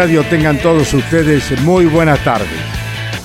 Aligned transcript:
Radio 0.00 0.24
tengan 0.24 0.56
todos 0.56 0.94
ustedes 0.94 1.60
muy 1.60 1.84
buenas 1.84 2.24
tardes. 2.24 2.48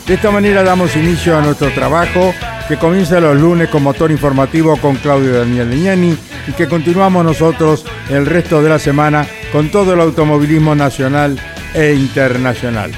De 0.05 0.15
esta 0.15 0.29
manera 0.29 0.61
damos 0.61 0.93
inicio 0.97 1.37
a 1.37 1.41
nuestro 1.41 1.71
trabajo 1.71 2.33
que 2.67 2.75
comienza 2.75 3.21
los 3.21 3.39
lunes 3.39 3.69
con 3.69 3.81
motor 3.81 4.11
informativo 4.11 4.75
con 4.75 4.97
Claudio 4.97 5.39
Daniel 5.39 5.69
Leñani 5.69 6.17
y 6.45 6.51
que 6.51 6.67
continuamos 6.67 7.23
nosotros 7.23 7.85
el 8.09 8.25
resto 8.25 8.61
de 8.61 8.67
la 8.67 8.77
semana 8.77 9.25
con 9.53 9.71
todo 9.71 9.93
el 9.93 10.01
automovilismo 10.01 10.75
nacional 10.75 11.39
e 11.73 11.93
internacional. 11.93 12.91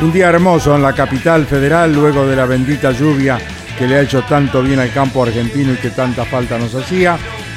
Un 0.00 0.12
día 0.12 0.28
hermoso 0.28 0.74
en 0.74 0.82
la 0.82 0.92
capital 0.92 1.46
federal 1.46 1.94
luego 1.94 2.26
de 2.26 2.34
la 2.34 2.46
bendita 2.46 2.90
lluvia 2.90 3.38
que 3.78 3.86
le 3.86 3.98
ha 3.98 4.02
hecho 4.02 4.22
tanto 4.22 4.64
bien 4.64 4.80
al 4.80 4.92
campo 4.92 5.22
argentino 5.22 5.74
y 5.74 5.76
que 5.76 5.90
tanta 5.90 6.24
falta 6.24 6.58
nos 6.58 6.74
hacía. 6.74 7.16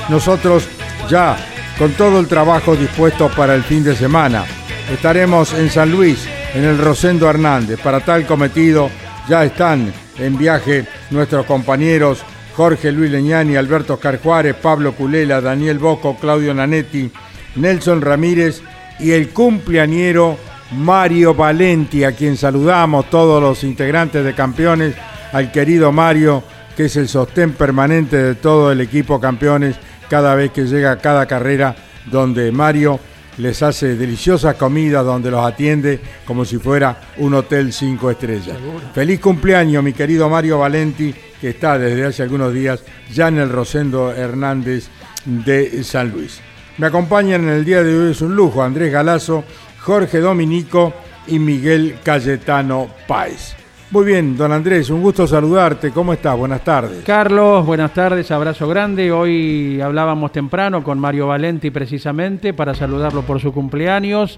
Nosotros 0.10 0.68
ya 1.10 1.36
con 1.80 1.92
todo 1.94 2.20
el 2.20 2.28
trabajo 2.28 2.76
dispuesto 2.76 3.30
para 3.30 3.56
el 3.56 3.64
fin 3.64 3.84
de 3.84 3.96
semana 3.96 4.46
Estaremos 4.92 5.54
en 5.54 5.70
San 5.72 5.92
Luis, 5.92 6.28
en 6.54 6.64
el 6.64 6.78
Rosendo 6.78 7.28
Hernández. 7.30 7.80
Para 7.82 8.02
tal 8.02 8.26
cometido 8.28 8.90
ya 9.28 9.44
están 9.44 9.92
en 10.18 10.38
viaje 10.38 10.86
nuestros 11.10 11.46
compañeros 11.46 12.24
Jorge 12.56 12.92
Luis 12.92 13.12
Leñani, 13.12 13.56
Alberto 13.56 14.00
Carjuárez, 14.00 14.56
Pablo 14.56 14.94
Culela, 14.94 15.42
Daniel 15.42 15.80
Boco, 15.80 16.16
Claudio 16.18 16.54
Nanetti, 16.54 17.12
Nelson 17.56 18.02
Ramírez 18.02 18.62
y 19.00 19.12
el 19.12 19.30
cumpleañero 19.30 20.38
Mario 20.72 21.34
Valenti, 21.34 22.04
a 22.04 22.14
quien 22.14 22.38
saludamos 22.38 23.10
todos 23.10 23.42
los 23.42 23.64
integrantes 23.64 24.24
de 24.24 24.34
campeones, 24.34 24.96
al 25.34 25.52
querido 25.52 25.92
Mario, 25.92 26.44
que 26.78 26.86
es 26.86 26.96
el 26.96 27.10
sostén 27.10 27.54
permanente 27.54 28.18
de 28.18 28.36
todo 28.36 28.72
el 28.72 28.80
equipo 28.82 29.20
campeones 29.20 29.76
cada 30.10 30.36
vez 30.36 30.52
que 30.52 30.66
llega 30.66 30.92
a 30.92 31.00
cada 31.00 31.26
carrera 31.26 31.76
donde 32.06 32.52
Mario 32.52 33.00
les 33.38 33.62
hace 33.62 33.96
deliciosas 33.96 34.56
comidas 34.56 35.06
donde 35.06 35.32
los 35.32 35.46
atiende 35.46 36.00
como 36.26 36.46
si 36.46 36.58
fuera 36.58 37.00
un 37.18 37.34
hotel 37.34 37.74
cinco 37.74 38.10
estrellas. 38.10 38.58
Feliz 38.94 39.20
cumpleaños, 39.20 39.84
mi 39.84 39.94
querido 39.94 40.30
Mario 40.30 40.60
Valenti, 40.60 41.14
que 41.40 41.50
está 41.50 41.78
desde 41.78 42.06
hace 42.06 42.24
algunos 42.24 42.54
días 42.54 42.82
ya 43.14 43.28
en 43.28 43.38
el 43.38 43.50
Rosendo 43.50 44.12
Hernández 44.12 44.88
de 45.26 45.84
San 45.84 46.12
Luis. 46.12 46.40
Me 46.78 46.88
acompañan 46.88 47.44
en 47.44 47.50
el 47.50 47.66
día 47.66 47.84
de 47.84 47.98
hoy, 47.98 48.12
es 48.12 48.22
un 48.22 48.36
lujo, 48.36 48.62
Andrés 48.64 48.92
Galazo, 48.92 49.44
Jorge 49.80 50.20
Dominico 50.20 50.94
y 51.28 51.40
Miguel 51.40 51.98
Cayetano 52.04 52.90
Páez. 53.08 53.56
Muy 53.96 54.04
bien, 54.04 54.36
don 54.36 54.52
Andrés, 54.52 54.90
un 54.90 55.02
gusto 55.02 55.26
saludarte. 55.26 55.92
¿Cómo 55.92 56.12
estás? 56.12 56.38
Buenas 56.38 56.66
tardes. 56.66 57.06
Carlos, 57.06 57.66
buenas 57.66 57.94
tardes, 57.94 58.30
abrazo 58.30 58.68
grande. 58.68 59.10
Hoy 59.10 59.80
hablábamos 59.80 60.34
temprano 60.34 60.84
con 60.84 61.00
Mario 61.00 61.28
Valenti 61.28 61.72
precisamente 61.72 62.54
para 62.54 62.74
saludarlo 62.76 63.22
por 63.22 63.40
su 63.40 63.54
cumpleaños. 63.54 64.38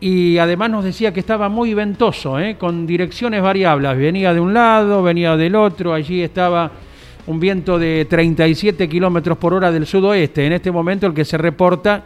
Y 0.00 0.38
además 0.38 0.70
nos 0.70 0.84
decía 0.84 1.12
que 1.12 1.20
estaba 1.20 1.50
muy 1.50 1.74
ventoso, 1.74 2.40
¿eh? 2.40 2.56
con 2.56 2.86
direcciones 2.86 3.42
variables. 3.42 3.94
Venía 3.98 4.32
de 4.32 4.40
un 4.40 4.54
lado, 4.54 5.02
venía 5.02 5.36
del 5.36 5.54
otro. 5.54 5.92
Allí 5.92 6.22
estaba 6.22 6.72
un 7.26 7.38
viento 7.38 7.78
de 7.78 8.06
37 8.08 8.88
kilómetros 8.88 9.36
por 9.36 9.52
hora 9.52 9.70
del 9.70 9.84
sudoeste. 9.84 10.46
En 10.46 10.54
este 10.54 10.72
momento 10.72 11.06
el 11.06 11.12
que 11.12 11.26
se 11.26 11.36
reporta 11.36 12.04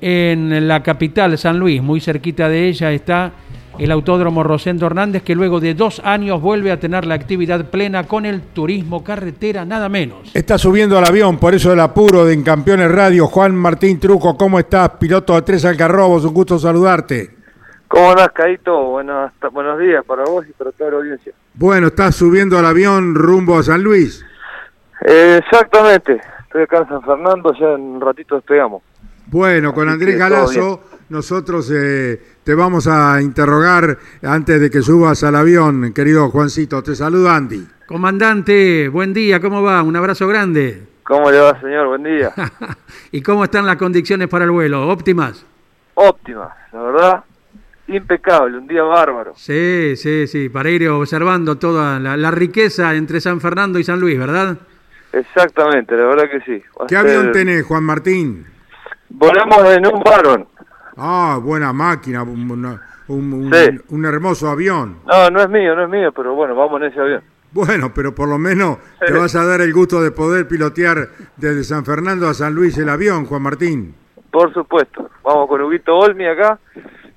en 0.00 0.66
la 0.66 0.82
capital, 0.82 1.36
San 1.36 1.58
Luis, 1.58 1.82
muy 1.82 2.00
cerquita 2.00 2.48
de 2.48 2.66
ella 2.66 2.90
está 2.92 3.30
el 3.80 3.90
Autódromo 3.92 4.42
Rosendo 4.42 4.86
Hernández, 4.86 5.22
que 5.22 5.34
luego 5.34 5.58
de 5.58 5.72
dos 5.72 6.02
años 6.04 6.42
vuelve 6.42 6.70
a 6.70 6.78
tener 6.78 7.06
la 7.06 7.14
actividad 7.14 7.70
plena 7.70 8.06
con 8.06 8.26
el 8.26 8.42
turismo 8.42 9.02
carretera, 9.02 9.64
nada 9.64 9.88
menos. 9.88 10.30
Está 10.34 10.58
subiendo 10.58 10.98
al 10.98 11.06
avión, 11.06 11.38
por 11.38 11.54
eso 11.54 11.72
el 11.72 11.80
apuro 11.80 12.26
de 12.26 12.34
En 12.34 12.42
Campeones 12.42 12.92
Radio. 12.92 13.26
Juan 13.26 13.54
Martín 13.54 13.98
Trujo, 13.98 14.36
¿cómo 14.36 14.58
estás? 14.58 14.90
Piloto 14.90 15.34
de 15.34 15.42
Tres 15.42 15.64
Algarrobos, 15.64 16.26
un 16.26 16.34
gusto 16.34 16.58
saludarte. 16.58 17.30
¿Cómo 17.88 18.10
andás, 18.10 18.30
Caito? 18.32 18.90
Buenos, 18.90 19.32
buenos 19.50 19.78
días 19.78 20.04
para 20.04 20.24
vos 20.24 20.44
y 20.46 20.52
para 20.52 20.72
toda 20.72 20.90
la 20.90 20.96
audiencia. 20.98 21.32
Bueno, 21.54 21.86
estás 21.86 22.16
subiendo 22.16 22.58
al 22.58 22.66
avión 22.66 23.14
rumbo 23.14 23.58
a 23.58 23.62
San 23.62 23.82
Luis. 23.82 24.22
Eh, 25.06 25.40
exactamente, 25.42 26.20
estoy 26.42 26.64
acá 26.64 26.80
en 26.80 26.88
San 26.88 27.02
Fernando, 27.02 27.54
ya 27.58 27.72
en 27.72 27.80
un 27.80 28.00
ratito 28.02 28.34
despegamos. 28.34 28.82
Bueno, 29.28 29.72
con 29.72 29.88
Andrés 29.88 30.18
Galazo 30.18 30.82
nosotros 31.10 31.70
eh, 31.74 32.20
te 32.50 32.56
vamos 32.56 32.88
a 32.88 33.22
interrogar 33.22 33.96
antes 34.24 34.60
de 34.60 34.70
que 34.70 34.82
subas 34.82 35.22
al 35.22 35.36
avión, 35.36 35.92
querido 35.94 36.28
Juancito. 36.30 36.82
Te 36.82 36.96
saludo, 36.96 37.30
Andy. 37.30 37.64
Comandante, 37.86 38.88
buen 38.88 39.14
día, 39.14 39.38
¿cómo 39.38 39.62
va? 39.62 39.80
Un 39.84 39.94
abrazo 39.94 40.26
grande. 40.26 40.82
¿Cómo 41.04 41.30
le 41.30 41.38
va, 41.38 41.60
señor? 41.60 41.86
Buen 41.86 42.02
día. 42.02 42.32
¿Y 43.12 43.22
cómo 43.22 43.44
están 43.44 43.66
las 43.66 43.76
condiciones 43.76 44.26
para 44.26 44.46
el 44.46 44.50
vuelo? 44.50 44.88
¿Óptimas? 44.88 45.46
Óptimas, 45.94 46.48
la 46.72 46.82
verdad. 46.82 47.24
Impecable, 47.86 48.58
un 48.58 48.66
día 48.66 48.82
bárbaro. 48.82 49.32
Sí, 49.36 49.94
sí, 49.94 50.26
sí, 50.26 50.48
para 50.48 50.70
ir 50.70 50.88
observando 50.88 51.56
toda 51.56 52.00
la, 52.00 52.30
riqueza 52.32 52.96
entre 52.96 53.20
San 53.20 53.40
Fernando 53.40 53.78
y 53.78 53.84
San 53.84 54.00
Luis, 54.00 54.18
¿verdad? 54.18 54.56
Exactamente, 55.12 55.96
la 55.96 56.06
verdad 56.06 56.28
que 56.28 56.40
sí. 56.40 56.64
¿Qué 56.88 56.96
avión 56.96 57.30
tenés, 57.30 57.64
Juan 57.64 57.84
Martín? 57.84 58.44
Volamos 59.08 59.64
en 59.72 59.86
un 59.86 60.00
Baron. 60.02 60.48
Ah, 61.02 61.40
buena 61.42 61.72
máquina, 61.72 62.22
un, 62.22 62.78
un, 63.08 64.04
hermoso 64.04 64.50
avión. 64.50 64.98
No, 65.06 65.30
no 65.30 65.40
es 65.40 65.48
mío, 65.48 65.74
no 65.74 65.84
es 65.84 65.88
mío, 65.88 66.12
pero 66.12 66.34
bueno, 66.34 66.54
vamos 66.54 66.78
en 66.82 66.88
ese 66.88 67.00
avión. 67.00 67.22
Bueno, 67.52 67.90
pero 67.94 68.14
por 68.14 68.28
lo 68.28 68.38
menos 68.38 68.76
te 69.04 69.10
vas 69.12 69.34
a 69.34 69.44
dar 69.46 69.62
el 69.62 69.72
gusto 69.72 70.02
de 70.02 70.10
poder 70.10 70.46
pilotear 70.46 71.08
desde 71.36 71.64
San 71.64 71.86
Fernando 71.86 72.28
a 72.28 72.34
San 72.34 72.54
Luis 72.54 72.76
el 72.76 72.90
avión, 72.90 73.24
Juan 73.24 73.42
Martín. 73.42 73.94
Por 74.30 74.52
supuesto. 74.52 75.08
Vamos 75.24 75.48
con 75.48 75.62
Huguito 75.62 75.96
Olmi 75.96 76.26
acá, 76.26 76.58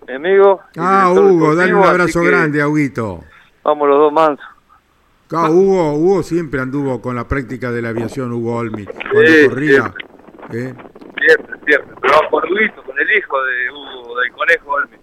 mi 0.07 0.13
amigo. 0.13 0.61
Ah, 0.77 1.11
Hugo, 1.13 1.53
dale 1.53 1.75
un 1.75 1.83
abrazo 1.83 2.21
grande 2.21 2.61
a 2.61 2.69
Huguito. 2.69 3.19
Vamos 3.63 3.87
los 3.89 3.97
dos 3.97 4.13
mansos. 4.13 4.45
Ah, 5.35 5.49
Hugo, 5.49 5.93
Hugo 5.95 6.23
siempre 6.23 6.61
anduvo 6.61 7.01
con 7.01 7.15
la 7.15 7.27
práctica 7.27 7.69
de 7.71 7.81
la 7.81 7.89
aviación, 7.89 8.31
Hugo 8.31 8.55
Olmi, 8.55 8.85
cuando 8.85 9.49
corría. 9.49 9.93
¿eh? 10.51 10.73
Siempre, 11.19 11.52
siempre. 11.65 11.95
Pero 12.01 12.15
Huguito, 12.31 12.83
con 12.83 12.99
el 12.99 13.17
hijo 13.17 13.37
de 13.43 13.69
Hugo, 13.71 14.19
del 14.19 14.31
conejo 14.31 14.71
Olmi. 14.71 14.97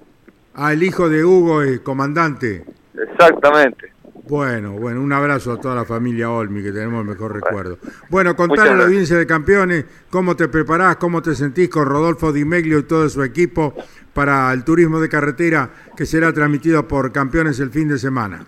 Ah, 0.55 0.73
el 0.73 0.83
hijo 0.83 1.09
de 1.09 1.25
Hugo 1.25 1.63
es 1.63 1.81
comandante. 1.81 2.65
Exactamente. 2.95 3.93
Bueno, 4.29 4.73
bueno, 4.73 5.01
un 5.01 5.13
abrazo 5.13 5.53
a 5.53 5.61
toda 5.61 5.75
la 5.75 5.85
familia 5.85 6.31
Olmi, 6.31 6.63
que 6.63 6.71
tenemos 6.71 7.01
el 7.01 7.09
mejor 7.09 7.35
recuerdo. 7.35 7.79
Bueno, 8.11 8.37
contar 8.37 8.69
a 8.69 8.75
la 8.77 8.85
audiencia 8.85 9.17
de 9.17 9.27
campeones 9.27 9.87
cómo 10.09 10.37
te 10.37 10.47
preparás, 10.49 10.97
cómo 10.97 11.21
te 11.21 11.35
sentís 11.35 11.69
con 11.69 11.87
Rodolfo 11.87 12.33
Di 12.33 12.45
Meglio 12.45 12.79
y 12.79 12.85
todo 12.85 13.09
su 13.09 13.25
equipo 13.25 13.75
para 14.13 14.53
el 14.53 14.65
turismo 14.65 15.01
de 15.01 15.09
carretera 15.09 15.71
que 15.97 16.07
será 16.07 16.33
transmitido 16.33 16.87
por 16.87 17.11
campeones 17.11 17.59
el 17.61 17.71
fin 17.71 17.89
de 17.89 17.99
semana? 17.99 18.45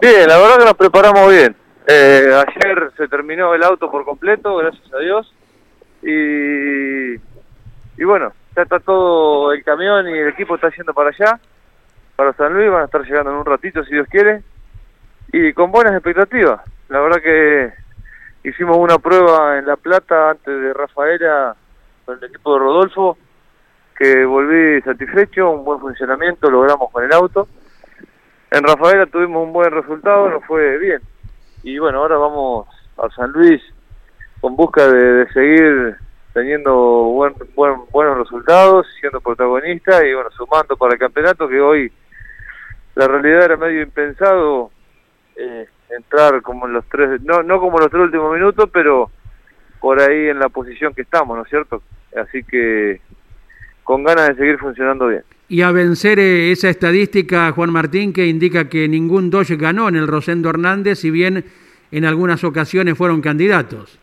Bien, 0.00 0.28
la 0.28 0.38
verdad 0.38 0.58
que 0.58 0.64
nos 0.64 0.74
preparamos 0.74 1.30
bien. 1.30 1.56
Eh, 1.86 2.30
ayer 2.46 2.90
se 2.96 3.08
terminó 3.08 3.54
el 3.54 3.62
auto 3.62 3.90
por 3.90 4.04
completo, 4.04 4.56
gracias 4.56 4.92
a 4.92 4.98
Dios. 4.98 5.32
Y, 6.02 7.14
y 7.14 8.04
bueno, 8.04 8.32
ya 8.56 8.62
está 8.62 8.80
todo 8.80 9.52
el 9.52 9.62
camión 9.62 10.08
y 10.08 10.18
el 10.18 10.28
equipo 10.28 10.54
está 10.54 10.70
yendo 10.70 10.94
para 10.94 11.10
allá, 11.10 11.38
para 12.16 12.32
San 12.34 12.52
Luis, 12.52 12.70
van 12.70 12.82
a 12.82 12.84
estar 12.86 13.02
llegando 13.02 13.30
en 13.30 13.36
un 13.38 13.46
ratito 13.46 13.84
si 13.84 13.92
Dios 13.92 14.06
quiere. 14.08 14.42
Y 15.32 15.52
con 15.52 15.70
buenas 15.70 15.94
expectativas. 15.94 16.60
La 16.88 17.00
verdad 17.00 17.22
que 17.22 17.72
hicimos 18.48 18.76
una 18.76 18.98
prueba 18.98 19.58
en 19.58 19.66
La 19.66 19.76
Plata 19.76 20.30
antes 20.30 20.60
de 20.60 20.72
Rafaela 20.72 21.54
con 22.04 22.18
el 22.18 22.24
equipo 22.24 22.54
de 22.54 22.58
Rodolfo, 22.58 23.18
que 23.96 24.24
volví 24.24 24.80
satisfecho, 24.82 25.50
un 25.50 25.64
buen 25.64 25.78
funcionamiento 25.78 26.50
logramos 26.50 26.90
con 26.90 27.04
el 27.04 27.12
auto. 27.12 27.46
En 28.50 28.64
Rafaela 28.64 29.06
tuvimos 29.06 29.46
un 29.46 29.52
buen 29.52 29.70
resultado, 29.70 30.28
nos 30.28 30.44
fue 30.44 30.78
bien. 30.78 31.00
Y 31.62 31.78
bueno, 31.78 31.98
ahora 31.98 32.16
vamos 32.16 32.66
a 32.98 33.08
San 33.10 33.30
Luis 33.30 33.62
con 34.40 34.56
busca 34.56 34.86
de, 34.86 35.26
seguir 35.32 35.96
teniendo 36.32 36.72
buen, 36.74 37.34
buen, 37.54 37.80
buenos 37.90 38.18
resultados, 38.18 38.86
siendo 39.00 39.20
protagonista 39.20 40.06
y 40.06 40.14
bueno, 40.14 40.30
sumando 40.30 40.76
para 40.76 40.94
el 40.94 40.98
campeonato 40.98 41.48
que 41.48 41.60
hoy 41.60 41.92
la 42.94 43.08
realidad 43.08 43.44
era 43.44 43.56
medio 43.56 43.82
impensado 43.82 44.70
eh, 45.36 45.66
entrar 45.90 46.40
como 46.42 46.66
en 46.66 46.74
los 46.74 46.84
tres, 46.86 47.20
no, 47.22 47.42
no 47.42 47.60
como 47.60 47.78
los 47.78 47.90
tres 47.90 48.02
últimos 48.02 48.32
minutos, 48.34 48.68
pero 48.72 49.10
por 49.80 50.00
ahí 50.00 50.28
en 50.28 50.38
la 50.38 50.48
posición 50.48 50.94
que 50.94 51.02
estamos, 51.02 51.36
¿no 51.36 51.42
es 51.42 51.48
cierto? 51.48 51.82
Así 52.16 52.42
que 52.44 53.00
con 53.82 54.04
ganas 54.04 54.28
de 54.28 54.34
seguir 54.36 54.58
funcionando 54.58 55.08
bien. 55.08 55.22
Y 55.48 55.62
a 55.62 55.72
vencer 55.72 56.20
eh, 56.20 56.52
esa 56.52 56.68
estadística, 56.68 57.50
Juan 57.50 57.72
Martín, 57.72 58.12
que 58.12 58.26
indica 58.26 58.68
que 58.68 58.86
ningún 58.86 59.30
Dodge 59.30 59.56
ganó 59.56 59.88
en 59.88 59.96
el 59.96 60.06
Rosendo 60.06 60.48
Hernández, 60.48 61.00
si 61.00 61.10
bien 61.10 61.44
en 61.90 62.04
algunas 62.04 62.44
ocasiones 62.44 62.96
fueron 62.96 63.20
candidatos. 63.20 63.98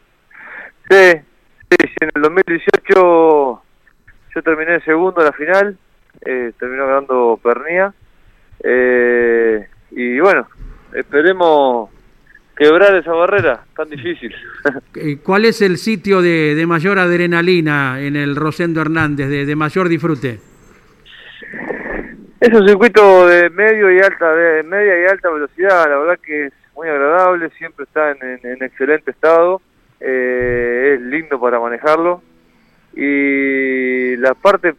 Sí, 0.90 1.24
sí, 1.70 1.78
en 2.02 2.10
el 2.16 2.22
2018 2.22 3.62
yo 4.36 4.42
terminé 4.44 4.80
segundo 4.82 5.22
en 5.22 5.26
la 5.26 5.34
final, 5.34 5.78
eh, 6.26 6.52
terminó 6.60 6.88
ganando 6.88 7.40
Pernía. 7.42 7.94
Eh, 8.64 9.68
y 9.92 10.20
bueno, 10.20 10.48
esperemos 10.94 11.90
quebrar 12.58 12.96
esa 12.96 13.12
barrera 13.12 13.64
tan 13.76 13.90
difícil. 13.90 14.34
¿Cuál 15.24 15.46
es 15.46 15.62
el 15.62 15.78
sitio 15.78 16.22
de, 16.22 16.64
mayor 16.68 17.00
adrenalina 17.00 18.02
en 18.02 18.16
el 18.16 18.36
Rosendo 18.36 18.82
Hernández, 18.82 19.30
de, 19.30 19.56
mayor 19.56 19.88
disfrute? 19.88 20.40
Es 22.40 22.54
un 22.54 22.68
circuito 22.68 23.28
de 23.28 23.50
medio 23.50 23.92
y 23.92 24.00
alta, 24.00 24.34
de 24.34 24.64
media 24.64 25.02
y 25.02 25.06
alta 25.06 25.30
velocidad, 25.30 25.90
la 25.90 25.98
verdad 25.98 26.20
que 26.24 26.48
es 26.48 26.54
muy 26.76 26.88
agradable, 26.88 27.50
siempre 27.58 27.86
está 27.86 28.12
en, 28.12 28.64
excelente 28.64 29.12
estado, 29.12 29.62
eh, 30.00 30.96
es 30.96 31.02
lindo 31.02 31.40
para 31.40 31.60
manejarlo 31.60 32.22
y 32.94 34.16
la 34.18 34.34
parte 34.34 34.76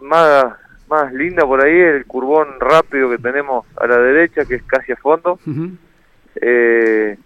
más 0.00 0.56
más 0.88 1.12
linda 1.14 1.46
por 1.46 1.64
ahí 1.64 1.72
es 1.72 1.94
el 1.94 2.04
curbón 2.04 2.60
rápido 2.60 3.08
que 3.08 3.16
tenemos 3.16 3.64
a 3.76 3.86
la 3.86 3.96
derecha, 3.96 4.44
que 4.44 4.56
es 4.56 4.62
casi 4.64 4.92
a 4.92 4.96
fondo. 4.96 5.38
eh, 6.36 7.16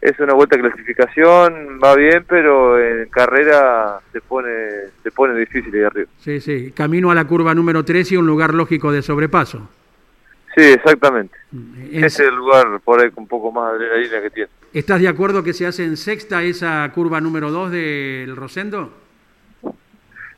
es 0.00 0.20
una 0.20 0.34
vuelta 0.34 0.56
de 0.56 0.62
clasificación, 0.62 1.80
va 1.82 1.94
bien, 1.94 2.24
pero 2.28 2.78
en 2.78 3.08
carrera 3.08 4.00
se 4.12 4.20
pone 4.20 4.48
se 5.02 5.10
pone 5.10 5.38
difícil 5.38 5.74
ahí 5.74 5.82
arriba. 5.82 6.08
Sí, 6.18 6.40
sí, 6.40 6.72
camino 6.72 7.10
a 7.10 7.14
la 7.14 7.26
curva 7.26 7.54
número 7.54 7.84
3 7.84 8.12
y 8.12 8.16
un 8.16 8.26
lugar 8.26 8.54
lógico 8.54 8.92
de 8.92 9.02
sobrepaso. 9.02 9.68
Sí, 10.56 10.62
exactamente. 10.62 11.36
Mm, 11.52 12.04
es... 12.04 12.18
el 12.20 12.34
lugar 12.34 12.80
por 12.84 13.00
ahí 13.00 13.10
con 13.10 13.24
un 13.24 13.28
poco 13.28 13.52
más 13.52 13.78
de 13.78 13.86
adrenalina 13.86 14.22
que 14.22 14.30
tiene. 14.30 14.50
¿Estás 14.72 15.00
de 15.00 15.08
acuerdo 15.08 15.42
que 15.42 15.52
se 15.52 15.66
hace 15.66 15.84
en 15.84 15.96
sexta 15.96 16.42
esa 16.42 16.90
curva 16.94 17.20
número 17.20 17.50
2 17.50 17.70
del 17.70 18.36
Rosendo? 18.36 18.92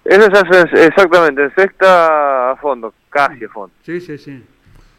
Eso 0.05 0.27
es 0.27 0.73
exactamente, 0.73 1.45
en 1.45 1.55
sexta 1.55 2.53
a 2.53 2.57
fondo, 2.57 2.95
casi 3.11 3.45
a 3.45 3.49
fondo. 3.49 3.75
Sí, 3.83 4.01
sí, 4.01 4.17
sí. 4.17 4.43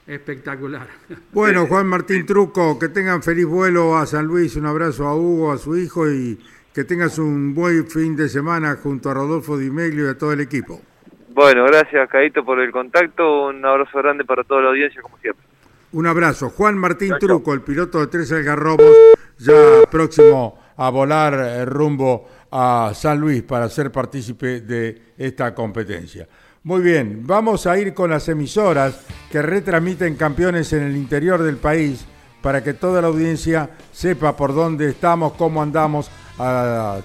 Espectacular. 0.05 0.87
Bueno, 1.31 1.67
Juan 1.67 1.87
Martín 1.87 2.25
Truco, 2.25 2.77
que 2.77 2.89
tengan 2.89 3.23
feliz 3.23 3.45
vuelo 3.45 3.97
a 3.97 4.05
San 4.05 4.25
Luis, 4.25 4.55
un 4.55 4.65
abrazo 4.65 5.07
a 5.07 5.15
Hugo, 5.15 5.51
a 5.51 5.57
su 5.57 5.77
hijo 5.77 6.09
y 6.09 6.39
que 6.73 6.83
tengas 6.83 7.17
un 7.17 7.53
buen 7.53 7.87
fin 7.87 8.15
de 8.15 8.29
semana 8.29 8.75
junto 8.75 9.09
a 9.09 9.13
Rodolfo 9.13 9.57
Di 9.57 9.69
Meglio 9.69 10.05
y 10.05 10.09
a 10.09 10.17
todo 10.17 10.33
el 10.33 10.41
equipo. 10.41 10.81
Bueno, 11.29 11.63
gracias 11.65 12.09
Caito 12.09 12.43
por 12.43 12.59
el 12.59 12.71
contacto, 12.71 13.47
un 13.47 13.63
abrazo 13.65 13.97
grande 13.99 14.25
para 14.25 14.43
toda 14.43 14.61
la 14.61 14.69
audiencia 14.69 15.01
como 15.01 15.17
siempre. 15.19 15.45
Un 15.91 16.05
abrazo. 16.05 16.49
Juan 16.51 16.77
Martín 16.77 17.15
Truco, 17.19 17.53
el 17.53 17.61
piloto 17.61 17.99
de 17.99 18.07
Tres 18.07 18.31
Algarrobos, 18.31 18.95
ya 19.39 19.53
próximo 19.89 20.59
a 20.77 20.89
volar 20.91 21.33
eh, 21.33 21.65
rumbo 21.65 22.27
a 22.51 22.91
San 22.93 23.19
Luis 23.19 23.41
para 23.41 23.67
ser 23.69 23.91
partícipe 23.91 24.61
de 24.61 25.13
esta 25.17 25.53
competencia. 25.55 26.27
Muy 26.63 26.81
bien, 26.81 27.23
vamos 27.25 27.65
a 27.65 27.77
ir 27.79 27.93
con 27.93 28.11
las 28.11 28.29
emisoras 28.29 29.01
que 29.31 29.41
retransmiten 29.41 30.15
campeones 30.15 30.71
en 30.73 30.83
el 30.83 30.95
interior 30.95 31.41
del 31.41 31.57
país 31.57 32.05
para 32.41 32.63
que 32.63 32.73
toda 32.73 33.01
la 33.01 33.07
audiencia 33.07 33.71
sepa 33.91 34.35
por 34.37 34.53
dónde 34.53 34.89
estamos, 34.89 35.33
cómo 35.33 35.61
andamos. 35.61 36.11
Ah, 36.37 36.99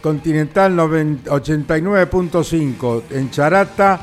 Continental 0.00 0.76
89.5. 0.76 3.02
En 3.10 3.30
Charata, 3.30 4.00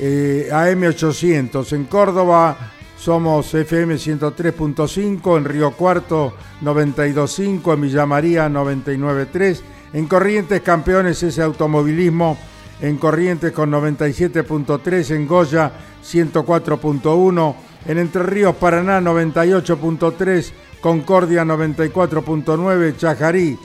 AM800. 0.00 1.72
En 1.74 1.84
Córdoba 1.84 2.71
somos 3.02 3.52
FM 3.52 3.96
103.5. 3.96 5.36
En 5.36 5.44
Río 5.44 5.72
Cuarto 5.72 6.34
92.5. 6.62 7.74
En 7.74 7.80
Villa 7.80 8.06
María 8.06 8.48
99.3 8.48 9.60
en 9.92 10.06
Corrientes, 10.06 10.62
campeones 10.62 11.22
ese 11.22 11.42
automovilismo. 11.42 12.38
En 12.80 12.96
Corrientes 12.96 13.52
con 13.52 13.70
97.3, 13.70 15.14
en 15.14 15.26
Goya 15.26 15.72
104.1, 16.04 17.54
en 17.86 17.98
Entre 17.98 18.22
Ríos, 18.24 18.56
Paraná 18.56 19.00
98.3, 19.00 20.52
Concordia 20.80 21.44
94.9, 21.44 22.96
Chajarí, 22.96 23.56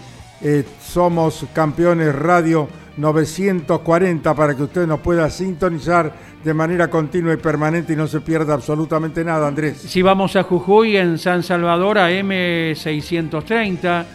eh, 0.41 0.63
somos 0.85 1.47
campeones 1.53 2.13
radio 2.13 2.67
940 2.97 4.35
para 4.35 4.55
que 4.55 4.63
usted 4.63 4.87
nos 4.87 4.99
pueda 4.99 5.29
sintonizar 5.29 6.13
de 6.43 6.53
manera 6.53 6.89
continua 6.89 7.33
y 7.33 7.37
permanente 7.37 7.93
y 7.93 7.95
no 7.95 8.07
se 8.07 8.21
pierda 8.21 8.53
absolutamente 8.53 9.23
nada, 9.23 9.47
Andrés. 9.47 9.77
Si 9.77 10.01
vamos 10.01 10.35
a 10.35 10.43
Jujuy, 10.43 10.97
en 10.97 11.17
San 11.17 11.43
Salvador, 11.43 11.97
a 11.99 12.11
M630, 12.11 14.05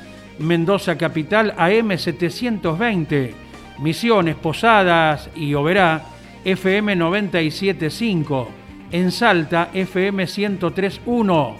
Mendoza 0.40 0.98
Capital 0.98 1.54
AM 1.56 1.96
720, 1.96 3.34
Misiones, 3.80 4.36
Posadas 4.36 5.30
y 5.36 5.54
Oberá 5.54 6.02
FM 6.44 6.96
975, 6.96 8.48
en 8.90 9.12
Salta 9.12 9.70
FM 9.72 10.26
1031, 10.26 11.56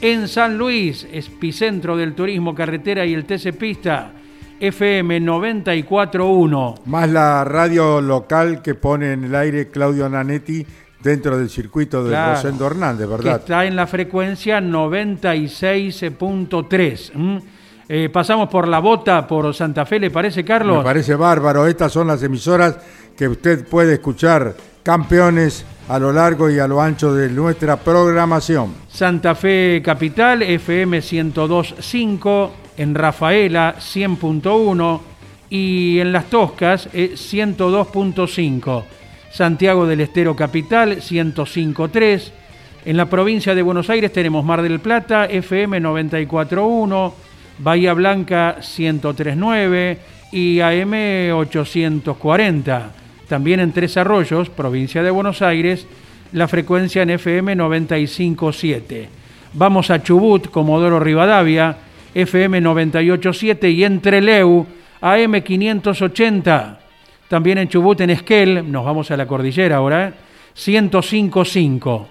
en 0.00 0.26
San 0.26 0.56
Luis, 0.56 1.06
epicentro 1.12 1.96
del 1.96 2.14
turismo 2.14 2.54
carretera 2.54 3.04
y 3.04 3.14
el 3.14 3.24
TC 3.24 3.52
Pista, 3.52 4.12
FM 4.62 5.18
941. 5.18 6.76
Más 6.86 7.10
la 7.10 7.42
radio 7.42 8.00
local 8.00 8.62
que 8.62 8.76
pone 8.76 9.12
en 9.12 9.24
el 9.24 9.34
aire 9.34 9.70
Claudio 9.70 10.08
Nanetti 10.08 10.64
dentro 11.02 11.36
del 11.36 11.50
circuito 11.50 12.04
de 12.04 12.10
Claro. 12.10 12.34
Rosendo 12.36 12.68
Hernández, 12.68 13.08
que 13.08 13.12
¿verdad? 13.12 13.40
está 13.40 13.64
en 13.64 13.74
la 13.74 13.88
frecuencia 13.88 14.60
96.3. 14.60 17.10
¿m? 17.14 17.42
Eh, 17.88 18.08
pasamos 18.12 18.48
por 18.48 18.68
la 18.68 18.78
bota, 18.78 19.26
por 19.26 19.52
Santa 19.52 19.84
Fe, 19.84 19.98
¿le 19.98 20.12
parece, 20.12 20.44
Carlos? 20.44 20.78
Me 20.78 20.84
parece 20.84 21.16
bárbaro. 21.16 21.66
Estas 21.66 21.90
son 21.92 22.06
las 22.06 22.22
emisoras 22.22 22.78
que 23.16 23.26
usted 23.26 23.66
puede 23.66 23.94
escuchar, 23.94 24.54
campeones, 24.84 25.64
a 25.88 25.98
lo 25.98 26.12
largo 26.12 26.48
y 26.48 26.60
a 26.60 26.68
lo 26.68 26.80
ancho 26.80 27.12
de 27.12 27.28
nuestra 27.28 27.74
programación. 27.76 28.72
Santa 28.88 29.34
Fe 29.34 29.82
Capital, 29.84 30.42
FM 30.42 31.00
102.5, 31.00 32.50
en 32.82 32.96
Rafaela 32.96 33.76
100.1 33.78 35.00
y 35.48 36.00
en 36.00 36.12
Las 36.12 36.28
Toscas 36.28 36.88
eh, 36.92 37.12
102.5. 37.14 38.82
Santiago 39.30 39.86
del 39.86 40.00
Estero 40.00 40.34
Capital 40.34 40.96
105.3. 40.96 42.30
En 42.84 42.96
la 42.96 43.06
provincia 43.06 43.54
de 43.54 43.62
Buenos 43.62 43.88
Aires 43.88 44.12
tenemos 44.12 44.44
Mar 44.44 44.62
del 44.62 44.80
Plata, 44.80 45.26
FM 45.26 45.80
94.1, 45.80 47.12
Bahía 47.58 47.94
Blanca 47.94 48.56
103.9 48.58 49.98
y 50.32 50.60
AM 50.60 51.36
840. 51.38 52.90
También 53.28 53.60
en 53.60 53.72
Tres 53.72 53.96
Arroyos, 53.96 54.50
provincia 54.50 55.04
de 55.04 55.10
Buenos 55.10 55.40
Aires, 55.40 55.86
la 56.32 56.48
frecuencia 56.48 57.02
en 57.02 57.10
FM 57.10 57.56
95.7. 57.56 59.06
Vamos 59.52 59.90
a 59.90 60.02
Chubut, 60.02 60.50
Comodoro 60.50 60.98
Rivadavia, 60.98 61.76
FM 62.14 62.62
98.7 62.62 63.72
y 63.72 63.84
en 63.84 64.00
Treleu, 64.00 64.66
AM 65.00 65.40
580. 65.40 66.80
También 67.28 67.58
en 67.58 67.68
Chubut, 67.68 68.00
en 68.00 68.10
Esquel, 68.10 68.70
nos 68.70 68.84
vamos 68.84 69.10
a 69.10 69.16
la 69.16 69.26
cordillera 69.26 69.76
ahora, 69.76 70.08
¿eh? 70.08 70.12
105.5. 70.56 72.06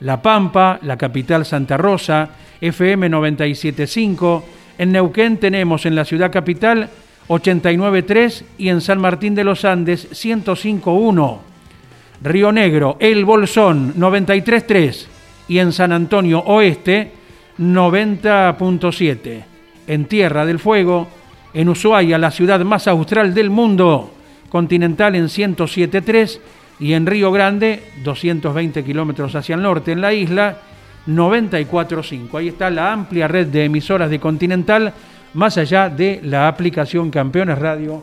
La 0.00 0.22
Pampa, 0.22 0.78
la 0.82 0.96
capital 0.96 1.44
Santa 1.44 1.76
Rosa, 1.76 2.30
FM 2.60 3.10
97.5. 3.10 4.42
En 4.78 4.92
Neuquén 4.92 5.36
tenemos 5.38 5.84
en 5.86 5.94
la 5.94 6.04
ciudad 6.04 6.30
capital 6.30 6.88
89.3 7.28 8.44
y 8.58 8.68
en 8.68 8.80
San 8.80 9.00
Martín 9.00 9.34
de 9.34 9.44
los 9.44 9.64
Andes 9.64 10.10
105.1. 10.10 11.38
Río 12.22 12.52
Negro, 12.52 12.96
El 13.00 13.24
Bolsón 13.24 13.94
93.3 13.94 15.06
y 15.48 15.58
en 15.58 15.72
San 15.72 15.92
Antonio 15.92 16.38
Oeste 16.40 17.21
90.7. 17.62 19.44
En 19.86 20.06
Tierra 20.06 20.44
del 20.44 20.58
Fuego, 20.58 21.08
en 21.54 21.68
Ushuaia, 21.68 22.18
la 22.18 22.30
ciudad 22.30 22.60
más 22.60 22.88
austral 22.88 23.34
del 23.34 23.50
mundo, 23.50 24.12
Continental 24.48 25.14
en 25.14 25.26
107.3 25.26 26.40
y 26.80 26.92
en 26.92 27.06
Río 27.06 27.30
Grande, 27.32 27.82
220 28.02 28.84
kilómetros 28.84 29.34
hacia 29.34 29.54
el 29.54 29.62
norte 29.62 29.92
en 29.92 30.00
la 30.00 30.12
isla, 30.12 30.58
94.5. 31.06 32.38
Ahí 32.38 32.48
está 32.48 32.70
la 32.70 32.92
amplia 32.92 33.28
red 33.28 33.46
de 33.48 33.64
emisoras 33.64 34.10
de 34.10 34.20
Continental, 34.20 34.92
más 35.34 35.56
allá 35.58 35.88
de 35.88 36.20
la 36.22 36.48
aplicación 36.48 37.10
Campeones 37.10 37.58
Radio, 37.58 38.02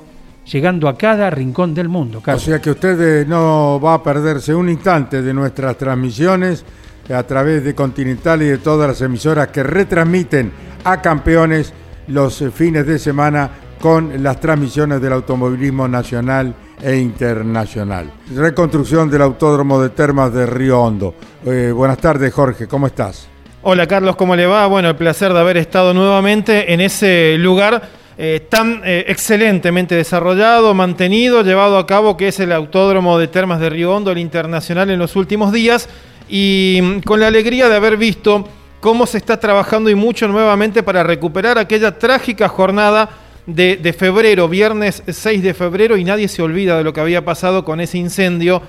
llegando 0.52 0.88
a 0.88 0.98
cada 0.98 1.30
rincón 1.30 1.74
del 1.74 1.88
mundo. 1.88 2.22
O 2.26 2.40
sea 2.40 2.60
que 2.60 2.72
usted 2.72 3.22
eh, 3.22 3.26
no 3.28 3.80
va 3.80 3.96
a 3.96 4.04
perderse 4.04 4.54
un 4.54 4.70
instante 4.70 5.22
de 5.22 5.34
nuestras 5.34 5.78
transmisiones 5.78 6.66
a 7.14 7.24
través 7.24 7.64
de 7.64 7.74
Continental 7.74 8.42
y 8.42 8.46
de 8.46 8.58
todas 8.60 8.88
las 8.88 9.02
emisoras 9.02 9.48
que 9.48 9.64
retransmiten 9.64 10.52
a 10.84 11.02
campeones 11.02 11.74
los 12.08 12.42
eh, 12.42 12.52
fines 12.52 12.86
de 12.86 13.00
semana 13.00 13.50
con 13.82 14.22
las 14.22 14.40
transmisiones 14.40 15.02
del 15.02 15.14
automovilismo 15.14 15.88
nacional 15.88 16.54
e 16.82 16.98
internacional. 16.98 18.12
Reconstrucción 18.36 19.10
del 19.10 19.22
Autódromo 19.22 19.82
de 19.82 19.90
Termas 19.90 20.34
de 20.34 20.46
Río 20.46 20.82
Hondo. 20.82 21.16
Eh, 21.46 21.72
buenas 21.74 21.98
tardes, 21.98 22.34
Jorge, 22.34 22.68
¿cómo 22.68 22.88
estás? 22.88 23.28
Hola 23.62 23.88
Carlos, 23.88 24.16
¿cómo 24.16 24.36
le 24.36 24.46
va? 24.46 24.66
Bueno, 24.68 24.90
el 24.90 24.96
placer 24.96 25.34
de 25.34 25.40
haber 25.40 25.58
estado 25.58 25.94
nuevamente 25.94 26.74
en 26.74 26.80
ese 26.80 27.38
lugar 27.38 27.82
eh, 28.18 28.48
tan 28.50 28.82
excelentemente 28.86 29.96
desarrollado, 29.96 30.74
mantenido, 30.74 31.42
llevado 31.42 31.78
a 31.78 31.86
cabo, 31.86 32.18
que 32.18 32.30
es 32.30 32.40
el 32.40 32.52
Autódromo 32.52 33.18
de 33.18 33.28
Termas 33.28 33.60
de 33.60 33.70
Río 33.70 33.96
Hondo, 33.96 34.12
el 34.12 34.18
internacional 34.18 34.90
en 34.90 35.00
los 35.00 35.16
últimos 35.16 35.52
días, 35.52 35.90
y 36.30 36.80
mm, 36.82 37.00
con 37.02 37.20
la 37.20 37.28
alegría 37.28 37.68
de 37.68 37.76
haber 37.76 37.98
visto 37.98 38.48
cómo 38.80 39.06
se 39.06 39.18
está 39.18 39.40
trabajando 39.40 39.90
y 39.90 39.96
mucho 39.96 40.28
nuevamente 40.28 40.84
para 40.84 41.04
recuperar 41.04 41.58
aquella 41.58 41.98
trágica 41.98 42.48
jornada 42.48 43.10
de, 43.46 43.94
febrero, 43.98 44.48
viernes 44.48 45.02
6 45.08 45.42
de 45.42 45.54
febrero, 45.54 45.98
y 45.98 46.04
nadie 46.04 46.28
se 46.28 46.42
olvida 46.42 46.78
de 46.78 46.84
lo 46.84 46.94
que 46.94 47.02
había 47.02 47.26
pasado 47.26 47.66
con 47.66 47.82
ese 47.82 47.98
incendio 47.98 48.62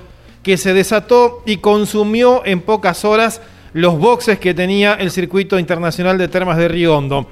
que 0.43 0.57
se 0.57 0.73
desató 0.73 1.43
y 1.45 1.59
consumió 1.59 2.43
en 2.47 2.62
pocas 2.62 3.05
horas 3.05 3.43
los 3.75 3.99
boxes 3.99 4.38
que 4.38 4.55
tenía 4.55 4.95
el 4.95 5.11
circuito 5.11 5.59
internacional 5.59 6.17
de 6.17 6.29
termas 6.29 6.57
de 6.57 6.69
Río 6.69 6.97
Hondo. 6.97 7.29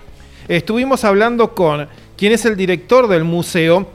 Estuvimos 0.46 1.04
hablando 1.04 1.54
con 1.54 1.88
quien 2.16 2.32
es 2.32 2.44
el 2.44 2.54
director 2.54 3.08
del 3.08 3.24
museo, 3.24 3.88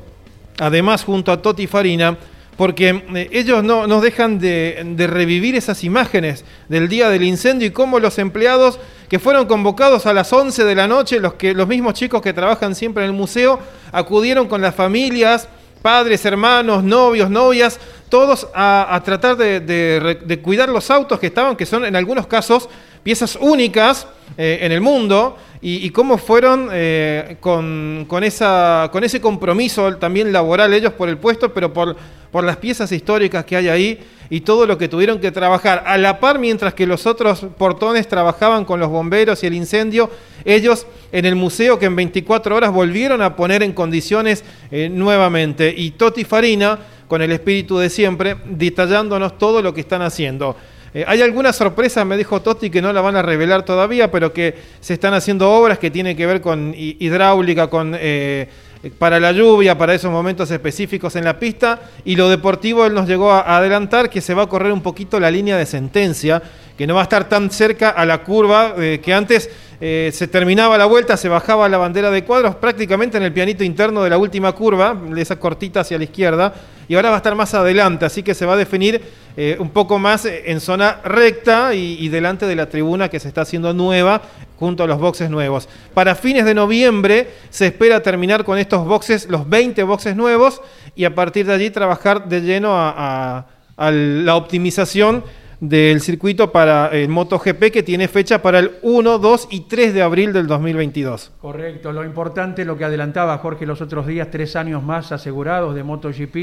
además 0.60 1.04
junto 1.04 1.32
a 1.32 1.42
Toti 1.42 1.68
Farina, 1.68 2.18
porque 2.57 3.03
eh, 3.15 3.29
ellos 3.31 3.63
no 3.63 4.01
dejan 4.01 4.39
de, 4.39 4.95
revivir 5.10 5.55
esas 5.55 5.83
imágenes 5.83 6.45
del 6.69 6.88
día 6.88 7.10
del 7.10 7.24
incendio 7.24 7.67
y 7.67 7.72
cómo 7.72 8.00
los 8.00 8.19
empleados 8.19 8.79
que 9.10 9.19
fueron 9.19 9.45
convocados 9.45 10.05
a 10.05 10.13
las 10.13 10.31
11 10.31 10.63
de 10.63 10.75
la 10.75 10.88
noche, 10.88 11.19
los, 11.19 11.36
que, 11.36 11.53
los 11.53 11.67
mismos 11.67 11.93
chicos 11.93 12.22
que 12.22 12.33
trabajan 12.33 12.75
siempre 12.75 13.03
en 13.03 13.12
el 13.12 13.15
museo, 13.15 13.60
acudieron 13.91 14.48
con 14.48 14.62
las 14.62 14.75
familias, 14.75 15.48
padres, 15.81 16.25
hermanos, 16.25 16.83
novios, 16.83 17.29
novias, 17.29 17.79
todos 18.10 18.48
a, 18.53 19.01
tratar 19.03 19.38
de, 19.38 19.60
de 19.60 20.39
cuidar 20.39 20.69
los 20.69 20.89
autos 20.91 21.19
que 21.19 21.27
estaban, 21.27 21.55
que 21.55 21.65
son 21.65 21.86
en 21.86 21.95
algunos 21.95 22.27
casos 22.27 22.69
piezas 23.03 23.38
únicas 23.39 24.07
eh, 24.38 24.60
en 24.62 24.72
el 24.72 24.81
mundo, 24.81 25.38
y, 25.65 25.91
cómo 25.91 26.17
fueron 26.17 26.67
eh, 26.74 27.38
con, 27.39 28.05
ese 28.22 29.22
compromiso 29.22 29.95
también 29.95 30.33
laboral 30.33 30.74
ellos 30.74 30.91
por 30.91 31.07
el 31.07 31.17
puesto, 31.17 31.53
pero 31.53 31.72
por, 31.72 31.95
por 32.33 32.43
las 32.43 32.57
piezas 32.57 32.91
históricas 32.91 33.45
que 33.45 33.55
hay 33.55 33.69
ahí 33.69 34.00
y 34.29 34.41
todo 34.41 34.65
lo 34.65 34.77
que 34.77 34.89
tuvieron 34.89 35.19
que 35.19 35.31
trabajar 35.31 35.83
a 35.86 35.98
la 35.98 36.19
par 36.19 36.38
mientras 36.38 36.74
que 36.74 36.86
los 36.86 37.05
otros 37.05 37.45
portones 37.57 38.10
trabajaban 38.10 38.65
con 38.65 38.81
los 38.81 38.89
bomberos 38.89 39.41
y 39.43 39.48
el 39.48 39.53
incendio, 39.53 40.10
ellos 40.43 40.86
en 41.13 41.24
el 41.24 41.36
museo 41.36 41.79
que 41.79 41.86
en 41.86 41.95
24 41.95 42.57
horas 42.57 42.74
volvieron 42.74 43.22
a 43.22 43.38
poner 43.38 43.63
en 43.63 43.72
condiciones 43.72 44.43
eh, 44.69 44.89
nuevamente. 44.89 45.74
Y 45.77 45.91
Toti 45.91 46.25
Farina, 46.25 46.77
con 47.07 47.22
el 47.22 47.31
espíritu 47.31 47.77
de 47.77 47.89
siempre, 47.89 48.36
detallándonos 48.43 49.38
todo 49.38 49.62
lo 49.62 49.74
que 49.74 49.79
están 49.79 50.01
haciendo. 50.01 50.57
Eh, 50.93 51.03
hay 51.07 51.21
algunas 51.21 51.55
sorpresas, 51.55 52.05
me 52.05 52.17
dijo 52.17 52.41
Totti, 52.41 52.69
que 52.69 52.81
no 52.81 52.93
la 52.93 53.01
van 53.01 53.15
a 53.15 53.21
revelar 53.21 53.63
todavía, 53.65 54.12
pero 54.12 54.31
que 54.31 54.55
se 54.79 54.93
están 54.93 55.13
haciendo 55.13 55.50
obras 55.51 55.79
que 55.79 55.89
tienen 55.89 56.15
que 56.15 56.25
ver 56.25 56.39
con 56.41 56.73
hi- 56.75 56.97
hidráulica, 57.00 57.67
con 57.67 57.95
eh, 58.00 58.47
para 59.00 59.19
la 59.19 59.31
lluvia, 59.31 59.77
para 59.77 59.93
esos 59.93 60.12
momentos 60.12 60.51
específicos 60.51 61.15
en 61.15 61.23
la 61.23 61.39
pista. 61.39 61.81
Y 62.05 62.15
lo 62.15 62.29
deportivo 62.29 62.85
él 62.85 62.93
nos 62.93 63.07
llegó 63.07 63.31
a, 63.31 63.41
a 63.41 63.57
adelantar 63.57 64.09
que 64.09 64.21
se 64.21 64.33
va 64.33 64.43
a 64.43 64.47
correr 64.47 64.71
un 64.71 64.81
poquito 64.81 65.19
la 65.19 65.31
línea 65.31 65.57
de 65.57 65.65
sentencia, 65.65 66.43
que 66.77 66.85
no 66.85 66.95
va 66.95 67.01
a 67.01 67.03
estar 67.03 67.29
tan 67.29 67.50
cerca 67.50 67.89
a 67.89 68.05
la 68.05 68.23
curva 68.23 68.75
eh, 68.77 69.00
que 69.03 69.13
antes 69.13 69.50
eh, 69.86 70.12
se 70.13 70.30
terminaba 70.30 70.78
la 70.78 70.86
vuelta, 70.86 71.18
se 71.18 71.28
bajaba 71.28 71.68
la 71.68 71.78
bandera 71.78 72.10
de 72.10 72.24
cuadros 72.24 72.56
prácticamente 72.56 73.18
en 73.18 73.24
el 73.24 73.34
pianito 73.34 73.66
interno 73.66 74.02
de 74.02 74.10
la 74.10 74.18
última 74.18 74.54
curva, 74.54 74.98
esa 75.18 75.38
cortita 75.38 75.82
hacia 75.82 75.98
la 75.98 76.06
izquierda, 76.06 76.54
y 76.88 76.96
ahora 76.96 77.10
va 77.10 77.16
a 77.16 77.18
estar 77.18 77.36
más 77.36 77.54
adelante, 77.54 78.06
así 78.06 78.24
que 78.24 78.34
se 78.34 78.46
va 78.46 78.54
a 78.54 78.56
definir 78.56 79.02
eh, 79.36 79.58
un 79.60 79.72
poco 79.72 80.00
más 80.00 80.24
eh, 80.24 80.44
en 80.46 80.62
zona 80.62 81.02
recta 81.04 81.74
y, 81.74 82.08
delante 82.08 82.46
de 82.46 82.56
la 82.56 82.70
tribuna 82.70 83.10
que 83.10 83.20
se 83.20 83.28
está 83.28 83.42
haciendo 83.42 83.74
nueva 83.74 84.22
junto 84.58 84.86
a 84.86 84.88
los 84.88 85.00
boxes 85.00 85.30
nuevos. 85.30 85.68
Para 85.94 86.16
fines 86.16 86.46
de 86.46 86.54
noviembre 86.54 87.28
se 87.50 87.66
espera 87.66 88.02
terminar 88.02 88.46
con 88.46 88.58
estos 88.58 88.88
boxes, 88.88 89.28
los 89.30 89.50
20 89.50 89.84
boxes 89.84 90.16
nuevos, 90.16 90.62
y 90.96 91.04
a 91.04 91.13
partir 91.13 91.46
de 91.46 91.56
allí 91.56 91.70
trabajar 91.72 92.30
de 92.30 92.40
lleno 92.40 92.70
a 92.74 93.48
la 93.75 94.36
optimización 94.38 95.25
del 95.63 96.01
circuito 96.01 96.51
para 96.51 96.88
el 96.88 97.08
MotoGP 97.08 97.72
que 97.72 97.84
tiene 97.84 98.10
fecha 98.10 98.41
para 98.41 98.60
el 98.60 98.72
1, 98.82 99.17
2 99.17 99.48
y 99.50 99.62
3 99.62 99.93
de 99.93 100.01
abril 100.01 100.34
del 100.34 100.46
2022. 100.46 101.32
Correcto, 101.39 101.93
lo 101.93 102.03
importante, 102.03 102.65
lo 102.65 102.77
que 102.77 102.84
adelantaba 102.84 103.38
Jorge 103.38 103.65
los 103.65 103.79
otros 103.79 104.05
días, 104.05 104.27
tres 104.29 104.58
años 104.58 104.84
más 104.84 105.13
asegurados 105.13 105.74
de 105.74 105.84
MotoGP, 105.84 106.36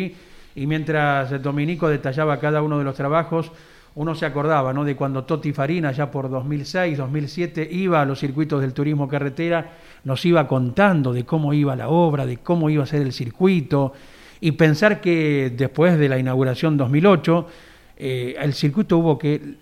y 0.55 0.67
mientras 0.67 1.43
Dominico 1.43 1.87
detallaba 1.91 2.41
cada 2.41 2.63
uno 2.63 2.79
de 2.79 2.85
los 2.85 2.95
trabajos, 2.95 3.53
uno 3.95 4.15
se 4.15 4.25
acordaba 4.25 4.73
¿no? 4.73 4.85
de 4.85 4.97
cuando 4.97 5.25
Toti 5.25 5.53
Farina, 5.53 5.93
ya 5.93 6.11
por 6.11 6.31
2006, 6.31 6.97
2007, 6.97 7.69
iba 7.71 8.01
a 8.01 8.07
los 8.07 8.21
circuitos 8.21 8.63
del 8.63 8.73
turismo 8.73 9.07
carretera, 9.07 9.73
nos 10.03 10.25
iba 10.25 10.49
contando 10.49 11.13
de 11.13 11.27
cómo 11.27 11.53
iba 11.53 11.77
la 11.77 11.91
obra, 11.91 12.25
de 12.25 12.39
cómo 12.39 12.71
iba 12.71 12.85
a 12.85 12.87
ser 12.87 13.03
el 13.03 13.13
circuito, 13.13 13.93
y 14.41 14.53
pensar 14.53 15.03
que 15.03 15.53
después 15.55 15.99
de 15.99 16.09
la 16.09 16.19
inauguración 16.19 16.79
2008, 16.79 17.47
eh, 18.03 18.35
el 18.41 18.55
circuito 18.55 18.97
hubo 18.97 19.19
que 19.19 19.57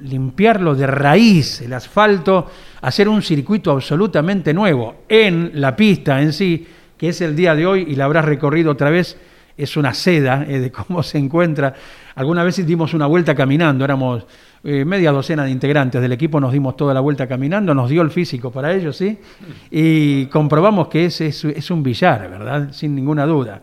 limpiarlo 0.00 0.74
de 0.74 0.86
raíz, 0.86 1.60
el 1.60 1.72
asfalto, 1.72 2.50
hacer 2.80 3.08
un 3.08 3.22
circuito 3.22 3.70
absolutamente 3.70 4.52
nuevo 4.52 5.04
en 5.08 5.52
la 5.54 5.76
pista 5.76 6.20
en 6.20 6.32
sí, 6.32 6.66
que 6.96 7.10
es 7.10 7.20
el 7.20 7.36
día 7.36 7.54
de 7.54 7.66
hoy 7.66 7.84
y 7.86 7.94
la 7.94 8.06
habrás 8.06 8.24
recorrido 8.24 8.72
otra 8.72 8.90
vez, 8.90 9.16
es 9.56 9.76
una 9.76 9.94
seda 9.94 10.44
eh, 10.48 10.58
de 10.58 10.72
cómo 10.72 11.02
se 11.04 11.18
encuentra. 11.18 11.72
Alguna 12.16 12.42
vez 12.42 12.66
dimos 12.66 12.92
una 12.92 13.06
vuelta 13.06 13.36
caminando, 13.36 13.84
éramos 13.84 14.26
eh, 14.64 14.84
media 14.84 15.12
docena 15.12 15.44
de 15.44 15.50
integrantes 15.50 16.02
del 16.02 16.12
equipo, 16.12 16.40
nos 16.40 16.52
dimos 16.52 16.76
toda 16.76 16.92
la 16.92 17.00
vuelta 17.00 17.28
caminando, 17.28 17.72
nos 17.72 17.88
dio 17.88 18.02
el 18.02 18.10
físico 18.10 18.50
para 18.50 18.72
ello, 18.72 18.92
¿sí? 18.92 19.16
Y 19.70 20.26
comprobamos 20.26 20.88
que 20.88 21.04
es, 21.04 21.20
es, 21.20 21.70
un 21.70 21.82
billar, 21.84 22.28
¿verdad? 22.28 22.72
Sin 22.72 22.96
ninguna 22.96 23.26
duda. 23.26 23.62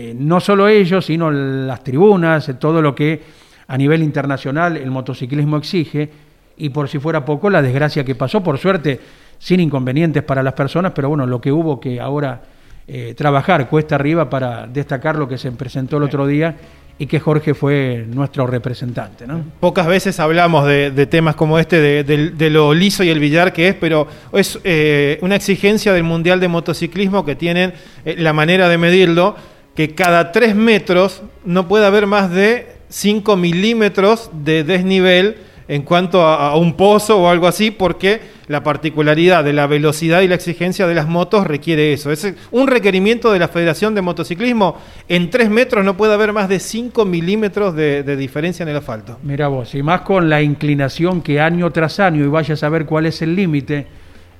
Eh, 0.00 0.14
no 0.16 0.38
solo 0.38 0.68
ellos, 0.68 1.06
sino 1.06 1.28
las 1.28 1.82
tribunas, 1.82 2.52
todo 2.60 2.80
lo 2.80 2.94
que 2.94 3.20
a 3.66 3.76
nivel 3.76 4.04
internacional 4.04 4.76
el 4.76 4.92
motociclismo 4.92 5.56
exige, 5.56 6.08
y 6.56 6.68
por 6.68 6.88
si 6.88 7.00
fuera 7.00 7.24
poco, 7.24 7.50
la 7.50 7.60
desgracia 7.60 8.04
que 8.04 8.14
pasó, 8.14 8.40
por 8.40 8.58
suerte, 8.58 9.00
sin 9.40 9.58
inconvenientes 9.58 10.22
para 10.22 10.40
las 10.44 10.52
personas, 10.52 10.92
pero 10.94 11.08
bueno, 11.08 11.26
lo 11.26 11.40
que 11.40 11.50
hubo 11.50 11.80
que 11.80 12.00
ahora 12.00 12.40
eh, 12.86 13.14
trabajar 13.16 13.68
cuesta 13.68 13.96
arriba 13.96 14.30
para 14.30 14.68
destacar 14.68 15.16
lo 15.16 15.26
que 15.26 15.36
se 15.36 15.50
presentó 15.50 15.96
el 15.96 16.04
otro 16.04 16.28
día 16.28 16.54
y 16.96 17.06
que 17.06 17.18
Jorge 17.18 17.54
fue 17.54 18.06
nuestro 18.08 18.46
representante. 18.46 19.26
¿no? 19.26 19.42
Pocas 19.58 19.88
veces 19.88 20.20
hablamos 20.20 20.64
de, 20.64 21.06
temas 21.06 21.34
como 21.34 21.58
este, 21.58 22.04
de, 22.04 22.50
lo 22.50 22.72
liso 22.72 23.02
y 23.02 23.08
el 23.08 23.18
billar 23.18 23.52
que 23.52 23.68
es, 23.68 23.74
pero 23.74 24.06
es 24.32 24.60
eh, 24.62 25.18
una 25.22 25.34
exigencia 25.34 25.92
del 25.92 26.04
Mundial 26.04 26.38
de 26.38 26.46
Motociclismo 26.46 27.24
que 27.24 27.34
tienen 27.34 27.72
eh, 28.04 28.14
la 28.16 28.32
manera 28.32 28.68
de 28.68 28.78
medirlo, 28.78 29.34
que 29.78 29.94
cada 29.94 30.32
tres 30.32 30.56
metros 30.56 31.22
no 31.44 31.68
puede 31.68 31.86
haber 31.86 32.08
más 32.08 32.32
de 32.32 32.66
5 32.88 33.36
milímetros 33.36 34.28
de 34.32 34.64
desnivel 34.64 35.36
en 35.68 35.82
cuanto 35.82 36.22
a, 36.22 36.56
un 36.56 36.74
pozo 36.74 37.16
o 37.16 37.28
algo 37.28 37.46
así, 37.46 37.70
porque 37.70 38.20
la 38.48 38.64
particularidad 38.64 39.44
de 39.44 39.52
la 39.52 39.68
velocidad 39.68 40.22
y 40.22 40.26
la 40.26 40.34
exigencia 40.34 40.88
de 40.88 40.96
las 40.96 41.06
motos 41.06 41.46
requiere 41.46 41.92
eso. 41.92 42.10
Es 42.10 42.26
un 42.50 42.66
requerimiento 42.66 43.30
de 43.30 43.38
la 43.38 43.46
Federación 43.46 43.94
de 43.94 44.02
Motociclismo. 44.02 44.78
En 45.08 45.30
tres 45.30 45.48
metros 45.48 45.84
no 45.84 45.96
puede 45.96 46.12
haber 46.12 46.32
más 46.32 46.48
de 46.48 46.58
5 46.58 47.04
milímetros 47.04 47.76
de, 47.76 48.16
diferencia 48.16 48.64
en 48.64 48.70
el 48.70 48.78
asfalto. 48.78 49.20
Mira 49.22 49.46
vos, 49.46 49.76
y 49.76 49.82
más 49.84 50.00
con 50.00 50.28
la 50.28 50.42
inclinación 50.42 51.22
que 51.22 51.40
año 51.40 51.70
tras 51.70 52.00
año, 52.00 52.24
y 52.24 52.26
vaya 52.26 52.54
a 52.54 52.56
saber 52.56 52.84
cuál 52.84 53.06
es 53.06 53.22
el 53.22 53.36
límite, 53.36 53.86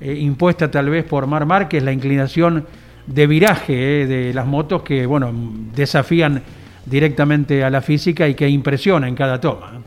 eh, 0.01 0.15
impuesta 0.15 0.69
tal 0.69 0.91
vez 0.91 1.05
por 1.05 1.29
Mar 1.29 1.47
Márquez, 1.47 1.81
la 1.85 1.93
inclinación 1.93 2.67
de 3.09 3.27
viraje 3.27 4.03
eh, 4.03 4.07
de 4.07 4.35
las 4.35 4.47
motos 4.47 4.83
que, 4.83 5.07
bueno, 5.07 5.33
desafían 5.75 6.43
directamente 6.85 7.65
a 7.65 7.71
la 7.71 7.83
física 7.83 8.29
y 8.29 8.35
que 8.35 8.49
impresiona 8.49 9.09
en 9.09 9.15
cada 9.15 9.41
toma. 9.41 9.81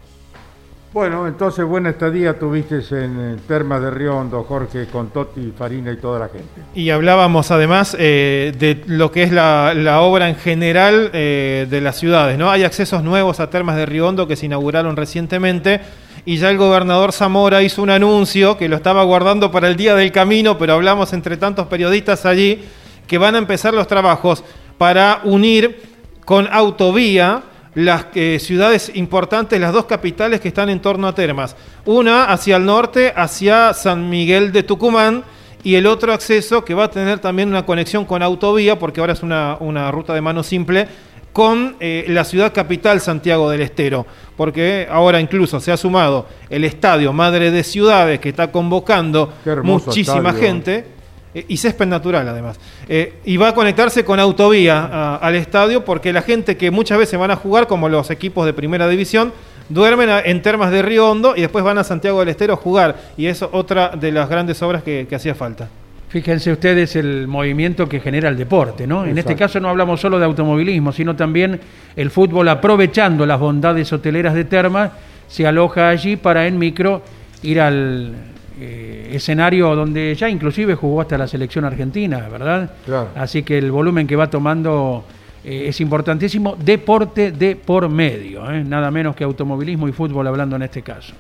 Bueno, 0.93 1.25
entonces 1.25 1.63
buena 1.63 1.91
estadía 1.91 2.37
tuviste 2.37 2.81
en 2.91 3.39
Termas 3.47 3.81
de 3.81 3.91
Riondo, 3.91 4.43
Jorge, 4.43 4.87
con 4.87 5.09
Totti, 5.09 5.53
Farina 5.57 5.89
y 5.89 5.95
toda 5.95 6.19
la 6.19 6.27
gente. 6.27 6.61
Y 6.75 6.89
hablábamos 6.89 7.49
además 7.49 7.95
eh, 7.97 8.51
de 8.59 8.83
lo 8.87 9.09
que 9.09 9.23
es 9.23 9.31
la, 9.31 10.01
obra 10.01 10.27
en 10.27 10.35
general 10.35 11.09
eh, 11.13 11.65
de 11.69 11.79
las 11.79 11.97
ciudades, 11.97 12.37
¿no? 12.37 12.51
Hay 12.51 12.65
accesos 12.65 13.03
nuevos 13.03 13.39
a 13.39 13.49
Termas 13.49 13.77
de 13.77 13.85
Riondo 13.85 14.27
que 14.27 14.35
se 14.35 14.47
inauguraron 14.47 14.97
recientemente 14.97 15.79
y 16.25 16.35
ya 16.37 16.49
el 16.49 16.57
gobernador 16.57 17.13
Zamora 17.13 17.63
hizo 17.63 17.81
un 17.81 17.89
anuncio 17.89 18.57
que 18.57 18.67
lo 18.67 18.75
estaba 18.75 19.03
guardando 19.03 19.49
para 19.49 19.69
el 19.69 19.77
día 19.77 19.95
del 19.95 20.11
camino, 20.11 20.57
pero 20.57 20.73
hablamos 20.73 21.13
entre 21.13 21.37
tantos 21.37 21.67
periodistas 21.67 22.25
allí 22.25 22.65
que 23.07 23.17
van 23.17 23.35
a 23.35 23.39
empezar 23.39 23.73
los 23.73 23.87
trabajos 23.87 24.43
para 24.77 25.21
unir 25.23 25.81
con 26.25 26.47
autovía 26.51 27.43
las 27.73 28.07
eh, 28.15 28.37
ciudades 28.39 28.91
importantes, 28.95 29.59
las 29.59 29.73
dos 29.73 29.85
capitales 29.85 30.41
que 30.41 30.49
están 30.49 30.69
en 30.69 30.81
torno 30.81 31.07
a 31.07 31.15
Termas. 31.15 31.55
Una 31.85 32.25
hacia 32.25 32.57
el 32.57 32.65
norte, 32.65 33.13
hacia 33.15 33.73
San 33.73 34.09
Miguel 34.09 34.51
de 34.51 34.63
Tucumán, 34.63 35.23
y 35.63 35.75
el 35.75 35.85
otro 35.85 36.11
acceso 36.11 36.65
que 36.65 36.73
va 36.73 36.85
a 36.85 36.91
tener 36.91 37.19
también 37.19 37.49
una 37.49 37.65
conexión 37.65 38.05
con 38.05 38.23
autovía, 38.23 38.79
porque 38.79 38.99
ahora 38.99 39.13
es 39.13 39.23
una, 39.23 39.91
ruta 39.91 40.13
de 40.13 40.21
mano 40.21 40.43
simple, 40.43 40.87
con 41.31 41.77
eh, 41.79 42.05
la 42.09 42.25
ciudad 42.25 42.51
capital 42.51 42.99
Santiago 42.99 43.49
del 43.49 43.61
Estero, 43.61 44.05
porque 44.35 44.87
ahora 44.91 45.21
incluso 45.21 45.61
se 45.61 45.71
ha 45.71 45.77
sumado 45.77 46.27
el 46.49 46.65
estadio 46.65 47.13
Madre 47.13 47.51
de 47.51 47.63
Ciudades, 47.63 48.19
que 48.19 48.29
está 48.29 48.51
convocando 48.51 49.33
muchísima 49.63 50.33
gente 50.33 51.00
y 51.33 51.57
césped 51.57 51.87
natural 51.87 52.27
además. 52.27 52.59
Eh, 52.87 53.13
y 53.25 53.37
va 53.37 53.49
a 53.49 53.53
conectarse 53.53 54.03
con 54.03 54.19
autovía 54.19 55.15
al 55.15 55.35
estadio 55.35 55.85
porque 55.85 56.11
la 56.11 56.21
gente 56.21 56.57
que 56.57 56.71
muchas 56.71 56.97
veces 56.97 57.19
van 57.19 57.31
a 57.31 57.35
jugar, 57.35 57.67
como 57.67 57.89
los 57.89 58.09
equipos 58.11 58.45
de 58.45 58.53
primera 58.53 58.87
división, 58.87 59.31
duermen 59.69 60.09
en 60.25 60.41
termas 60.41 60.71
de 60.71 60.81
Río 60.81 61.09
Hondo 61.09 61.33
y 61.35 61.41
después 61.41 61.63
van 61.63 61.77
a 61.77 61.83
Santiago 61.83 62.19
del 62.19 62.29
Estero 62.29 62.53
a 62.53 62.57
jugar. 62.57 62.97
Y 63.17 63.27
es 63.27 63.41
otra 63.41 63.89
de 63.89 64.11
las 64.11 64.29
grandes 64.29 64.61
obras 64.61 64.83
que, 64.83 65.07
hacía 65.13 65.35
falta. 65.35 65.69
Fíjense 66.09 66.51
ustedes 66.51 66.97
el 66.97 67.25
movimiento 67.29 67.87
que 67.87 68.01
genera 68.01 68.27
el 68.27 68.35
deporte, 68.35 68.85
¿no? 68.85 69.05
En 69.05 69.17
este 69.17 69.33
caso 69.33 69.61
no 69.61 69.69
hablamos 69.69 70.01
solo 70.01 70.19
de 70.19 70.25
automovilismo, 70.25 70.91
sino 70.91 71.15
también 71.15 71.57
el 71.95 72.11
fútbol 72.11 72.49
aprovechando 72.49 73.25
las 73.25 73.39
bondades 73.39 73.93
hoteleras 73.93 74.33
de 74.33 74.43
Termas, 74.43 74.91
se 75.29 75.47
aloja 75.47 75.87
allí 75.87 76.17
para 76.17 76.47
en 76.47 76.59
micro 76.59 77.01
ir 77.43 77.61
al, 77.61 78.13
eh, 78.63 79.09
escenario 79.15 79.75
donde 79.75 80.13
ya 80.13 80.29
inclusive 80.29 80.75
jugó 80.75 81.01
hasta 81.01 81.17
la 81.17 81.25
selección 81.25 81.65
argentina, 81.65 82.29
¿verdad? 82.29 82.69
Así 83.15 83.41
que 83.41 83.57
el 83.57 83.71
volumen 83.71 84.05
que 84.05 84.15
va 84.15 84.29
tomando 84.29 85.03
eh, 85.43 85.63
es 85.67 85.81
importantísimo. 85.81 86.55
Deporte 86.55 87.31
de 87.31 87.55
por 87.55 87.89
medio, 87.89 88.51
¿eh? 88.51 88.63
nada 88.63 88.91
menos 88.91 89.15
que 89.15 89.23
automovilismo 89.23 89.87
y 89.87 89.93
fútbol 89.93 90.27
hablando 90.27 90.57
en 90.57 90.61
este 90.61 90.83
caso. 90.83 91.13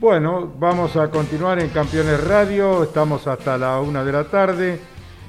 Bueno, 0.00 0.50
vamos 0.58 0.96
a 0.96 1.08
continuar 1.08 1.60
en 1.60 1.68
Campeones 1.68 2.24
Radio, 2.24 2.82
estamos 2.82 3.28
hasta 3.28 3.56
la 3.56 3.80
una 3.80 4.02
de 4.02 4.12
la 4.12 4.24
tarde 4.24 4.80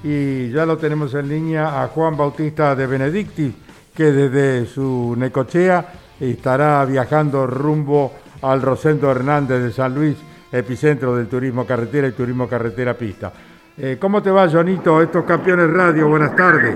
y 0.04 0.50
ya 0.50 0.66
lo 0.66 0.76
tenemos 0.80 1.14
en 1.14 1.30
línea 1.30 1.84
a 1.84 1.88
Juan 1.90 2.18
Bautista 2.18 2.76
de 2.76 2.88
Benedicti, 2.88 3.54
que 3.94 4.06
desde 4.06 4.66
su 4.66 5.14
Necochea 5.16 5.86
estará 6.20 6.84
viajando 6.86 7.46
rumbo 7.46 8.12
al 8.42 8.60
Rosendo 8.60 9.12
Hernández 9.12 9.62
de 9.62 9.72
San 9.72 9.94
Luis 9.94 10.18
epicentro 10.52 11.16
del 11.16 11.28
turismo 11.28 11.66
carretera 11.66 12.08
y 12.08 12.12
turismo 12.12 12.48
carretera 12.48 12.94
pista. 12.94 13.32
Eh, 13.78 13.98
¿Cómo 14.00 14.22
te 14.22 14.32
va, 14.32 14.50
Jonito? 14.50 15.02
Estos 15.02 15.24
campeones 15.24 15.70
radio, 15.72 16.10
buenas 16.10 16.36
tardes. 16.36 16.76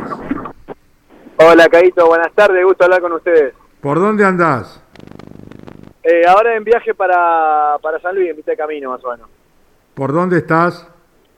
Hola, 1.38 1.68
Caito, 1.68 2.08
buenas 2.08 2.32
tardes, 2.34 2.64
gusto 2.64 2.86
hablar 2.86 3.02
con 3.02 3.14
ustedes. 3.14 3.54
¿Por 3.82 4.00
dónde 4.00 4.24
andás? 4.24 4.82
Eh, 6.04 6.24
ahora 6.28 6.56
en 6.56 6.64
viaje 6.64 6.94
para, 6.94 7.78
para 7.82 8.00
San 8.00 8.16
Luis, 8.16 8.30
en 8.30 8.36
vista 8.36 8.52
de 8.52 8.58
camino, 8.58 8.92
más 8.92 9.04
o 9.04 9.12
menos. 9.12 9.28
¿Por 9.94 10.14
dónde 10.14 10.38
estás? 10.38 10.88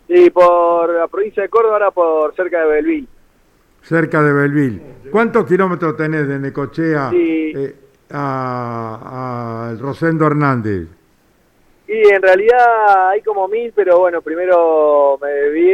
Sí, 0.07 0.29
por 0.29 0.93
la 0.93 1.07
provincia 1.07 1.43
de 1.43 1.49
Córdoba, 1.49 1.73
ahora 1.75 1.91
por 1.91 2.35
cerca 2.35 2.59
de 2.61 2.67
Belville. 2.67 3.07
Cerca 3.81 4.21
de 4.21 4.33
Belville. 4.33 4.81
¿Cuántos 5.11 5.45
kilómetros 5.45 5.95
tenés 5.95 6.27
de 6.27 6.39
Necochea 6.39 7.11
eh, 7.13 7.75
a, 8.11 9.69
a 9.71 9.81
Rosendo 9.81 10.27
Hernández? 10.27 10.87
Y 11.87 12.13
en 12.13 12.21
realidad 12.21 13.09
hay 13.09 13.21
como 13.21 13.47
mil, 13.47 13.71
pero 13.75 13.99
bueno, 13.99 14.21
primero 14.21 15.19
me 15.21 15.49
vi 15.49 15.73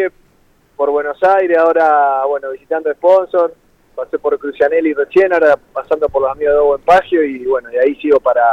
por 0.75 0.89
Buenos 0.89 1.21
Aires, 1.23 1.57
ahora, 1.57 2.25
bueno, 2.25 2.51
visitando 2.51 2.91
sponsor, 2.93 3.53
pasé 3.95 4.17
por 4.19 4.37
Crucianelli 4.37 4.89
y 4.89 4.93
Rochena, 4.93 5.35
ahora 5.35 5.57
pasando 5.71 6.09
por 6.09 6.23
los 6.23 6.31
amigos 6.31 6.55
de 6.55 6.61
Buen 6.61 6.81
Pagio 6.81 7.23
y 7.23 7.45
bueno, 7.45 7.71
y 7.71 7.77
ahí 7.77 7.95
sigo 7.95 8.19
para 8.19 8.43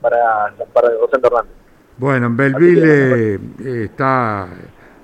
para, 0.00 0.52
para 0.72 0.88
José 0.98 1.18
Hernández. 1.22 1.52
Bueno, 1.96 2.26
en 2.26 2.36
Belville 2.36 3.34
eh, 3.34 3.84
está 3.84 4.48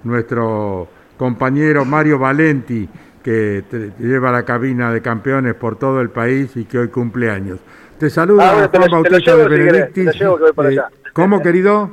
nuestro 0.05 0.88
compañero 1.17 1.85
Mario 1.85 2.19
Valenti, 2.19 2.88
que 3.23 3.62
lleva 3.99 4.33
la 4.33 4.45
cabina 4.45 4.93
de 4.93 5.03
campeones 5.03 5.55
por 5.55 5.79
todo 5.79 6.01
el 6.01 6.11
país 6.11 6.57
y 6.57 6.64
que 6.64 6.79
hoy 6.79 6.88
cumple 6.88 7.31
años. 7.31 7.59
Te 7.99 8.09
saluda 8.11 8.64
ah, 8.64 8.71
Juan 8.73 8.91
Bautista 8.91 9.37
de 9.37 9.49
Benedictis. 9.49 10.12
te 10.12 10.19
llevo 10.19 10.37
que 10.37 10.43
voy 10.45 10.53
para 10.53 10.69
allá. 10.69 10.88
¿Cómo, 11.19 11.43
querido? 11.43 11.91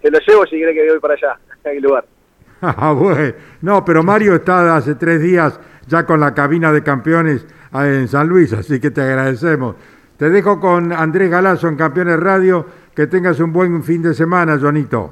Te 0.00 0.10
lo 0.10 0.18
llevo 0.20 0.44
si 0.44 0.50
quiere 0.56 0.72
que 0.72 0.88
voy 0.88 1.00
para 1.00 1.14
allá, 1.14 1.38
en 1.64 1.76
el 1.76 1.82
lugar. 1.82 2.04
Ah, 2.62 2.92
bueno. 2.92 3.34
No, 3.60 3.84
pero 3.84 4.02
Mario 4.02 4.34
está 4.34 4.76
hace 4.76 4.94
tres 4.94 5.20
días 5.20 5.60
ya 5.86 6.06
con 6.06 6.20
la 6.20 6.32
cabina 6.32 6.72
de 6.72 6.82
campeones 6.82 7.46
ah, 7.72 7.86
en 7.86 8.08
San 8.08 8.28
Luis, 8.28 8.52
así 8.52 8.80
que 8.80 8.90
te 8.90 9.02
agradecemos. 9.02 9.76
Te 10.16 10.30
dejo 10.30 10.58
con 10.58 10.92
Andrés 10.92 11.30
Galazo 11.30 11.68
en 11.68 11.76
Campeones 11.76 12.18
Radio. 12.18 12.64
Que 12.94 13.06
tengas 13.06 13.38
un 13.40 13.52
buen 13.52 13.82
fin 13.84 14.00
de 14.00 14.14
semana, 14.14 14.58
Jonito. 14.58 15.10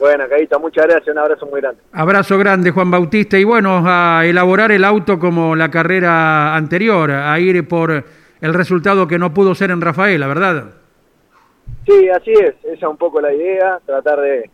Bueno, 0.00 0.24
Caíta, 0.28 0.58
muchas 0.58 0.86
gracias, 0.86 1.08
un 1.08 1.18
abrazo 1.18 1.46
muy 1.46 1.60
grande. 1.60 1.80
Abrazo 1.92 2.36
grande, 2.36 2.72
Juan 2.72 2.90
Bautista. 2.90 3.38
Y 3.38 3.44
bueno, 3.44 3.84
a 3.86 4.26
elaborar 4.26 4.72
el 4.72 4.84
auto 4.84 5.20
como 5.20 5.54
la 5.54 5.70
carrera 5.70 6.56
anterior, 6.56 7.12
a 7.12 7.38
ir 7.38 7.68
por 7.68 8.04
el 8.40 8.54
resultado 8.54 9.06
que 9.06 9.20
no 9.20 9.32
pudo 9.32 9.54
ser 9.54 9.70
en 9.70 9.80
Rafaela, 9.80 10.26
¿verdad? 10.26 10.64
Sí, 11.86 12.08
así 12.08 12.32
es, 12.32 12.54
esa 12.64 12.72
es 12.74 12.82
un 12.82 12.96
poco 12.96 13.20
la 13.20 13.32
idea, 13.32 13.80
tratar 13.86 14.20
de, 14.20 14.50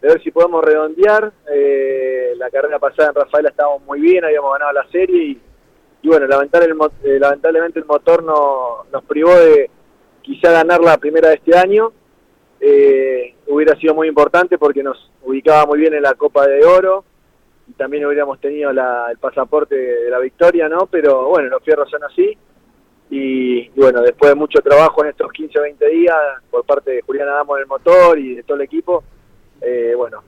de 0.00 0.08
ver 0.08 0.22
si 0.22 0.30
podemos 0.30 0.64
redondear. 0.64 1.32
Eh, 1.52 2.32
la 2.36 2.50
carrera 2.50 2.78
pasada 2.78 3.10
en 3.10 3.14
Rafaela 3.14 3.48
estábamos 3.50 3.82
muy 3.84 4.00
bien, 4.00 4.24
habíamos 4.24 4.52
ganado 4.52 4.72
la 4.72 4.88
serie 4.88 5.38
y, 6.02 6.08
bueno, 6.08 6.26
lamentablemente, 6.26 6.96
eh, 7.04 7.18
lamentablemente 7.18 7.78
el 7.78 7.84
motor 7.84 8.22
no, 8.22 8.84
nos 8.92 9.04
privó 9.04 9.34
de 9.34 9.70
quizá 10.22 10.50
ganar 10.52 10.80
la 10.80 10.98
primera 10.98 11.28
de 11.28 11.36
este 11.36 11.56
año. 11.56 11.92
Eh, 12.60 13.34
hubiera 13.46 13.76
sido 13.76 13.94
muy 13.94 14.08
importante 14.08 14.58
porque 14.58 14.82
nos 14.82 15.10
ubicaba 15.22 15.64
muy 15.66 15.78
bien 15.78 15.94
en 15.94 16.02
la 16.02 16.14
Copa 16.14 16.46
de 16.46 16.64
Oro 16.64 17.04
y 17.68 17.72
también 17.72 18.04
hubiéramos 18.04 18.40
tenido 18.40 18.72
la, 18.72 19.08
el 19.10 19.18
pasaporte 19.18 19.76
de 19.76 20.10
la 20.10 20.18
victoria, 20.18 20.68
¿no? 20.68 20.86
Pero 20.86 21.28
bueno, 21.28 21.48
los 21.48 21.62
fierros 21.62 21.88
son 21.90 22.02
así. 22.02 22.36
Y, 23.10 23.68
bueno, 23.70 24.02
después 24.02 24.30
de 24.30 24.34
mucho 24.34 24.60
trabajo 24.60 25.02
en 25.02 25.10
estos 25.10 25.32
15 25.32 25.58
o 25.58 25.62
20 25.62 25.88
días 25.88 26.16
por 26.50 26.64
parte 26.64 26.90
de 26.90 27.02
Julián 27.02 27.28
Adamo 27.28 27.56
en 27.56 27.62
el 27.62 27.68
motor 27.68 28.18
y 28.18 28.36
de 28.36 28.42
todo 28.42 28.56
el 28.56 28.62
equipo, 28.62 29.02
eh, 29.60 29.94
bueno, 29.96 30.22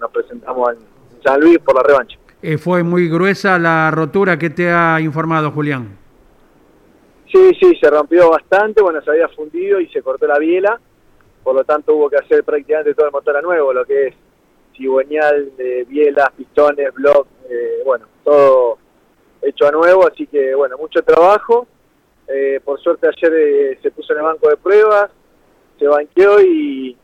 nos 0.00 0.10
presentamos 0.10 0.70
en 0.72 0.78
San 1.22 1.40
Luis 1.40 1.58
por 1.58 1.74
la 1.74 1.82
revancha. 1.82 2.18
Eh, 2.42 2.58
¿Fue 2.58 2.82
muy 2.82 3.08
gruesa 3.08 3.58
la 3.58 3.90
rotura 3.90 4.38
que 4.38 4.50
te 4.50 4.70
ha 4.70 5.00
informado 5.00 5.50
Julián? 5.50 5.98
Sí, 7.30 7.50
sí, 7.60 7.76
se 7.80 7.88
rompió 7.88 8.30
bastante, 8.30 8.82
bueno, 8.82 9.00
se 9.02 9.10
había 9.10 9.28
fundido 9.28 9.80
y 9.80 9.88
se 9.88 10.02
cortó 10.02 10.26
la 10.26 10.38
biela, 10.38 10.78
por 11.42 11.54
lo 11.54 11.64
tanto 11.64 11.94
hubo 11.94 12.10
que 12.10 12.16
hacer 12.16 12.44
prácticamente 12.44 12.94
todo 12.94 13.06
el 13.06 13.12
motor 13.12 13.36
a 13.36 13.42
nuevo, 13.42 13.72
lo 13.72 13.84
que 13.84 14.08
es 14.08 14.14
cigüeñal, 14.76 15.56
de 15.56 15.84
bielas, 15.84 16.30
pistones, 16.36 16.92
block, 16.94 17.26
eh, 17.48 17.82
bueno, 17.84 18.06
todo 18.24 18.78
hecho 19.40 19.66
a 19.66 19.70
nuevo, 19.70 20.06
así 20.06 20.26
que 20.26 20.54
bueno, 20.54 20.76
mucho 20.76 21.02
trabajo. 21.02 21.66
Eh, 22.34 22.60
por 22.64 22.80
suerte 22.80 23.08
ayer 23.08 23.32
eh, 23.34 23.78
se 23.82 23.90
puso 23.90 24.12
en 24.12 24.20
el 24.20 24.24
banco 24.24 24.48
de 24.48 24.56
pruebas, 24.56 25.10
se 25.78 25.86
banqueó 25.86 26.40
y, 26.40 26.96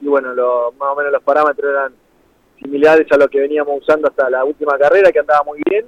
y 0.00 0.06
bueno, 0.06 0.34
lo, 0.34 0.72
más 0.72 0.90
o 0.92 0.96
menos 0.96 1.12
los 1.12 1.22
parámetros 1.22 1.70
eran 1.70 1.92
similares 2.60 3.06
a 3.10 3.16
lo 3.16 3.28
que 3.28 3.40
veníamos 3.40 3.80
usando 3.80 4.08
hasta 4.08 4.28
la 4.30 4.44
última 4.44 4.78
carrera, 4.78 5.10
que 5.10 5.20
andaba 5.20 5.42
muy 5.44 5.60
bien. 5.68 5.86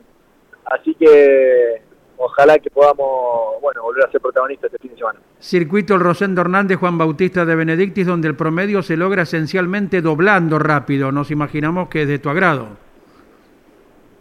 Así 0.64 0.94
que 0.94 1.82
ojalá 2.16 2.58
que 2.58 2.70
podamos 2.70 3.60
bueno 3.62 3.82
volver 3.82 4.04
a 4.04 4.10
ser 4.10 4.20
protagonistas 4.20 4.72
este 4.72 4.78
fin 4.78 4.90
de 4.92 4.98
semana. 4.98 5.18
Circuito 5.38 5.94
el 5.94 6.00
Rosendo 6.00 6.42
Hernández 6.42 6.78
Juan 6.78 6.98
Bautista 6.98 7.44
de 7.44 7.54
Benedictis, 7.54 8.06
donde 8.06 8.28
el 8.28 8.36
promedio 8.36 8.82
se 8.82 8.96
logra 8.96 9.22
esencialmente 9.22 10.02
doblando 10.02 10.58
rápido. 10.58 11.12
Nos 11.12 11.30
imaginamos 11.30 11.88
que 11.88 12.02
es 12.02 12.08
de 12.08 12.18
tu 12.18 12.28
agrado. 12.28 12.68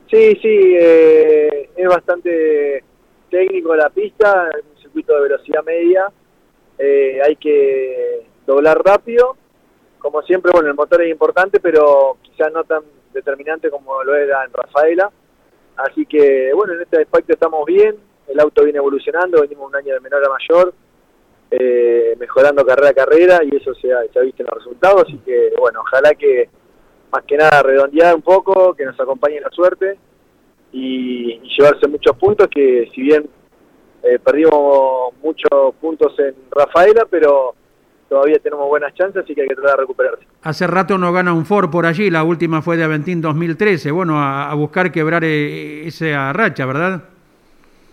Sí, 0.09 0.39
sí, 0.41 0.75
eh, 0.79 1.69
es 1.75 1.87
bastante 1.87 2.83
técnico 3.29 3.75
la 3.75 3.89
pista, 3.89 4.49
es 4.49 4.63
un 4.65 4.81
circuito 4.81 5.15
de 5.15 5.21
velocidad 5.21 5.63
media. 5.63 6.11
Eh, 6.77 7.19
hay 7.23 7.35
que 7.35 8.25
doblar 8.45 8.81
rápido 8.83 9.35
como 9.99 10.21
siempre, 10.23 10.51
bueno, 10.51 10.69
el 10.69 10.75
motor 10.75 11.01
es 11.03 11.11
importante, 11.11 11.59
pero 11.59 12.17
quizás 12.21 12.51
no 12.51 12.63
tan 12.63 12.83
determinante 13.13 13.69
como 13.69 14.01
lo 14.03 14.15
era 14.15 14.43
en 14.45 14.53
Rafaela. 14.53 15.11
Así 15.75 16.05
que, 16.05 16.51
bueno, 16.53 16.73
en 16.73 16.81
este 16.81 17.01
aspecto 17.01 17.33
estamos 17.33 17.65
bien, 17.65 17.95
el 18.27 18.39
auto 18.39 18.63
viene 18.63 18.77
evolucionando, 18.77 19.41
venimos 19.41 19.67
un 19.67 19.75
año 19.75 19.93
de 19.93 19.99
menor 19.99 20.23
a 20.25 20.29
mayor, 20.29 20.73
eh, 21.51 22.15
mejorando 22.17 22.65
carrera 22.65 22.89
a 22.89 22.93
carrera 22.93 23.39
y 23.43 23.55
eso 23.55 23.73
se 23.75 23.91
ha, 23.93 24.01
visto 24.01 24.43
en 24.43 24.47
los 24.49 24.57
resultados. 24.63 25.03
Así 25.03 25.17
que, 25.19 25.53
bueno, 25.57 25.81
ojalá 25.81 26.13
que 26.15 26.49
más 27.11 27.23
que 27.25 27.37
nada 27.37 27.61
redondear 27.61 28.15
un 28.15 28.21
poco, 28.21 28.73
que 28.73 28.85
nos 28.85 28.99
acompañe 28.99 29.41
la 29.41 29.49
suerte 29.49 29.97
y, 30.71 31.39
llevarse 31.57 31.87
muchos 31.87 32.15
puntos, 32.17 32.47
que 32.47 32.89
si 32.93 33.01
bien 33.01 33.29
eh, 34.03 34.19
perdimos 34.19 35.13
muchos 35.21 35.75
puntos 35.81 36.17
en 36.19 36.35
Rafaela, 36.51 37.05
pero 37.09 37.55
todavía 38.07 38.39
tenemos 38.39 38.67
buenas 38.67 38.93
chances, 38.95 39.23
y 39.29 39.35
que 39.35 39.41
hay 39.41 39.47
que 39.47 39.55
tratar 39.55 39.75
de 39.75 39.81
recuperarse. 39.81 40.25
Hace 40.41 40.67
rato 40.67 40.97
no 40.97 41.13
gana 41.13 41.33
un 41.33 41.45
Ford 41.45 41.69
por 41.69 41.85
allí, 41.85 42.09
la 42.09 42.23
última 42.23 42.61
fue 42.61 42.75
de 42.75 42.83
Aventín 42.83 43.21
2013. 43.21 43.91
Bueno, 43.91 44.19
a, 44.19 44.53
buscar 44.55 44.91
quebrar 44.91 45.23
eh, 45.23 45.87
esa 45.87 46.33
racha, 46.33 46.65
¿verdad? 46.65 47.03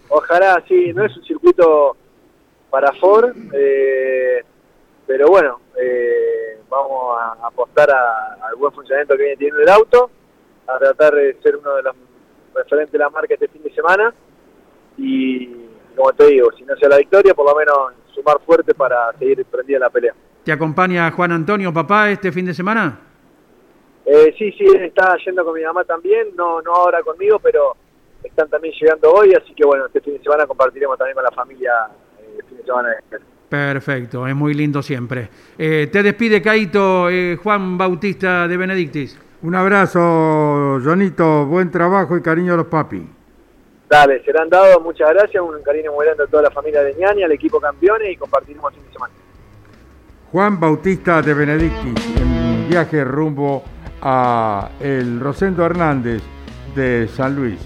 Ojalá, 0.08 0.62
sí, 0.66 0.92
no 0.94 1.04
es 1.04 1.16
un 1.16 1.24
circuito 1.24 1.96
para 2.70 2.92
Ford, 2.94 3.34
eh, 3.52 4.42
pero 5.06 5.28
bueno, 5.28 5.60
eh, 5.80 6.58
vamos 6.68 7.16
a 7.18 7.46
apostar 7.46 7.90
al 7.90 8.56
buen 8.56 8.72
funcionamiento 8.72 9.16
que 9.16 9.22
viene 9.22 9.36
teniendo 9.36 9.62
el 9.62 9.68
auto, 9.68 10.10
a 10.66 10.78
tratar 10.78 11.14
de 11.14 11.36
ser 11.42 11.56
uno 11.56 11.74
de 11.76 11.82
los 11.82 11.96
referentes 12.56 12.92
de 12.92 12.98
la 12.98 13.10
marca 13.10 13.34
este 13.34 13.48
fin 13.48 13.62
de 13.62 13.72
semana 13.72 14.12
y, 14.98 15.46
como 15.94 16.12
te 16.12 16.26
digo, 16.26 16.50
si 16.56 16.64
no 16.64 16.76
sea 16.76 16.88
la 16.88 16.98
victoria, 16.98 17.34
por 17.34 17.46
lo 17.46 17.54
menos 17.54 17.76
sumar 18.14 18.38
fuerte 18.44 18.74
para 18.74 19.12
seguir 19.18 19.44
prendida 19.44 19.78
la 19.78 19.90
pelea. 19.90 20.14
¿Te 20.44 20.52
acompaña 20.52 21.10
Juan 21.10 21.32
Antonio, 21.32 21.72
papá, 21.72 22.10
este 22.10 22.32
fin 22.32 22.46
de 22.46 22.54
semana? 22.54 23.00
Eh, 24.04 24.34
sí, 24.38 24.52
sí, 24.52 24.64
está 24.80 25.16
yendo 25.24 25.44
con 25.44 25.54
mi 25.54 25.62
mamá 25.62 25.84
también, 25.84 26.28
no, 26.36 26.62
no 26.62 26.72
ahora 26.72 27.02
conmigo, 27.02 27.40
pero 27.40 27.74
están 28.22 28.48
también 28.48 28.72
llegando 28.80 29.12
hoy, 29.12 29.34
así 29.34 29.52
que 29.54 29.66
bueno, 29.66 29.86
este 29.86 30.00
fin 30.00 30.14
de 30.14 30.22
semana 30.22 30.46
compartiremos 30.46 30.96
también 30.96 31.16
con 31.16 31.24
la 31.24 31.32
familia 31.32 31.72
eh, 32.20 32.36
el 32.38 32.44
fin 32.44 32.58
de 32.58 32.64
semana. 32.64 32.88
Perfecto, 33.48 34.26
es 34.26 34.34
muy 34.34 34.54
lindo 34.54 34.82
siempre. 34.82 35.28
Eh, 35.58 35.88
te 35.90 36.02
despide 36.02 36.40
Caito, 36.40 37.08
Juan 37.42 37.76
Bautista 37.76 38.46
de 38.46 38.56
Benedictis. 38.56 39.25
Un 39.46 39.54
abrazo, 39.54 40.80
Jonito, 40.82 41.46
buen 41.46 41.70
trabajo 41.70 42.16
y 42.16 42.20
cariño 42.20 42.54
a 42.54 42.56
los 42.56 42.66
papis. 42.66 43.04
Dale, 43.88 44.20
serán 44.24 44.50
dados, 44.50 44.82
muchas 44.82 45.08
gracias, 45.10 45.40
un 45.40 45.62
cariño 45.62 45.92
muy 45.92 46.04
grande 46.04 46.24
a 46.24 46.26
toda 46.26 46.42
la 46.42 46.50
familia 46.50 46.82
de 46.82 46.94
Ñani, 46.94 47.22
al 47.22 47.30
equipo 47.30 47.60
campeones 47.60 48.10
y 48.10 48.16
compartiremos 48.16 48.72
el 48.72 48.80
fin 48.80 48.86
de 48.88 48.92
semana. 48.92 49.14
Juan 50.32 50.58
Bautista 50.58 51.22
de 51.22 51.32
Benedictis, 51.32 52.16
en 52.16 52.68
viaje 52.68 53.04
rumbo 53.04 53.62
a 54.02 54.68
el 54.80 55.20
Rosendo 55.20 55.64
Hernández 55.64 56.24
de 56.74 57.06
San 57.06 57.36
Luis. 57.36 57.60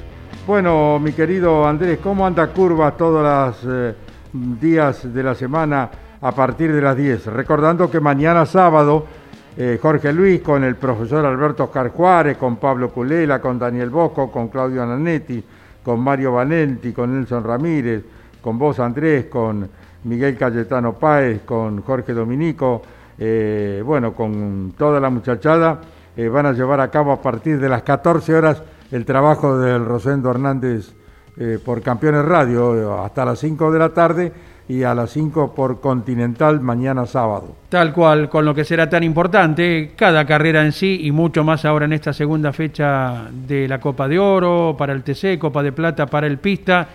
Bueno, 0.46 0.98
mi 0.98 1.14
querido 1.14 1.66
Andrés, 1.66 1.98
¿cómo 2.02 2.26
anda 2.26 2.48
curva 2.48 2.94
todos 2.94 3.22
los 3.64 3.74
eh, 3.74 3.94
días 4.34 5.14
de 5.14 5.22
la 5.22 5.34
semana 5.34 5.90
a 6.20 6.32
partir 6.32 6.74
de 6.74 6.82
las 6.82 6.94
10? 6.94 7.24
Recordando 7.28 7.90
que 7.90 8.00
mañana 8.00 8.44
sábado 8.44 9.06
eh, 9.56 9.78
Jorge 9.82 10.12
Luis 10.12 10.40
con 10.40 10.62
el 10.62 10.76
profesor 10.76 11.24
Alberto 11.26 11.64
Oscar 11.64 11.90
Juárez, 11.90 12.36
con 12.36 12.56
Pablo 12.56 12.90
Culela, 12.90 13.40
con 13.40 13.58
Daniel 13.58 13.90
Bosco, 13.90 14.30
con 14.30 14.48
Claudio 14.48 14.82
Ananetti, 14.82 15.42
con 15.82 16.00
Mario 16.00 16.32
Valenti, 16.32 16.92
con 16.92 17.12
Nelson 17.12 17.42
Ramírez, 17.42 18.04
con 18.40 18.58
vos 18.58 18.78
Andrés, 18.78 19.26
con 19.26 19.68
Miguel 20.04 20.36
Cayetano 20.36 20.94
Páez, 20.94 21.42
con 21.44 21.82
Jorge 21.82 22.12
Dominico, 22.12 22.82
eh, 23.18 23.82
bueno, 23.84 24.14
con 24.14 24.72
toda 24.78 25.00
la 25.00 25.10
muchachada, 25.10 25.80
eh, 26.16 26.28
van 26.28 26.46
a 26.46 26.52
llevar 26.52 26.80
a 26.80 26.90
cabo 26.90 27.12
a 27.12 27.20
partir 27.20 27.58
de 27.58 27.68
las 27.68 27.82
14 27.82 28.34
horas 28.34 28.62
el 28.92 29.04
trabajo 29.04 29.58
del 29.58 29.84
Rosendo 29.84 30.30
Hernández 30.30 30.94
por 31.64 31.80
Campeones 31.80 32.24
Radio 32.26 33.02
hasta 33.02 33.24
las 33.24 33.38
5 33.38 33.70
de 33.70 33.78
la 33.78 33.94
tarde 33.94 34.32
y 34.70 34.84
a 34.84 34.94
las 34.94 35.10
5 35.10 35.52
por 35.52 35.80
Continental 35.80 36.60
mañana 36.60 37.04
sábado. 37.04 37.56
Tal 37.68 37.92
cual, 37.92 38.28
con 38.28 38.44
lo 38.44 38.54
que 38.54 38.64
será 38.64 38.88
tan 38.88 39.02
importante 39.02 39.94
cada 39.96 40.24
carrera 40.24 40.64
en 40.64 40.70
sí 40.70 41.00
y 41.02 41.10
mucho 41.10 41.42
más 41.42 41.64
ahora 41.64 41.86
en 41.86 41.92
esta 41.92 42.12
segunda 42.12 42.52
fecha 42.52 43.28
de 43.32 43.66
la 43.66 43.80
Copa 43.80 44.06
de 44.06 44.20
Oro, 44.20 44.76
para 44.78 44.92
el 44.92 45.02
TC, 45.02 45.40
Copa 45.40 45.64
de 45.64 45.72
Plata, 45.72 46.06
para 46.06 46.28
el 46.28 46.38
Pista, 46.38 46.86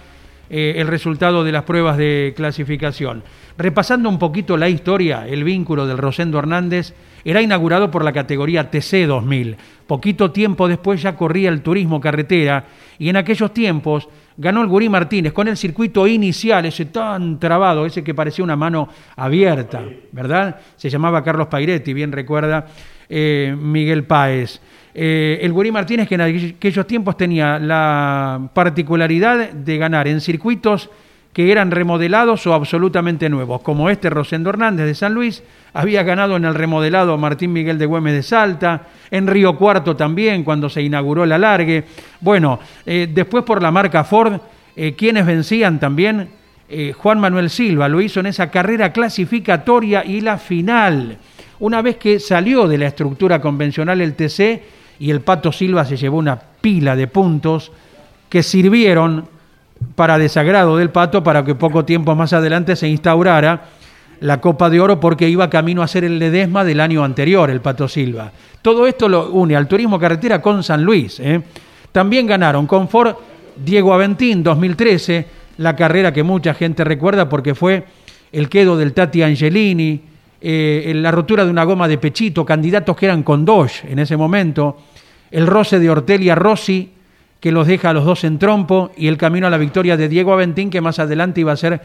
eh, 0.50 0.76
el 0.78 0.88
resultado 0.88 1.44
de 1.44 1.52
las 1.52 1.64
pruebas 1.64 1.98
de 1.98 2.34
clasificación. 2.34 3.24
Repasando 3.58 4.08
un 4.08 4.20
poquito 4.20 4.56
la 4.56 4.70
historia, 4.70 5.28
el 5.28 5.44
vínculo 5.44 5.86
del 5.86 5.98
Rosendo 5.98 6.40
Hernández 6.40 6.94
era 7.26 7.42
inaugurado 7.42 7.92
por 7.92 8.06
la 8.06 8.14
categoría 8.14 8.72
TC 8.72 9.06
2000. 9.06 9.58
Poquito 9.86 10.32
tiempo 10.32 10.70
después 10.70 11.02
ya 11.02 11.18
corría 11.18 11.50
el 11.50 11.62
turismo 11.62 12.00
carretera 12.00 12.64
y 12.98 13.10
en 13.10 13.18
aquellos 13.18 13.54
tiempos 13.54 14.08
ganó 14.38 14.62
el 14.62 14.68
Gurí 14.68 14.90
Martínez 14.90 15.34
con 15.34 15.48
el 15.48 15.58
circuito 15.58 16.08
inicial, 16.08 16.66
ese 16.66 16.86
tan 16.86 17.40
trabado, 17.40 17.86
ese 17.86 18.04
que 18.04 18.14
parecía 18.14 18.44
una 18.44 18.56
mano 18.56 18.90
abierta, 19.16 19.84
¿verdad? 20.12 20.60
Se 20.76 20.90
llamaba 20.90 21.24
Carlos 21.24 21.48
Pairetti, 21.48 21.94
bien 21.94 22.12
recuerda 22.12 22.68
eh, 23.08 23.56
Miguel 23.58 24.04
Páez. 24.04 24.60
Eh, 24.94 25.40
el 25.42 25.52
Gurí 25.52 25.72
Martínez 25.72 26.08
que 26.08 26.16
en 26.16 26.22
aquellos 26.22 26.88
tiempos 26.88 27.18
tenía 27.18 27.60
la 27.60 28.50
particularidad 28.54 29.52
de 29.52 29.78
ganar 29.78 30.08
en 30.08 30.22
circuitos 30.22 30.90
que 31.36 31.52
eran 31.52 31.70
remodelados 31.70 32.48
o 32.48 32.54
absolutamente 32.54 33.28
nuevos, 33.28 33.60
como 33.60 33.90
este 33.90 34.10
Rosendo 34.10 34.52
Hernández 34.52 34.86
de 34.86 34.96
San 34.96 35.14
Luis, 35.14 35.44
había 35.74 36.02
ganado 36.04 36.38
en 36.38 36.46
el 36.46 36.56
remodelado 36.56 37.18
Martín 37.18 37.52
Miguel 37.52 37.78
de 37.78 37.86
Güemes 37.86 38.14
de 38.14 38.24
Salta, 38.24 38.84
en 39.12 39.28
Río 39.28 39.58
Cuarto 39.58 39.98
también, 39.98 40.46
cuando 40.46 40.70
se 40.70 40.82
inauguró 40.82 41.26
el 41.26 41.34
alargue. 41.34 41.84
Bueno, 42.22 42.62
eh, 42.86 43.10
después 43.14 43.44
por 43.44 43.62
la 43.62 43.70
marca 43.70 44.06
Ford, 44.06 44.40
eh, 44.78 44.94
quienes 44.94 45.26
vencían 45.26 45.78
también, 45.78 46.30
eh, 46.70 46.94
Juan 46.94 47.20
Manuel 47.20 47.50
Silva 47.50 47.90
lo 47.90 48.00
hizo 48.00 48.22
en 48.22 48.28
esa 48.28 48.50
carrera 48.50 48.94
clasificatoria 48.94 50.06
y 50.06 50.22
la 50.22 50.38
final. 50.38 51.18
Una 51.60 51.82
vez 51.82 51.98
que 51.98 52.22
salió 52.22 52.66
de 52.66 52.78
la 52.78 52.88
estructura 52.88 53.42
convencional 53.42 54.00
el 54.00 54.16
TC 54.16 54.64
y 55.00 55.12
el 55.12 55.20
Pato 55.20 55.52
Silva 55.52 55.84
se 55.84 55.98
llevó 55.98 56.18
una 56.18 56.40
pila 56.40 56.96
de 56.96 57.08
puntos 57.08 57.74
que 58.30 58.42
sirvieron 58.42 59.35
para 59.96 60.18
desagrado 60.18 60.78
del 60.78 60.90
pato 60.90 61.24
para 61.24 61.44
que 61.44 61.56
poco 61.56 61.86
tiempo 61.86 62.16
más 62.16 62.34
adelante 62.34 62.76
se 62.76 62.88
instaurara 62.88 63.66
la 64.20 64.42
Copa 64.42 64.70
de 64.70 64.80
Oro 64.80 65.00
porque 65.00 65.30
iba 65.30 65.50
camino 65.50 65.82
a 65.82 65.88
ser 65.88 66.04
el 66.04 66.20
Ledesma 66.20 66.64
del 66.64 66.80
año 66.80 67.04
anterior, 67.04 67.50
el 67.50 67.62
Pato 67.62 67.88
Silva. 67.88 68.32
Todo 68.62 68.88
esto 68.88 69.08
lo 69.08 69.32
une 69.32 69.56
al 69.56 69.68
turismo 69.68 70.00
carretera 70.00 70.42
con 70.42 70.64
San 70.64 70.84
Luis. 70.84 71.20
¿eh? 71.20 71.42
También 71.92 72.26
ganaron 72.26 72.66
con 72.66 72.90
Ford 72.90 73.16
Diego 73.56 73.94
Aventín 73.94 74.44
2013, 74.44 75.28
la 75.58 75.76
carrera 75.76 76.12
que 76.12 76.24
mucha 76.24 76.54
gente 76.54 76.84
recuerda 76.84 77.30
porque 77.30 77.56
fue 77.56 77.86
el 78.32 78.50
quedo 78.50 78.78
del 78.78 78.94
Tati 78.94 79.22
Angelini, 79.22 80.02
eh, 80.42 80.92
la 80.96 81.12
rotura 81.12 81.46
de 81.46 81.52
una 81.52 81.64
goma 81.64 81.88
de 81.88 81.98
pechito, 81.98 82.46
candidatos 82.46 82.96
que 82.98 83.06
eran 83.06 83.24
con 83.24 83.46
Dodge 83.46 83.86
en 83.90 84.00
ese 84.00 84.18
momento, 84.18 84.78
el 85.32 85.48
roce 85.48 85.80
de 85.80 85.90
Ortelia 85.90 86.36
Rossi, 86.36 86.92
que 87.46 87.52
los 87.52 87.68
deja 87.68 87.92
a 87.92 87.94
los 87.94 88.06
dos 88.06 88.24
en 88.24 88.40
trompo, 88.40 88.90
y 88.98 89.06
el 89.06 89.18
camino 89.18 89.46
a 89.46 89.52
la 89.52 89.60
victoria 89.60 89.96
de 89.96 90.10
Diego 90.10 90.34
Aventín, 90.34 90.72
que 90.72 90.82
más 90.82 90.98
adelante 90.98 91.42
iba 91.42 91.52
a 91.52 91.56
ser 91.56 91.80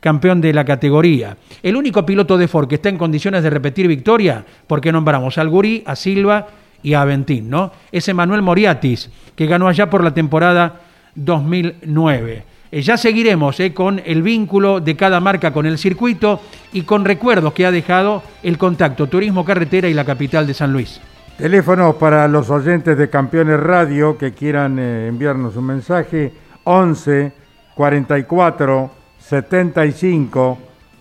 campeón 0.00 0.40
de 0.40 0.52
la 0.52 0.64
categoría. 0.64 1.36
El 1.62 1.76
único 1.76 2.04
piloto 2.04 2.36
de 2.36 2.48
Ford 2.48 2.66
que 2.66 2.74
está 2.74 2.88
en 2.88 2.98
condiciones 2.98 3.44
de 3.44 3.50
repetir 3.50 3.86
victoria, 3.86 4.44
porque 4.66 4.90
nombramos 4.90 5.38
al 5.38 5.50
Gurí, 5.50 5.84
a 5.86 5.94
Silva 5.94 6.48
y 6.82 6.94
a 6.94 7.02
Aventín, 7.02 7.48
¿no? 7.48 7.70
Es 7.92 8.12
Manuel 8.12 8.42
Moriatis, 8.42 9.08
que 9.36 9.46
ganó 9.46 9.68
allá 9.68 9.88
por 9.88 10.02
la 10.02 10.12
temporada 10.12 10.80
2009. 11.14 12.44
Eh, 12.72 12.82
ya 12.82 12.96
seguiremos 12.96 13.60
eh, 13.60 13.72
con 13.72 14.02
el 14.04 14.20
vínculo 14.20 14.80
de 14.80 14.96
cada 14.96 15.20
marca 15.20 15.52
con 15.52 15.64
el 15.64 15.78
circuito 15.78 16.40
y 16.72 16.82
con 16.82 17.04
recuerdos 17.04 17.52
que 17.52 17.66
ha 17.66 17.70
dejado 17.70 18.24
el 18.42 18.58
contacto 18.58 19.06
Turismo 19.06 19.44
Carretera 19.44 19.88
y 19.88 19.94
la 19.94 20.04
capital 20.04 20.44
de 20.44 20.54
San 20.54 20.72
Luis. 20.72 21.00
Teléfonos 21.38 21.96
para 21.96 22.28
los 22.28 22.48
oyentes 22.48 22.96
de 22.96 23.10
Campeones 23.10 23.58
Radio 23.58 24.16
que 24.16 24.32
quieran 24.32 24.78
eh, 24.78 25.08
enviarnos 25.08 25.56
un 25.56 25.66
mensaje 25.66 26.32
11 26.62 27.32
44 27.74 28.90
75 29.18 30.58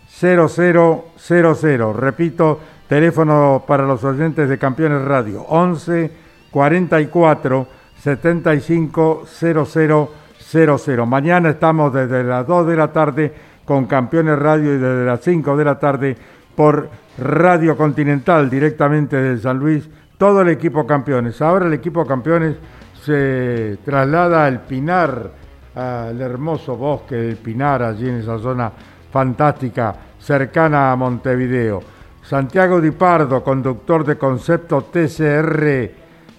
0000. 0.09 1.93
Repito, 1.95 2.59
teléfono 2.87 3.63
para 3.67 3.83
los 3.85 4.03
oyentes 4.03 4.49
de 4.49 4.57
Campeones 4.57 5.03
Radio 5.03 5.43
11 5.43 6.11
44 6.49 7.67
75 7.99 9.25
0000. 9.27 11.05
Mañana 11.05 11.51
estamos 11.51 11.93
desde 11.93 12.23
las 12.23 12.47
2 12.47 12.67
de 12.67 12.75
la 12.75 12.91
tarde 12.91 13.33
con 13.65 13.85
Campeones 13.85 14.39
Radio 14.39 14.73
y 14.73 14.77
desde 14.79 15.05
las 15.05 15.21
5 15.21 15.55
de 15.55 15.65
la 15.65 15.77
tarde 15.77 16.17
por 16.55 16.89
Radio 17.19 17.77
Continental 17.77 18.49
directamente 18.49 19.15
de 19.15 19.37
San 19.37 19.59
Luis, 19.59 19.87
todo 20.23 20.39
el 20.39 20.47
equipo 20.47 20.87
campeones. 20.87 21.41
Ahora 21.41 21.65
el 21.65 21.73
equipo 21.73 22.05
campeones 22.05 22.55
se 23.03 23.77
traslada 23.83 24.45
al 24.45 24.61
Pinar, 24.61 25.31
al 25.75 26.21
hermoso 26.21 26.77
bosque 26.77 27.15
del 27.15 27.35
Pinar, 27.35 27.83
allí 27.83 28.07
en 28.07 28.19
esa 28.19 28.39
zona 28.39 28.71
fantástica 29.11 29.93
cercana 30.17 30.93
a 30.93 30.95
Montevideo. 30.95 31.81
Santiago 32.21 32.79
Di 32.79 32.91
Pardo, 32.91 33.43
conductor 33.43 34.05
de 34.05 34.17
concepto 34.17 34.83
TCR 34.83 35.91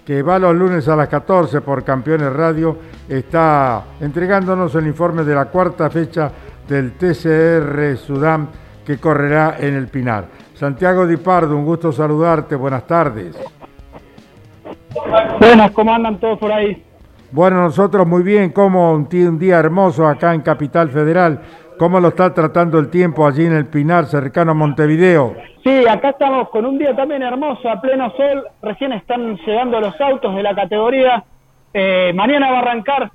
que 0.03 0.23
va 0.23 0.39
los 0.39 0.55
lunes 0.55 0.87
a 0.87 0.95
las 0.95 1.07
14 1.07 1.61
por 1.61 1.83
Campeones 1.83 2.33
Radio, 2.33 2.75
está 3.07 3.83
entregándonos 3.99 4.73
el 4.73 4.87
informe 4.87 5.23
de 5.23 5.35
la 5.35 5.45
cuarta 5.45 5.91
fecha 5.91 6.31
del 6.67 6.93
TCR 6.93 7.97
Sudán 7.97 8.49
que 8.83 8.97
correrá 8.97 9.57
en 9.59 9.75
el 9.75 9.87
Pinar. 9.89 10.25
Santiago 10.55 11.05
Di 11.05 11.17
Pardo, 11.17 11.55
un 11.55 11.65
gusto 11.65 11.91
saludarte, 11.91 12.55
buenas 12.55 12.87
tardes. 12.87 13.35
Buenas, 15.39 15.71
¿cómo 15.71 15.93
andan 15.93 16.19
todos 16.19 16.39
por 16.39 16.51
ahí? 16.51 16.83
Bueno, 17.31 17.61
nosotros 17.61 18.07
muy 18.07 18.23
bien, 18.23 18.51
como 18.51 18.93
un, 18.93 19.07
un 19.11 19.39
día 19.39 19.57
hermoso 19.57 20.07
acá 20.07 20.33
en 20.33 20.41
Capital 20.41 20.89
Federal. 20.89 21.41
¿Cómo 21.77 21.99
lo 21.99 22.09
está 22.09 22.33
tratando 22.33 22.79
el 22.79 22.89
tiempo 22.89 23.27
allí 23.27 23.45
en 23.45 23.53
el 23.53 23.65
Pinar, 23.65 24.05
cercano 24.05 24.51
a 24.51 24.53
Montevideo? 24.53 25.35
Sí, 25.61 25.85
acá 25.87 26.11
estamos 26.11 26.49
con 26.49 26.65
un 26.65 26.77
día 26.77 26.95
también 26.95 27.21
hermoso, 27.21 27.69
a 27.69 27.81
pleno 27.81 28.11
sol. 28.11 28.45
Recién 28.61 28.93
están 28.93 29.35
llegando 29.37 29.81
los 29.81 29.99
autos 29.99 30.33
de 30.35 30.43
la 30.43 30.55
categoría. 30.55 31.23
Eh, 31.73 32.13
mañana 32.15 32.49
va 32.51 32.59
a 32.59 32.61
arrancar 32.61 33.11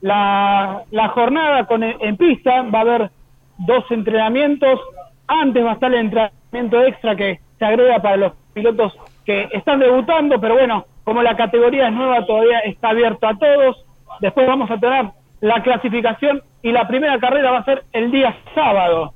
la, 0.00 1.08
jornada 1.14 1.66
con, 1.66 1.84
en 1.84 2.16
pista. 2.16 2.62
Va 2.62 2.78
a 2.78 2.82
haber 2.82 3.10
dos 3.58 3.84
entrenamientos. 3.90 4.80
Antes 5.28 5.64
va 5.64 5.70
a 5.70 5.74
estar 5.74 5.92
el 5.92 6.00
entrenamiento 6.00 6.82
extra 6.82 7.14
que 7.14 7.38
se 7.58 7.64
agrega 7.64 8.00
para 8.00 8.16
los 8.16 8.32
pilotos 8.54 8.92
que 9.24 9.48
están 9.52 9.78
debutando. 9.78 10.40
Pero 10.40 10.54
bueno, 10.54 10.86
como 11.10 11.24
la 11.24 11.36
categoría 11.36 11.88
es 11.88 11.92
nueva, 11.92 12.24
todavía 12.24 12.60
está 12.60 12.90
abierto 12.90 13.26
a 13.26 13.34
todos. 13.34 13.84
Después 14.20 14.46
vamos 14.46 14.70
a 14.70 14.78
tener 14.78 15.06
la 15.40 15.60
clasificación 15.60 16.40
y 16.62 16.70
la 16.70 16.86
primera 16.86 17.18
carrera 17.18 17.50
va 17.50 17.58
a 17.58 17.64
ser 17.64 17.82
el 17.92 18.12
día 18.12 18.36
sábado. 18.54 19.12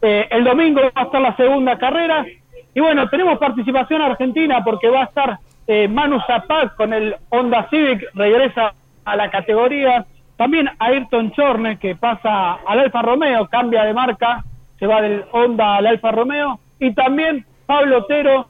Eh, 0.00 0.26
el 0.30 0.44
domingo 0.44 0.80
va 0.80 0.90
a 0.94 1.04
estar 1.04 1.20
la 1.20 1.36
segunda 1.36 1.76
carrera. 1.76 2.24
Y 2.72 2.80
bueno, 2.80 3.06
tenemos 3.10 3.38
participación 3.38 4.00
argentina 4.00 4.64
porque 4.64 4.88
va 4.88 5.02
a 5.02 5.04
estar 5.04 5.38
eh, 5.66 5.88
Manu 5.88 6.20
Zapac 6.26 6.74
con 6.74 6.94
el 6.94 7.14
Honda 7.28 7.68
Civic, 7.68 8.02
regresa 8.14 8.72
a 9.04 9.14
la 9.14 9.30
categoría. 9.30 10.06
También 10.38 10.70
Ayrton 10.78 11.32
Chorne 11.32 11.78
que 11.78 11.96
pasa 11.96 12.60
al 12.66 12.80
Alfa 12.80 13.02
Romeo, 13.02 13.46
cambia 13.48 13.84
de 13.84 13.92
marca, 13.92 14.42
se 14.78 14.86
va 14.86 15.02
del 15.02 15.26
Honda 15.32 15.76
al 15.76 15.86
Alfa 15.86 16.12
Romeo. 16.12 16.60
Y 16.78 16.94
también 16.94 17.44
Pablo 17.66 17.98
Otero 17.98 18.46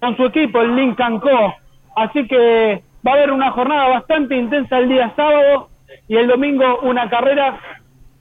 con 0.00 0.16
su 0.16 0.24
equipo, 0.24 0.62
el 0.62 0.74
Lincoln 0.74 1.20
Co. 1.20 1.54
Así 1.98 2.26
que 2.28 2.82
va 3.06 3.12
a 3.12 3.14
haber 3.14 3.32
una 3.32 3.50
jornada 3.50 3.88
bastante 3.88 4.36
intensa 4.36 4.78
el 4.78 4.88
día 4.88 5.12
sábado 5.16 5.68
y 6.06 6.16
el 6.16 6.28
domingo 6.28 6.80
una 6.82 7.08
carrera 7.10 7.58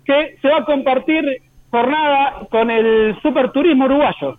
que 0.06 0.38
se 0.42 0.48
va 0.48 0.58
a 0.60 0.66
compartir 0.66 1.24
jornada 1.70 2.48
con 2.50 2.72
el 2.72 3.16
Superturismo 3.22 3.86
Uruguayo. 3.86 4.38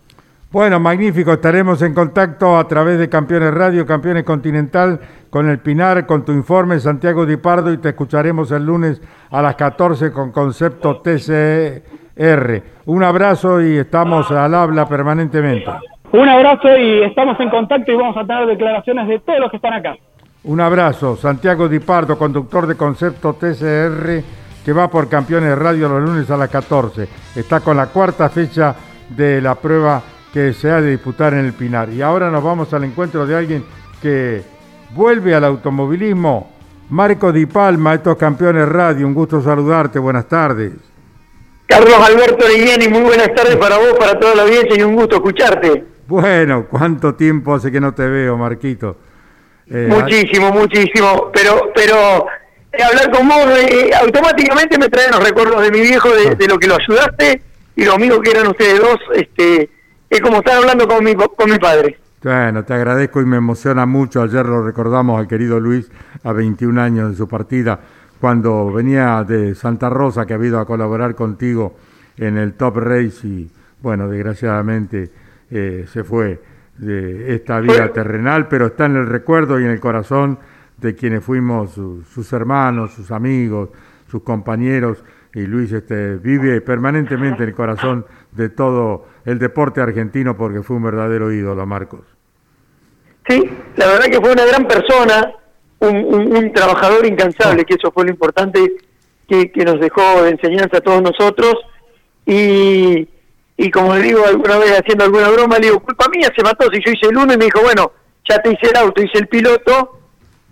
Bueno, 0.51 0.81
magnífico. 0.81 1.33
Estaremos 1.33 1.83
en 1.83 1.93
contacto 1.93 2.57
a 2.57 2.67
través 2.67 2.99
de 2.99 3.09
Campeones 3.11 3.53
Radio, 3.53 3.85
Campeones 3.85 4.25
Continental, 4.25 4.99
con 5.29 5.49
el 5.49 5.59
Pinar, 5.59 6.07
con 6.07 6.25
tu 6.25 6.33
informe, 6.33 6.81
Santiago 6.81 7.27
Di 7.27 7.37
Pardo, 7.37 7.71
y 7.71 7.77
te 7.77 7.91
escucharemos 7.91 8.51
el 8.51 8.65
lunes 8.65 9.03
a 9.31 9.43
las 9.43 9.57
14 9.57 10.11
con 10.11 10.33
concepto 10.33 11.03
TCR. 11.03 12.63
Un 12.87 13.05
abrazo 13.05 13.61
y 13.61 13.77
estamos 13.77 14.31
al 14.31 14.55
habla 14.55 14.89
permanentemente. 14.89 15.71
Un 16.13 16.29
abrazo 16.29 16.77
y 16.77 17.03
estamos 17.03 17.39
en 17.39 17.51
contacto 17.51 17.93
y 17.93 17.97
vamos 17.97 18.17
a 18.17 18.25
tener 18.25 18.47
declaraciones 18.47 19.09
de 19.09 19.19
todos 19.21 19.41
los 19.41 19.51
que 19.51 19.57
están 19.57 19.75
acá. 19.75 19.97
Un 20.45 20.61
abrazo, 20.61 21.17
Santiago 21.17 21.69
Di 21.69 21.81
Pardo, 21.81 22.17
conductor 22.17 22.67
de 22.67 22.77
Concepto 22.77 23.35
TCR, 23.35 24.23
que 24.65 24.73
va 24.73 24.89
por 24.89 25.09
Campeones 25.09 25.59
Radio 25.59 25.89
los 25.89 26.03
lunes 26.03 26.31
a 26.31 26.37
las 26.39 26.49
14. 26.49 27.09
Está 27.37 27.61
con 27.61 27.77
la 27.77 27.87
cuarta 27.87 28.31
fecha 28.31 28.75
de 29.11 29.43
la 29.43 29.57
prueba 29.57 30.01
que 30.33 30.55
se 30.55 30.71
ha 30.71 30.81
de 30.81 30.93
disputar 30.93 31.35
en 31.35 31.45
el 31.45 31.53
Pinar. 31.53 31.91
Y 31.91 32.01
ahora 32.01 32.31
nos 32.31 32.43
vamos 32.43 32.73
al 32.73 32.85
encuentro 32.85 33.27
de 33.27 33.37
alguien 33.37 33.65
que 34.01 34.43
vuelve 34.95 35.35
al 35.35 35.45
automovilismo. 35.45 36.53
Marco 36.89 37.33
Di 37.33 37.45
Palma, 37.45 37.93
estos 37.93 38.17
Campeones 38.17 38.67
Radio, 38.67 39.07
un 39.07 39.13
gusto 39.13 39.43
saludarte, 39.43 39.99
buenas 39.99 40.27
tardes. 40.27 40.73
Carlos 41.67 41.97
Alberto 42.01 42.47
y 42.51 42.89
muy 42.89 43.03
buenas 43.03 43.35
tardes 43.35 43.57
para 43.57 43.77
vos, 43.77 43.93
para 43.99 44.19
toda 44.19 44.35
la 44.35 44.43
audiencia 44.45 44.79
y 44.79 44.83
un 44.83 44.97
gusto 44.97 45.17
escucharte. 45.17 45.98
Bueno, 46.09 46.65
¿cuánto 46.71 47.15
tiempo 47.15 47.55
hace 47.55 47.71
que 47.71 47.81
no 47.81 47.93
te 47.93 48.09
veo, 48.09 48.39
Marquito? 48.39 48.97
Eh, 49.67 49.89
muchísimo, 49.91 50.51
muchísimo. 50.51 51.31
Pero, 51.35 51.71
pero 51.75 52.27
eh, 52.73 52.83
hablar 52.83 53.11
con 53.11 53.29
vos 53.29 53.47
eh, 53.59 53.91
automáticamente 54.03 54.79
me 54.79 54.89
trae 54.89 55.11
los 55.11 55.23
recuerdos 55.23 55.61
de 55.61 55.71
mi 55.71 55.83
viejo, 55.83 56.09
de, 56.09 56.35
de, 56.35 56.49
lo 56.49 56.59
que 56.59 56.67
lo 56.67 56.77
ayudaste 56.77 57.43
y 57.77 57.85
lo 57.85 57.93
amigos 57.93 58.21
que 58.21 58.31
eran 58.31 58.47
ustedes 58.47 58.81
dos. 58.81 58.97
Este, 59.15 59.69
es 60.09 60.21
como 60.23 60.39
estar 60.39 60.57
hablando 60.57 60.89
con 60.89 61.05
mi, 61.05 61.15
con 61.15 61.51
mi 61.51 61.59
padre. 61.59 61.99
Bueno, 62.23 62.65
te 62.65 62.73
agradezco 62.73 63.21
y 63.21 63.27
me 63.27 63.37
emociona 63.37 63.85
mucho. 63.85 64.23
Ayer 64.23 64.47
lo 64.47 64.65
recordamos 64.65 65.21
al 65.21 65.29
querido 65.29 65.61
Luis 65.61 65.91
a 66.25 66.33
21 66.33 66.81
años 66.81 67.11
de 67.11 67.17
su 67.19 67.29
partida, 67.29 67.81
cuando 68.19 68.73
venía 68.73 69.23
de 69.29 69.55
Santa 69.55 69.91
Rosa, 69.91 70.25
que 70.25 70.33
ha 70.33 70.39
ido 70.39 70.59
a 70.59 70.65
colaborar 70.65 71.15
contigo 71.15 71.77
en 72.17 72.39
el 72.39 72.55
Top 72.55 72.79
Race 72.79 73.27
y, 73.27 73.51
bueno, 73.83 74.09
desgraciadamente 74.09 75.28
se 75.51 76.05
fue 76.05 76.41
de 76.79 77.35
esta 77.35 77.61
vida 77.61 77.93
terrenal, 77.93 78.49
pero 78.49 78.67
está 78.67 78.87
en 78.87 78.97
el 78.97 79.07
recuerdo 79.07 79.61
y 79.61 79.65
en 79.65 79.71
el 79.71 79.81
corazón 79.81 80.39
de 80.77 80.95
quienes 80.95 81.25
fuimos 81.25 81.73
sus 81.73 82.33
hermanos, 82.33 82.93
sus 82.93 83.11
amigos, 83.11 83.71
sus 84.11 84.23
compañeros, 84.23 85.03
y 85.35 85.41
Luis 85.47 85.73
este, 85.73 86.17
vive 86.17 86.61
permanentemente 86.61 87.43
en 87.43 87.51
el 87.51 87.55
corazón 87.55 88.07
de 88.33 88.49
todo 88.49 89.07
el 89.25 89.39
deporte 89.39 89.81
argentino 89.81 90.37
porque 90.37 90.63
fue 90.63 90.77
un 90.77 90.85
verdadero 90.85 91.33
ídolo, 91.33 91.67
Marcos. 91.67 92.01
Sí, 93.29 93.49
la 93.77 93.87
verdad 93.89 94.07
que 94.07 94.21
fue 94.21 94.33
una 94.33 94.47
gran 94.47 94.67
persona, 94.67 95.33
un, 95.81 96.53
trabajador 96.55 97.05
incansable, 97.05 97.65
que 97.65 97.75
eso 97.75 97.93
fue 97.93 98.05
lo 98.05 98.11
importante 98.11 98.77
que, 99.29 99.53
que 99.53 99.65
nos 99.65 99.79
dejó 99.81 100.23
de 100.23 100.31
enseñanza 100.31 100.79
a 100.79 100.81
todos 100.81 101.03
nosotros, 101.03 101.55
y 102.25 103.07
y 103.61 103.71
como 103.73 103.95
le 103.95 104.03
digo 104.03 104.25
alguna 104.25 104.57
vez 104.57 104.79
haciendo 104.79 105.05
alguna 105.05 105.29
broma, 105.31 105.59
le 105.59 105.67
digo, 105.67 105.81
culpa 105.81 106.09
mía, 106.09 106.33
se 106.35 106.45
mató, 106.45 106.71
si 106.73 106.81
yo 106.81 106.93
hice 106.93 107.07
el 107.09 107.17
uno, 107.17 107.35
y 107.35 107.37
me 107.37 107.47
dijo, 107.47 107.61
bueno, 107.61 107.91
ya 108.27 108.41
te 108.41 108.53
hice 108.53 108.71
el 108.71 108.77
auto, 108.77 109.03
hice 109.03 109.19
el 109.19 109.27
piloto, 109.27 109.99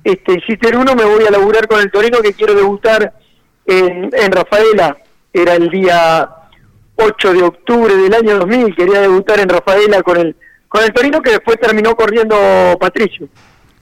este, 0.03 0.35
hiciste 0.35 0.71
el 0.71 0.77
uno, 0.77 0.97
me 0.97 1.05
voy 1.05 1.25
a 1.25 1.31
laburar 1.31 1.69
con 1.69 1.81
el 1.81 1.91
Torino 1.93 2.19
que 2.19 2.33
quiero 2.33 2.55
debutar 2.55 3.15
en, 3.65 4.11
en 4.13 4.33
Rafaela, 4.33 4.97
era 5.33 5.55
el 5.55 5.71
día 5.71 6.29
8 6.97 7.33
de 7.33 7.43
octubre 7.45 7.95
del 7.95 8.13
año 8.13 8.39
2000, 8.39 8.75
quería 8.75 9.01
debutar 9.03 9.39
en 9.39 9.51
Rafaela 9.51 10.03
con 10.03 10.17
el, 10.17 10.35
con 10.67 10.83
el 10.83 10.93
Torino, 10.93 11.23
que 11.23 11.31
después 11.31 11.61
terminó 11.61 11.95
corriendo 11.95 12.37
Patricio. 12.81 13.29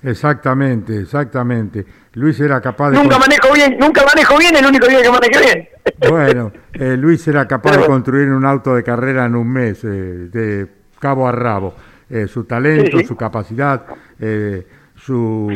Exactamente, 0.04 1.00
exactamente. 1.00 1.84
Luis 2.12 2.38
era 2.38 2.60
capaz 2.60 2.90
de... 2.90 2.98
Nunca 2.98 3.18
manejo 3.18 3.52
bien, 3.54 3.76
nunca 3.80 4.02
manejo 4.04 4.38
bien, 4.38 4.54
el 4.54 4.66
único 4.66 4.86
día 4.86 5.02
que 5.02 5.10
maneje 5.10 5.40
bien. 5.40 5.68
Bueno, 6.10 6.52
eh, 6.74 6.96
Luis 6.96 7.26
era 7.26 7.48
capaz 7.48 7.76
de 7.78 7.86
construir 7.86 8.28
un 8.28 8.44
auto 8.44 8.74
de 8.74 8.82
carrera 8.82 9.24
en 9.24 9.34
un 9.34 9.50
mes, 9.50 9.82
eh, 9.84 9.88
de 9.88 10.66
cabo 11.00 11.26
a 11.26 11.32
rabo. 11.32 11.74
Eh, 12.10 12.28
su 12.28 12.44
talento, 12.44 12.98
Sí, 12.98 12.98
sí. 12.98 13.04
su 13.06 13.16
capacidad, 13.16 13.82
eh, 14.20 14.66
su 14.94 15.50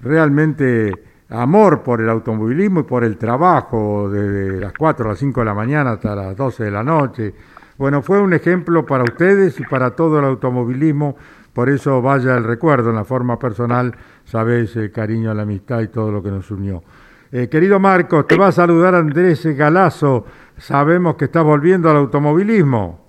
realmente 0.00 0.92
amor 1.30 1.82
por 1.82 2.00
el 2.00 2.08
automovilismo 2.10 2.80
y 2.80 2.82
por 2.82 3.04
el 3.04 3.16
trabajo 3.16 4.10
desde 4.10 4.60
las 4.60 4.72
4 4.72 5.06
a 5.06 5.08
las 5.10 5.18
5 5.18 5.40
de 5.40 5.46
la 5.46 5.54
mañana 5.54 5.92
hasta 5.92 6.14
las 6.16 6.36
12 6.36 6.64
de 6.64 6.70
la 6.72 6.82
noche. 6.82 7.32
Bueno, 7.78 8.02
fue 8.02 8.20
un 8.20 8.34
ejemplo 8.34 8.84
para 8.84 9.04
ustedes 9.04 9.58
y 9.60 9.64
para 9.64 9.92
todo 9.92 10.18
el 10.18 10.24
automovilismo, 10.24 11.16
por 11.52 11.68
eso 11.68 12.00
vaya 12.00 12.36
el 12.36 12.44
recuerdo 12.44 12.90
en 12.90 12.96
la 12.96 13.04
forma 13.04 13.38
personal, 13.38 13.94
sabes 14.24 14.74
el 14.76 14.90
cariño, 14.90 15.34
la 15.34 15.42
amistad 15.42 15.80
y 15.80 15.88
todo 15.88 16.10
lo 16.10 16.22
que 16.22 16.30
nos 16.30 16.50
unió. 16.50 16.82
Eh, 17.30 17.48
querido 17.48 17.78
Marcos, 17.78 18.26
te 18.26 18.36
va 18.36 18.48
a 18.48 18.52
saludar 18.52 18.94
Andrés 18.94 19.44
Galazo, 19.56 20.26
sabemos 20.56 21.16
que 21.16 21.26
estás 21.26 21.44
volviendo 21.44 21.90
al 21.90 21.96
automovilismo. 21.96 23.06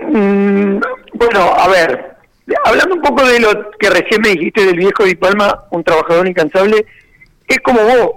Mm, 0.00 0.80
bueno, 1.14 1.40
a 1.56 1.68
ver, 1.68 2.16
hablando 2.64 2.96
un 2.96 3.02
poco 3.02 3.24
de 3.24 3.38
lo 3.38 3.70
que 3.78 3.90
recién 3.90 4.22
me 4.22 4.30
dijiste 4.30 4.64
del 4.66 4.76
viejo 4.76 5.04
Di 5.04 5.14
Palma, 5.14 5.66
un 5.70 5.84
trabajador 5.84 6.26
incansable, 6.26 6.86
es 7.46 7.58
como 7.60 7.80
vos, 7.80 8.10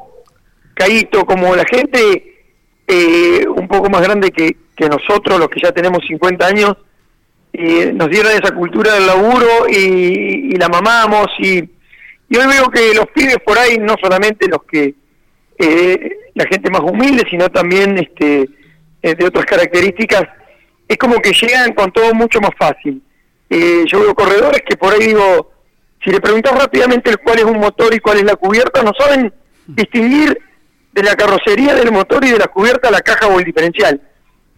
Caíto, 0.74 1.24
como 1.26 1.56
la 1.56 1.66
gente 1.66 2.46
eh, 2.88 3.46
un 3.48 3.68
poco 3.68 3.90
más 3.92 4.02
grande 4.02 4.32
que 4.32 4.90
nosotros, 4.90 5.40
los 5.40 5.50
que 5.50 5.62
ya 5.62 5.72
tenemos 5.72 6.00
50 6.08 6.46
años, 6.46 6.76
eh, 7.54 7.94
nos 7.94 8.10
dieron 8.10 8.32
esa 8.32 8.54
cultura 8.54 8.96
del 8.96 9.08
laburo 9.08 9.70
y, 9.70 10.56
la 10.58 10.70
mamamos 10.70 11.28
y, 11.40 11.58
y 11.58 12.38
hoy 12.38 12.48
veo 12.48 12.70
que 12.70 12.94
los 12.94 13.06
pibes 13.14 13.38
por 13.46 13.58
ahí, 13.58 13.78
no 13.78 13.96
solamente 14.02 14.48
los 14.48 14.64
que, 14.64 14.96
eh, 15.58 16.18
la 16.34 16.46
gente 16.46 16.70
más 16.72 16.82
humilde, 16.82 17.24
sino 17.30 17.50
también 17.50 17.98
este 17.98 18.50
eh, 19.02 19.16
de 19.16 19.26
otras 19.26 19.46
características, 19.46 20.24
es 20.88 20.98
como 20.98 21.20
que 21.22 21.34
llegan 21.34 21.74
con 21.74 21.92
todo 21.92 22.14
mucho 22.14 22.40
más 22.40 22.52
fácil. 22.58 23.02
Eh, 23.50 23.84
yo 23.86 24.00
veo 24.00 24.16
corredores 24.16 24.62
que 24.68 24.78
por 24.78 24.94
ahí 24.94 25.08
digo, 25.08 25.52
si 26.04 26.10
le 26.10 26.22
preguntas 26.22 26.58
rápidamente 26.58 27.16
cuál 27.18 27.40
es 27.40 27.46
un 27.46 27.60
motor 27.60 27.94
y 27.94 28.00
cuál 28.00 28.18
es 28.18 28.24
la 28.24 28.36
cubierta, 28.36 28.82
no 28.82 28.92
saben 28.98 29.34
distinguir 29.68 30.38
de 30.92 31.04
la 31.04 31.16
carrocería 31.16 31.76
del 31.76 31.92
motor 31.92 32.24
y 32.26 32.32
de 32.32 32.40
la 32.40 32.48
cubierta 32.48 32.92
la 32.92 33.02
caja 33.02 33.28
o 33.28 33.40
el 33.40 33.46
diferencial. 33.46 34.02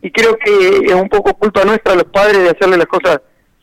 Y 0.06 0.12
creo 0.12 0.38
que 0.38 0.86
es 0.86 0.94
un 0.94 1.10
poco 1.10 1.34
culpa 1.34 1.66
nuestra 1.66 1.96
los 1.96 2.04
padres 2.04 2.38
de 2.38 2.50
hacerle 2.52 2.78
las 2.78 2.86
cosas 2.86 3.22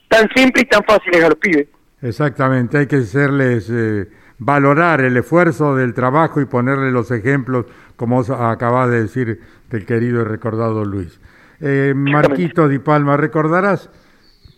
tan 0.08 0.28
simples 0.34 0.64
y 0.64 0.68
tan 0.68 0.82
fáciles 0.82 1.22
a 1.22 1.28
los 1.28 1.38
pibes. 1.38 1.68
Exactamente, 2.02 2.78
hay 2.78 2.88
que 2.88 2.96
hacerles 2.96 3.70
eh, 3.70 4.08
valorar 4.38 5.02
el 5.02 5.16
esfuerzo 5.16 5.76
del 5.76 5.94
trabajo 5.94 6.40
y 6.40 6.46
ponerle 6.46 6.90
los 6.90 7.12
ejemplos, 7.12 7.66
como 7.94 8.22
acabas 8.22 8.90
de 8.90 9.02
decir 9.02 9.40
del 9.70 9.86
querido 9.86 10.22
y 10.22 10.24
recordado 10.24 10.84
Luis. 10.84 11.20
Eh, 11.60 11.92
Marquito 11.94 12.66
Di 12.66 12.80
Palma, 12.80 13.16
¿recordarás 13.16 13.88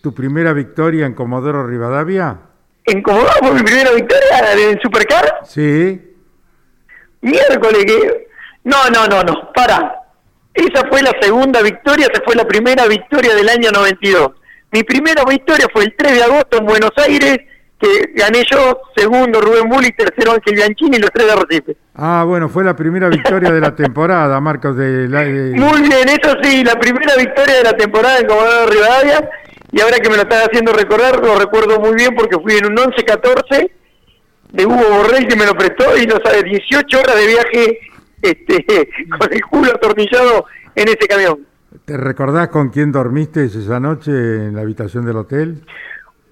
tu 0.01 0.15
primera 0.15 0.55
victoria 0.55 1.05
en 1.05 1.13
Comodoro 1.13 1.67
Rivadavia? 1.67 2.39
¿En 2.87 3.03
Comodoro 3.03 3.31
fue 3.41 3.53
mi 3.53 3.63
primera 3.63 3.93
victoria 3.93 4.71
en 4.71 4.81
Supercar? 4.81 5.41
Sí, 5.45 6.01
Miércoles 7.21 7.85
que... 7.85 8.29
No, 8.65 8.89
no, 8.89 9.07
no, 9.07 9.23
no, 9.23 9.53
para. 9.53 10.04
Esa 10.55 10.87
fue 10.89 11.03
la 11.03 11.13
segunda 11.21 11.61
victoria, 11.63 12.07
esa 12.13 12.23
fue 12.25 12.35
la 12.37 12.47
primera 12.47 12.87
victoria 12.87 13.35
del 13.35 13.49
año 13.49 13.71
92. 13.73 14.31
Mi 14.73 14.83
primera 14.85 15.25
victoria 15.25 15.67
fue 15.73 15.85
el 15.85 15.95
3 15.97 16.15
de 16.15 16.23
agosto 16.23 16.59
en 16.59 16.67
Buenos 16.67 16.91
Aires, 16.97 17.39
que 17.81 17.89
gané 18.15 18.45
yo, 18.51 18.81
segundo 18.97 19.41
Rubén 19.41 19.69
Bulli, 19.69 19.91
tercero 19.93 20.33
Ángel 20.33 20.55
Bianchini 20.55 20.97
y 20.97 21.01
los 21.01 21.11
tres 21.11 21.27
de 21.27 21.33
Arrecife. 21.33 21.77
ah, 21.97 22.25
bueno, 22.27 22.49
fue 22.49 22.65
la 22.65 22.75
primera 22.75 23.09
victoria 23.09 23.51
de 23.51 23.61
la 23.61 23.75
temporada, 23.77 24.41
Marcos. 24.41 24.77
De 24.77 25.09
la, 25.09 25.21
de- 25.25 25.51
Muy 25.55 25.83
bien, 25.83 26.09
eso 26.09 26.37
sí, 26.43 26.63
la 26.65 26.79
primera 26.79 27.15
victoria 27.17 27.57
de 27.57 27.63
la 27.65 27.73
temporada 27.77 28.19
en 28.21 28.27
Comodoro 28.27 28.67
Rivadavia. 28.71 29.29
Y 29.73 29.81
ahora 29.81 29.97
que 29.99 30.09
me 30.09 30.15
lo 30.17 30.23
estás 30.23 30.47
haciendo 30.47 30.73
recordar, 30.73 31.19
lo 31.19 31.37
recuerdo 31.37 31.81
muy 31.81 31.95
bien 31.97 32.15
porque 32.15 32.37
fui 32.41 32.55
en 32.57 32.67
un 32.67 32.77
11-14 32.77 33.71
de 34.53 34.67
Hugo 34.67 34.85
Borrell 34.89 35.27
que 35.27 35.35
me 35.35 35.47
lo 35.47 35.55
prestó 35.55 35.97
y 35.99 36.07
no 36.07 36.17
sabe, 36.25 36.45
18 36.45 37.01
horas 37.01 37.17
de 37.17 37.27
viaje 37.27 37.79
este, 38.25 38.89
con 39.19 39.33
el 39.33 39.43
culo 39.43 39.71
atornillado 39.75 40.47
en 40.75 40.89
ese 40.89 41.07
camión. 41.09 41.47
¿Te 41.85 41.97
recordás 41.97 42.49
con 42.49 42.71
quién 42.71 42.93
dormiste 42.93 43.45
esa 43.45 43.81
noche 43.81 44.11
en 44.11 44.55
la 44.55 44.63
habitación 44.63 45.05
del 45.05 45.17
hotel? 45.17 45.63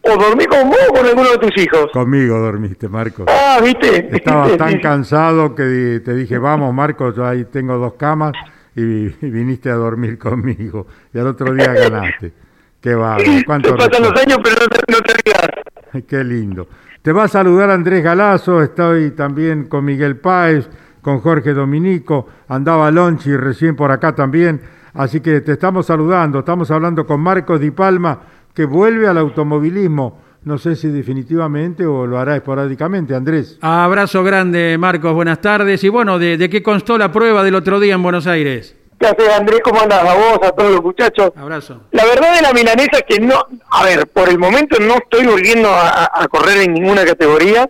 O 0.03 0.17
dormí 0.17 0.47
con 0.47 0.69
vos 0.69 0.79
o 0.89 0.95
con 0.95 1.07
alguno 1.07 1.31
de 1.31 1.39
tus 1.39 1.63
hijos. 1.63 1.91
Conmigo 1.93 2.39
dormiste, 2.39 2.89
Marcos. 2.89 3.27
Ah, 3.29 3.61
¿viste? 3.63 4.09
Estaba 4.13 4.49
Sí, 4.51 4.57
tan 4.57 4.79
cansado 4.81 5.55
que 5.55 6.01
te 6.05 6.15
dije, 6.15 6.39
vamos 6.39 6.75
Marcos, 6.75 7.15
yo 7.15 7.27
ahí 7.27 7.45
tengo 7.45 7.77
dos 7.79 7.95
camas 7.95 8.33
y, 8.75 9.09
viniste 9.21 9.71
a 9.71 9.75
dormir 9.75 10.19
conmigo. 10.19 10.87
Y 11.13 11.19
al 11.19 11.29
otro 11.29 11.53
día 11.55 11.73
ganaste. 11.73 12.33
Qué 12.81 12.95
bárbaro, 12.95 13.31
cuánto 13.47 13.77
pasan 13.77 14.03
los 14.03 14.21
años, 14.21 14.39
pero 14.43 14.57
no 14.61 14.69
te, 14.69 14.93
no 14.93 14.99
te 15.01 15.13
rías. 15.25 16.05
Qué 16.07 16.25
lindo. 16.25 16.67
Te 17.03 17.13
va 17.13 17.25
a 17.25 17.29
saludar 17.29 17.71
Andrés 17.71 18.03
Galazo, 18.03 18.63
estoy 18.63 19.11
también 19.11 19.65
con 19.65 19.85
Miguel 19.85 20.17
Páez, 20.17 20.69
con 21.03 21.21
Jorge 21.21 21.53
Dominico, 21.53 22.27
andaba 22.49 22.91
Lonchi 22.91 23.37
recién 23.37 23.77
por 23.77 23.91
acá 23.91 24.15
también, 24.15 24.63
así 24.95 25.21
que 25.21 25.41
te 25.41 25.53
estamos 25.53 25.87
saludando, 25.87 26.39
estamos 26.39 26.71
hablando 26.71 27.05
con 27.07 27.21
Marcos 27.21 27.61
Di 27.61 27.71
Palma, 27.73 28.21
que 28.55 28.65
vuelve 28.65 29.09
al 29.09 29.19
automovilismo, 29.19 30.23
no 30.45 30.59
sé 30.59 30.75
si 30.77 30.89
definitivamente 30.89 31.85
o 31.87 32.07
lo 32.07 32.19
hará 32.19 32.37
esporádicamente, 32.37 33.15
Andrés. 33.15 33.59
Abrazo 33.61 34.23
grande, 34.25 34.77
Marcos, 34.79 35.13
buenas 35.15 35.41
tardes. 35.41 35.83
Y 35.85 35.89
bueno, 35.89 36.19
¿de, 36.19 36.37
de 36.37 36.51
qué 36.51 36.63
constó 36.63 36.99
la 36.99 37.13
prueba 37.13 37.43
del 37.45 37.55
otro 37.55 37.79
día 37.81 37.95
en 37.95 38.03
Buenos 38.03 38.27
Aires? 38.27 38.77
¿Qué 38.99 39.07
haces, 39.07 39.29
Andrés? 39.37 39.61
¿Cómo 39.65 39.81
andas 39.81 40.01
a 40.05 40.15
vos, 40.15 40.39
a 40.45 40.51
todos 40.53 40.73
los 40.73 40.83
muchachos? 40.83 41.33
Abrazo. 41.37 41.83
La 41.93 42.05
verdad 42.05 42.37
de 42.37 42.43
la 42.43 42.53
milanesa 42.53 42.99
es 42.99 43.05
que 43.09 43.19
no, 43.21 43.35
a 43.71 43.85
ver, 43.85 44.07
por 44.09 44.29
el 44.29 44.39
momento 44.39 44.79
no 44.81 44.95
estoy 44.97 45.27
volviendo 45.27 45.69
a, 45.71 45.89
a- 46.05 46.11
a 46.25 46.29
correr 46.29 46.59
en 46.59 46.75
ninguna 46.75 47.05
categoría. 47.05 47.69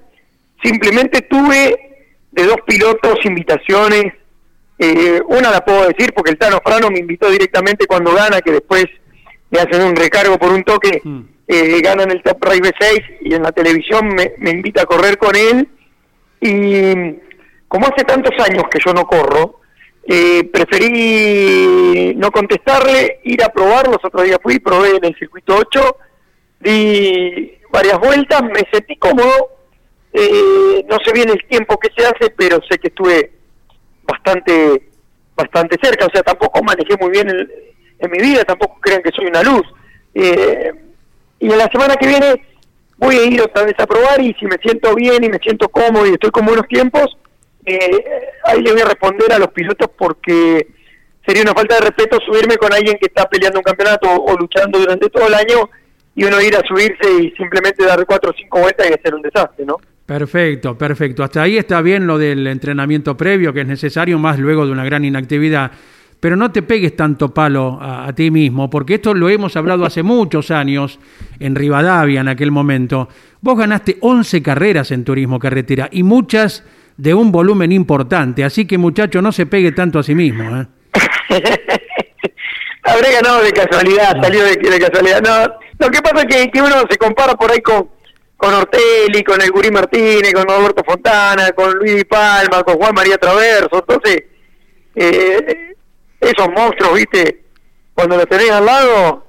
Simplemente 0.63 1.23
tuve 1.23 1.92
de 2.33 2.45
dos 2.45 2.57
pilotos 2.67 3.25
invitaciones. 3.25 4.15
Eh, 4.79 5.21
una 5.29 5.51
la 5.51 5.65
puedo 5.65 5.87
decir 5.87 6.13
porque 6.15 6.33
el 6.33 6.39
Tano 6.39 6.61
Frano 6.65 6.91
me 6.91 6.99
invitó 6.99 7.31
directamente 7.31 7.87
cuando 7.87 8.13
gana, 8.15 8.41
que 8.41 8.53
después 8.53 8.87
me 9.51 9.61
hacen 9.61 9.83
un 9.83 9.95
recargo 9.95 10.39
por 10.39 10.53
un 10.53 10.65
toque. 10.65 11.01
Mm. 11.05 11.21
Eh, 11.47 11.81
gana 11.83 12.05
en 12.05 12.13
el 12.13 12.23
Top 12.23 12.43
Race 12.43 12.61
B6 12.61 13.19
y 13.23 13.35
en 13.35 13.43
la 13.43 13.53
televisión 13.53 14.09
me, 14.09 14.33
me 14.39 14.51
invita 14.51 14.83
a 14.83 14.87
correr 14.87 15.19
con 15.19 15.37
él. 15.37 15.69
Y 16.41 17.21
como 17.69 17.87
hace 17.87 18.05
tantos 18.05 18.33
años 18.45 18.65
que 18.71 18.79
yo 18.85 18.93
no 18.93 19.07
corro, 19.07 19.61
eh, 20.05 20.45
preferí 20.53 22.15
no 22.17 22.31
contestarle, 22.31 23.21
ir 23.25 23.43
a 23.43 23.49
probar. 23.51 23.87
Los 23.87 24.05
otros 24.05 24.25
días 24.25 24.39
fui, 24.43 24.59
probé 24.59 24.97
en 24.97 25.05
el 25.05 25.17
circuito 25.17 25.57
8, 25.57 25.97
di 26.61 27.59
varias 27.71 27.99
vueltas, 27.99 28.43
me 28.43 28.69
sentí 28.73 28.97
cómodo. 28.97 29.51
Eh, 30.13 30.85
no 30.89 30.99
sé 31.05 31.13
bien 31.13 31.31
el 31.31 31.45
tiempo 31.47 31.79
que 31.79 31.89
se 31.97 32.05
hace, 32.07 32.31
pero 32.37 32.59
sé 32.69 32.79
que 32.79 32.89
estuve 32.89 33.33
bastante 34.05 34.89
bastante 35.35 35.77
cerca. 35.83 36.07
O 36.07 36.11
sea, 36.13 36.23
tampoco 36.23 36.63
manejé 36.63 36.97
muy 37.01 37.11
bien 37.11 37.29
el- 37.31 37.51
en 37.99 38.11
mi 38.11 38.19
vida, 38.19 38.45
tampoco 38.45 38.79
crean 38.81 39.03
que 39.03 39.11
soy 39.13 39.27
una 39.27 39.43
luz. 39.43 39.63
Eh, 40.15 40.73
y 41.41 41.51
en 41.51 41.59
la 41.59 41.69
semana 41.73 41.97
que 41.97 42.07
viene 42.07 42.45
voy 42.99 43.17
a 43.17 43.25
ir 43.25 43.41
otra 43.41 43.65
vez 43.65 43.75
a 43.79 43.87
probar 43.87 44.21
y 44.21 44.35
si 44.35 44.45
me 44.47 44.59
siento 44.59 44.95
bien 44.95 45.25
y 45.25 45.29
me 45.29 45.39
siento 45.39 45.69
cómodo 45.69 46.07
y 46.07 46.11
estoy 46.13 46.31
con 46.31 46.45
buenos 46.47 46.69
tiempos, 46.69 47.17
eh, 47.65 48.05
ahí 48.45 48.61
le 48.61 48.73
voy 48.73 48.83
a 48.83 48.87
responder 48.87 49.33
a 49.33 49.39
los 49.39 49.49
pilotos 49.49 49.89
porque 49.97 50.67
sería 51.27 51.43
una 51.43 51.55
falta 51.55 51.77
de 51.77 51.81
respeto 51.83 52.19
subirme 52.27 52.57
con 52.57 52.73
alguien 52.73 52.97
que 53.01 53.07
está 53.07 53.29
peleando 53.29 53.59
un 53.61 53.65
campeonato 53.65 54.09
o, 54.11 54.33
o 54.33 54.37
luchando 54.37 54.79
durante 54.79 55.09
todo 55.09 55.27
el 55.29 55.35
año 55.35 55.69
y 56.15 56.25
uno 56.25 56.41
ir 56.41 56.55
a 56.57 56.63
subirse 56.67 57.11
y 57.21 57.31
simplemente 57.33 57.85
dar 57.85 58.05
cuatro 58.05 58.31
o 58.31 58.35
cinco 58.37 58.61
vueltas 58.61 58.89
y 58.91 58.93
hacer 58.93 59.15
un 59.15 59.23
desastre, 59.23 59.65
¿no? 59.65 59.79
Perfecto, 60.07 60.77
perfecto. 60.77 61.23
Hasta 61.23 61.43
ahí 61.43 61.57
está 61.57 61.81
bien 61.81 62.07
lo 62.07 62.19
del 62.19 62.47
entrenamiento 62.47 63.17
previo, 63.17 63.53
que 63.53 63.61
es 63.61 63.67
necesario 63.67 64.19
más 64.19 64.39
luego 64.39 64.67
de 64.67 64.73
una 64.73 64.85
gran 64.85 65.05
inactividad. 65.05 65.71
Pero 66.21 66.37
no 66.37 66.53
te 66.53 66.63
pegues 66.63 66.95
tanto 66.95 67.33
palo 67.33 67.79
a, 67.81 68.07
a 68.07 68.15
ti 68.15 68.31
mismo, 68.31 68.71
porque 68.71 68.95
esto 68.95 69.15
lo 69.15 69.29
hemos 69.29 69.57
hablado 69.57 69.85
hace 69.85 70.03
muchos 70.03 70.51
años 70.51 70.99
en 71.41 71.55
Rivadavia 71.55 72.21
en 72.21 72.29
aquel 72.29 72.51
momento. 72.51 73.09
Vos 73.41 73.59
ganaste 73.59 73.99
11 74.01 74.43
carreras 74.43 74.91
en 74.93 75.05
turismo 75.05 75.39
carretera 75.39 75.89
y 75.91 76.03
muchas 76.03 76.65
de 76.97 77.15
un 77.15 77.33
volumen 77.33 77.73
importante, 77.73 78.45
así 78.45 78.67
que 78.67 78.79
muchacho 78.79 79.21
no 79.23 79.33
se 79.33 79.47
pegue 79.47 79.73
tanto 79.73 79.99
a 79.99 80.03
sí 80.03 80.15
mismo. 80.15 80.45
¿eh? 80.61 80.67
Habré 82.85 83.13
ganado 83.13 83.43
de 83.43 83.53
casualidad, 83.53 84.21
salió 84.23 84.45
de, 84.45 84.57
de 84.57 84.79
casualidad. 84.79 85.23
No, 85.23 85.55
lo 85.85 85.91
que 85.91 86.03
pasa 86.03 86.23
es 86.23 86.37
que, 86.37 86.51
que 86.51 86.63
uno 86.63 86.75
se 86.89 86.99
compara 86.99 87.35
por 87.35 87.51
ahí 87.51 87.61
con, 87.61 87.89
con 88.43 88.55
Ortelli, 88.55 89.23
con 89.23 89.41
el 89.41 89.53
Gurí 89.53 89.71
Martínez, 89.71 90.33
con 90.35 90.51
Alberto 90.51 90.83
Fontana, 90.83 91.53
con 91.53 91.75
Luis 91.75 92.05
Palma, 92.07 92.65
con 92.65 92.75
Juan 92.75 92.93
María 92.93 93.17
Traverso. 93.17 93.71
Entonces, 93.79 94.25
eh, 94.97 95.77
esos 96.21 96.49
monstruos, 96.49 96.95
viste, 96.95 97.45
cuando 97.95 98.17
lo 98.17 98.27
tenés 98.27 98.51
al 98.51 98.67
lado, 98.67 99.27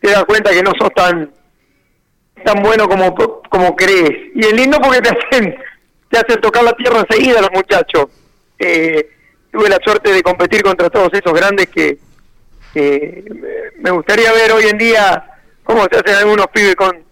te 0.00 0.12
das 0.12 0.24
cuenta 0.24 0.52
que 0.52 0.62
no 0.62 0.70
sos 0.78 0.90
tan 0.94 1.32
tan 2.44 2.62
bueno 2.62 2.88
como, 2.88 3.12
como 3.50 3.74
crees. 3.74 4.30
Y 4.36 4.40
es 4.40 4.52
lindo 4.52 4.78
porque 4.80 5.00
te 5.00 5.08
hacen, 5.08 5.56
te 6.08 6.18
hacen 6.18 6.40
tocar 6.40 6.62
la 6.62 6.74
tierra 6.74 7.00
enseguida 7.08 7.40
los 7.40 7.50
muchachos. 7.52 8.06
Eh, 8.60 9.10
tuve 9.50 9.68
la 9.68 9.78
suerte 9.84 10.12
de 10.12 10.22
competir 10.22 10.62
contra 10.62 10.90
todos 10.90 11.08
esos 11.12 11.32
grandes 11.32 11.66
que, 11.70 11.98
me 13.80 13.90
gustaría 13.90 14.32
ver 14.32 14.52
hoy 14.52 14.66
en 14.66 14.78
día 14.78 15.40
cómo 15.64 15.86
se 15.90 15.98
hacen 15.98 16.14
algunos 16.16 16.46
pibes 16.48 16.76
con, 16.76 17.04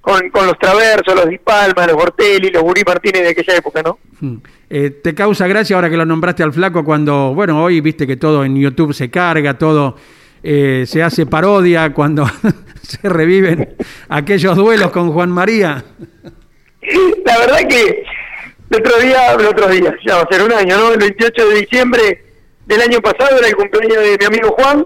con, 0.00 0.30
los 0.32 0.58
Traversos, 0.58 1.14
los 1.14 1.28
Di 1.28 1.38
Palma, 1.38 1.86
los 1.86 1.96
Bortelli, 1.96 2.50
los 2.50 2.62
Burí 2.62 2.82
Martínez 2.86 3.22
de 3.22 3.28
aquella 3.28 3.56
época, 3.56 3.82
¿no? 3.82 3.98
Hmm. 4.20 4.36
Eh, 4.68 4.90
¿Te 5.02 5.14
causa 5.14 5.46
gracia 5.46 5.76
ahora 5.76 5.90
que 5.90 5.96
lo 5.96 6.06
nombraste 6.06 6.42
al 6.42 6.52
flaco 6.52 6.84
cuando, 6.84 7.34
bueno, 7.34 7.62
hoy 7.62 7.80
viste 7.80 8.06
que 8.06 8.16
todo 8.16 8.44
en 8.44 8.56
YouTube 8.56 8.94
se 8.94 9.10
carga, 9.10 9.58
todo 9.58 9.96
eh, 10.42 10.84
se 10.86 11.02
hace 11.02 11.26
parodia 11.26 11.92
cuando 11.92 12.24
se 12.82 13.08
reviven 13.08 13.76
aquellos 14.08 14.56
duelos 14.56 14.90
con 14.90 15.12
Juan 15.12 15.30
María? 15.30 15.84
La 17.24 17.38
verdad 17.38 17.68
que 17.68 18.04
el 18.70 18.78
otro 18.78 18.98
día, 19.00 19.32
el 19.34 19.46
otro 19.46 19.68
día, 19.68 19.94
ya 20.06 20.16
va 20.16 20.22
a 20.22 20.32
ser 20.32 20.42
un 20.42 20.52
año, 20.52 20.78
¿no? 20.78 20.92
El 20.92 20.98
28 20.98 21.48
de 21.48 21.54
diciembre 21.60 22.24
del 22.66 22.80
año 22.80 23.00
pasado 23.00 23.38
era 23.38 23.48
el 23.48 23.56
cumpleaños 23.56 24.02
de 24.02 24.16
mi 24.18 24.24
amigo 24.24 24.54
Juan, 24.56 24.84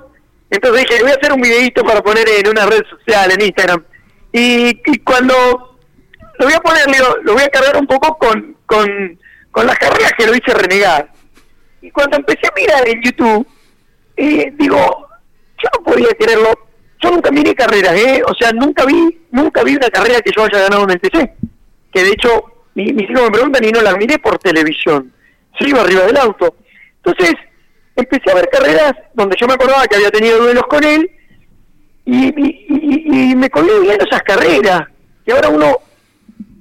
entonces 0.51 0.87
dije, 0.89 1.03
voy 1.03 1.13
a 1.13 1.15
hacer 1.15 1.33
un 1.33 1.41
videito 1.41 1.85
para 1.85 2.03
poner 2.03 2.27
en 2.29 2.49
una 2.49 2.67
red 2.67 2.83
social, 2.89 3.31
en 3.33 3.43
Instagram. 3.43 3.83
Y, 4.37 4.99
cuando 5.05 5.79
lo 6.41 6.45
voy 6.45 6.55
a 6.55 6.59
poner, 6.59 6.87
lo, 7.23 7.35
voy 7.35 7.43
a 7.45 7.49
cargar 7.49 7.77
un 7.77 7.87
poco 7.87 8.19
con, 8.19 8.57
con, 8.67 9.17
con 9.53 9.65
las 9.65 9.79
carreras 9.79 10.13
que 10.19 10.27
lo 10.27 10.35
hice 10.35 10.53
renegar. 10.53 11.09
Y 11.81 11.89
cuando 11.93 12.17
empecé 12.17 12.49
a 12.49 12.53
mirar 12.57 12.89
en 12.89 13.01
YouTube, 13.01 13.47
eh, 14.17 14.53
digo, 14.59 15.07
yo 15.63 15.69
no 15.73 15.85
podía 15.85 16.09
quererlo. 16.19 16.51
Yo 17.01 17.13
nunca 17.13 17.31
miré 17.31 17.55
carreras, 17.55 17.95
¿eh? 17.95 18.23
O 18.27 18.35
sea, 18.35 18.51
nunca 18.51 18.85
vi 18.85 19.21
nunca 19.31 19.63
vi 19.63 19.77
una 19.77 19.89
carrera 19.89 20.21
que 20.21 20.33
yo 20.37 20.43
haya 20.43 20.63
ganado 20.63 20.83
en 20.83 20.91
el 20.91 21.01
TC. 21.01 21.31
Que 21.93 22.03
de 22.03 22.11
hecho, 22.11 22.45
mis 22.75 23.09
hijos 23.09 23.23
me 23.23 23.31
preguntan 23.31 23.65
y 23.65 23.71
no 23.71 23.83
la 23.83 23.95
miré 23.95 24.19
por 24.19 24.41
televisión. 24.41 25.13
Se 25.57 25.69
iba 25.69 25.81
arriba 25.81 26.07
del 26.07 26.17
auto. 26.17 26.57
Entonces, 27.05 27.37
empecé 27.95 28.33
a 28.33 28.35
ver 28.35 28.49
carreras 28.51 28.95
donde 29.13 29.37
yo 29.39 29.47
me 29.47 29.55
acordaba 29.55 29.87
que 29.87 29.95
había 29.95 30.11
tenido 30.11 30.39
duelos 30.39 30.65
con 30.65 30.83
él 30.83 31.09
y, 32.05 33.31
y, 33.31 33.35
me 33.35 33.49
colgué 33.51 33.81
bien 33.81 33.99
esas 34.01 34.23
carreras. 34.23 34.83
Y 35.27 35.31
ahora 35.33 35.49
uno, 35.49 35.79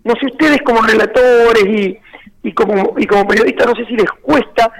no 0.03 0.13
sé 0.15 0.25
ustedes 0.27 0.61
como 0.63 0.81
relatores 0.81 1.65
y, 1.65 1.97
y, 2.43 2.53
como, 2.53 2.93
y 2.97 3.05
como 3.05 3.27
periodistas, 3.27 3.67
no 3.67 3.75
sé 3.75 3.85
si 3.85 3.95
les 3.95 4.09
cuesta. 4.21 4.71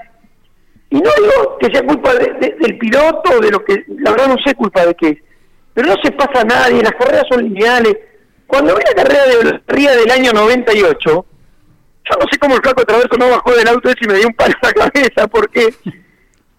Y 0.90 0.96
no 0.96 1.10
digo 1.18 1.58
que 1.58 1.70
sea 1.72 1.84
culpa 1.84 2.14
del 2.14 2.78
piloto 2.78 3.40
de 3.40 3.50
lo 3.50 3.64
que, 3.64 3.84
la 3.98 4.12
verdad 4.12 4.28
no 4.28 4.36
sé 4.44 4.54
culpa 4.54 4.86
de 4.86 4.94
qué 4.94 5.22
Pero 5.72 5.88
no 5.88 5.96
se 6.02 6.12
pasa 6.12 6.42
a 6.42 6.44
nadie, 6.44 6.82
las 6.82 6.92
carreras 6.92 7.26
son 7.28 7.42
lineales. 7.42 7.96
Cuando 8.46 8.76
vi 8.76 8.82
la 8.86 9.02
carrera 9.02 9.24
de 9.26 9.60
Ría 9.66 9.96
del 9.96 10.10
año 10.10 10.32
98, 10.32 11.26
yo 12.04 12.16
no 12.20 12.26
sé 12.30 12.38
cómo 12.38 12.54
el 12.54 12.62
flaco 12.62 12.82
otra 12.82 12.98
vez 12.98 13.06
no 13.18 13.30
bajó 13.30 13.52
del 13.54 13.68
auto 13.68 13.90
y 13.90 14.06
me 14.06 14.14
dio 14.14 14.28
un 14.28 14.34
palo 14.34 14.54
en 14.54 14.78
la 14.78 14.90
cabeza, 14.90 15.26
porque 15.26 15.74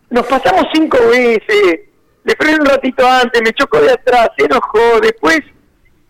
nos 0.09 0.25
pasamos 0.25 0.65
cinco 0.73 0.97
veces, 1.09 1.81
le 2.25 2.35
frené 2.35 2.59
un 2.59 2.65
ratito 2.65 3.07
antes, 3.07 3.41
me 3.41 3.53
chocó 3.53 3.79
de 3.79 3.91
atrás, 3.91 4.29
se 4.37 4.45
enojó, 4.45 4.99
después 4.99 5.39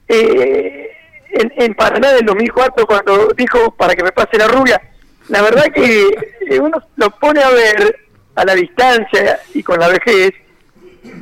eh, 0.08 0.90
en, 1.32 1.54
en 1.58 1.74
Paraná 1.76 2.14
del 2.14 2.26
2004 2.26 2.86
cuando 2.88 3.28
dijo 3.36 3.72
para 3.72 3.94
que 3.94 4.04
me 4.04 4.14
pase 4.14 4.38
la 4.38 4.48
rubia, 4.48 4.82
la 5.28 5.42
verdad 5.42 5.66
que 5.74 6.08
eh, 6.50 6.60
uno 6.60 6.78
lo 6.96 7.10
pone 7.12 7.42
a 7.42 7.50
ver 7.50 8.00
a 8.36 8.46
la 8.46 8.56
distancia 8.56 9.40
y 9.54 9.62
con 9.62 9.78
la 9.78 9.90
vejez 9.90 10.32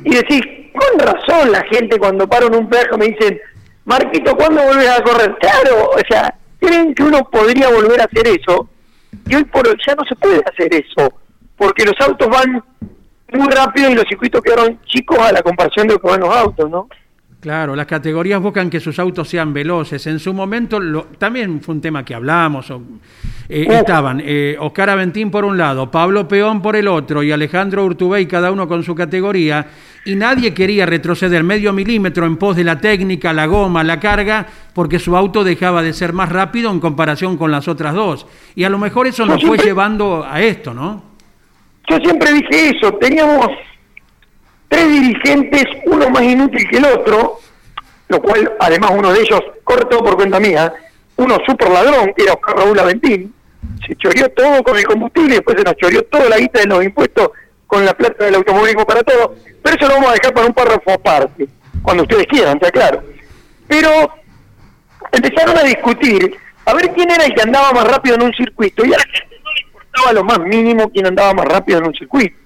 y 0.04 0.14
decís, 0.14 0.42
con 0.72 0.98
razón 0.98 1.50
la 1.50 1.64
gente 1.64 1.98
cuando 1.98 2.28
paro 2.28 2.46
en 2.46 2.54
un 2.54 2.68
perro 2.68 2.96
me 2.96 3.06
dicen, 3.06 3.40
Marquito, 3.84 4.36
¿cuándo 4.36 4.62
vuelves 4.62 4.88
a 4.88 5.02
correr? 5.02 5.36
Claro, 5.40 5.90
o 5.90 6.00
sea, 6.08 6.34
creen 6.60 6.94
que 6.94 7.02
uno 7.02 7.28
podría 7.30 7.68
volver 7.68 8.00
a 8.00 8.04
hacer 8.04 8.28
eso 8.28 8.68
y 9.26 9.34
hoy 9.34 9.44
por 9.44 9.66
hoy 9.66 9.76
ya 9.84 9.94
no 9.96 10.04
se 10.04 10.14
puede 10.14 10.40
hacer 10.46 10.72
eso 10.72 11.12
porque 11.56 11.84
los 11.84 11.94
autos 12.00 12.28
van 12.28 12.62
muy 13.34 13.48
rápido 13.48 13.90
y 13.90 13.94
los 13.94 14.04
circuitos 14.08 14.40
quedaron 14.42 14.80
chicos 14.86 15.18
a 15.18 15.32
la 15.32 15.42
comparación 15.42 15.88
de 15.88 15.98
con 15.98 16.18
los 16.20 16.34
autos, 16.34 16.70
¿no? 16.70 16.88
Claro, 17.44 17.76
las 17.76 17.84
categorías 17.84 18.40
buscan 18.40 18.70
que 18.70 18.80
sus 18.80 18.98
autos 18.98 19.28
sean 19.28 19.52
veloces. 19.52 20.06
En 20.06 20.18
su 20.18 20.32
momento 20.32 20.80
también 21.18 21.60
fue 21.60 21.74
un 21.74 21.80
tema 21.82 22.02
que 22.02 22.14
hablamos. 22.14 22.72
Eh, 23.50 23.66
estaban 23.68 24.22
eh, 24.24 24.56
Oscar 24.58 24.88
Aventín 24.88 25.30
por 25.30 25.44
un 25.44 25.58
lado, 25.58 25.90
Pablo 25.90 26.26
Peón 26.26 26.62
por 26.62 26.74
el 26.74 26.88
otro 26.88 27.22
y 27.22 27.32
Alejandro 27.32 27.84
Urtubey, 27.84 28.24
cada 28.24 28.50
uno 28.50 28.66
con 28.66 28.82
su 28.82 28.94
categoría. 28.94 29.66
Y 30.06 30.14
nadie 30.14 30.54
quería 30.54 30.86
retroceder 30.86 31.44
medio 31.44 31.74
milímetro 31.74 32.24
en 32.24 32.38
pos 32.38 32.56
de 32.56 32.64
la 32.64 32.80
técnica, 32.80 33.34
la 33.34 33.44
goma, 33.44 33.84
la 33.84 34.00
carga, 34.00 34.46
porque 34.72 34.98
su 34.98 35.14
auto 35.14 35.44
dejaba 35.44 35.82
de 35.82 35.92
ser 35.92 36.14
más 36.14 36.30
rápido 36.30 36.70
en 36.70 36.80
comparación 36.80 37.36
con 37.36 37.50
las 37.50 37.68
otras 37.68 37.92
dos. 37.92 38.26
Y 38.54 38.64
a 38.64 38.70
lo 38.70 38.78
mejor 38.78 39.06
eso 39.06 39.26
nos 39.26 39.44
fue 39.44 39.58
llevando 39.58 40.24
a 40.26 40.40
esto, 40.40 40.72
¿no? 40.72 41.13
Yo 41.88 41.96
siempre 41.98 42.32
dije 42.32 42.70
eso, 42.76 42.92
teníamos 42.94 43.48
tres 44.68 44.88
dirigentes, 44.88 45.64
uno 45.86 46.08
más 46.10 46.22
inútil 46.22 46.68
que 46.68 46.78
el 46.78 46.84
otro, 46.86 47.40
lo 48.08 48.20
cual 48.20 48.52
además 48.60 48.92
uno 48.94 49.12
de 49.12 49.20
ellos 49.20 49.40
corre 49.62 49.84
todo 49.86 50.02
por 50.02 50.16
cuenta 50.16 50.40
mía, 50.40 50.72
uno 51.16 51.38
super 51.46 51.70
ladrón, 51.70 52.12
que 52.16 52.24
era 52.24 52.32
Oscar 52.32 52.56
Raúl 52.56 52.78
Aventín, 52.78 53.34
se 53.86 53.94
choreó 53.96 54.28
todo 54.30 54.62
con 54.62 54.76
el 54.76 54.84
combustible, 54.84 55.36
después 55.36 55.56
se 55.58 55.64
nos 55.64 55.76
choreó 55.76 56.02
toda 56.04 56.28
la 56.28 56.38
guita 56.38 56.60
de 56.60 56.66
los 56.66 56.84
impuestos 56.84 57.30
con 57.66 57.84
la 57.84 57.94
plata 57.94 58.24
del 58.24 58.36
automovilismo 58.36 58.84
para 58.86 59.02
todo, 59.02 59.34
pero 59.62 59.76
eso 59.76 59.88
lo 59.88 59.94
vamos 59.94 60.10
a 60.10 60.14
dejar 60.14 60.34
para 60.34 60.46
un 60.46 60.54
párrafo 60.54 60.90
aparte, 60.90 61.48
cuando 61.82 62.02
ustedes 62.02 62.26
quieran, 62.26 62.54
está 62.56 62.70
claro. 62.70 63.02
Pero 63.68 63.88
empezaron 65.12 65.56
a 65.58 65.62
discutir 65.62 66.36
a 66.64 66.74
ver 66.74 66.90
quién 66.94 67.10
era 67.10 67.24
el 67.24 67.34
que 67.34 67.42
andaba 67.42 67.72
más 67.72 67.86
rápido 67.86 68.16
en 68.16 68.22
un 68.22 68.32
circuito, 68.32 68.84
y 68.84 68.94
a 68.94 68.98
importaba 69.94 70.12
lo 70.12 70.24
más 70.24 70.38
mínimo 70.40 70.90
quién 70.90 71.06
andaba 71.06 71.34
más 71.34 71.46
rápido 71.46 71.78
en 71.78 71.86
un 71.86 71.94
circuito 71.94 72.36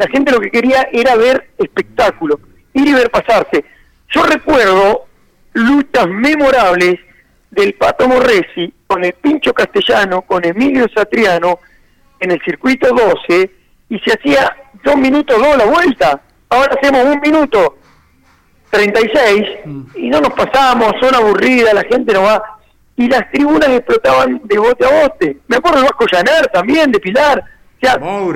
la 0.00 0.08
gente 0.08 0.32
lo 0.32 0.40
que 0.40 0.50
quería 0.50 0.88
era 0.92 1.14
ver 1.14 1.50
espectáculo, 1.58 2.40
ir 2.72 2.88
y 2.88 2.92
ver 2.94 3.10
pasarse. 3.10 3.62
Yo 4.08 4.22
recuerdo 4.22 5.04
luchas 5.52 6.08
memorables 6.08 6.98
del 7.50 7.74
Pato 7.74 8.08
Morresi 8.08 8.72
con 8.86 9.04
el 9.04 9.12
Pincho 9.12 9.52
Castellano, 9.52 10.22
con 10.22 10.42
Emilio 10.42 10.86
Satriano, 10.94 11.58
en 12.18 12.30
el 12.30 12.40
circuito 12.42 12.88
12, 12.94 13.50
y 13.90 13.98
se 13.98 14.12
hacía 14.12 14.56
dos 14.82 14.96
minutos 14.96 15.36
dos 15.38 15.58
la 15.58 15.66
vuelta. 15.66 16.22
Ahora 16.48 16.74
hacemos 16.80 17.04
un 17.04 17.20
minuto 17.20 17.76
36 18.70 19.48
y 19.96 20.08
no 20.08 20.22
nos 20.22 20.32
pasamos, 20.32 20.94
son 20.98 21.14
aburridas, 21.14 21.74
la 21.74 21.84
gente 21.84 22.14
no 22.14 22.22
va. 22.22 22.59
Y 23.00 23.08
las 23.08 23.30
tribunas 23.30 23.70
explotaban 23.70 24.42
de 24.44 24.58
bote 24.58 24.84
a 24.84 25.02
bote. 25.02 25.38
Me 25.48 25.56
acuerdo 25.56 25.78
de 25.78 25.84
Vasco 25.84 26.04
Llanar 26.12 26.48
también, 26.52 26.92
de 26.92 27.00
Pilar. 27.00 27.42
O 27.98 28.34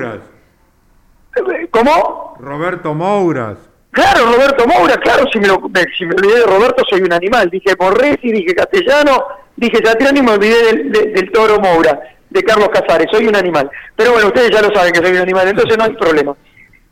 ¿Cómo? 1.69 2.35
Roberto 2.39 2.95
Mouras. 2.95 3.59
Claro, 3.91 4.25
Roberto 4.25 4.65
Mouras, 4.65 4.97
claro, 4.97 5.25
si 5.31 5.37
me, 5.37 5.49
lo, 5.49 5.61
si 5.95 6.07
me 6.07 6.15
olvidé 6.15 6.39
de 6.39 6.45
Roberto 6.47 6.83
soy 6.89 7.03
un 7.03 7.13
animal. 7.13 7.47
Dije 7.51 7.75
Morresi, 7.79 8.31
dije 8.31 8.55
Castellano, 8.55 9.25
dije 9.55 9.85
Satriani 9.85 10.21
y 10.21 10.23
me 10.23 10.31
olvidé 10.31 10.73
del, 10.83 11.31
toro 11.31 11.59
Moura, 11.59 11.99
de 12.31 12.43
Carlos 12.43 12.69
Casares, 12.69 13.05
soy 13.11 13.27
un 13.27 13.35
animal. 13.35 13.69
Pero 13.95 14.13
bueno, 14.13 14.29
ustedes 14.29 14.49
ya 14.49 14.63
lo 14.63 14.73
saben 14.73 14.93
que 14.93 14.99
soy 14.99 15.11
un 15.11 15.21
animal, 15.21 15.47
entonces 15.47 15.77
no 15.77 15.83
hay 15.83 15.93
problema. 15.93 16.35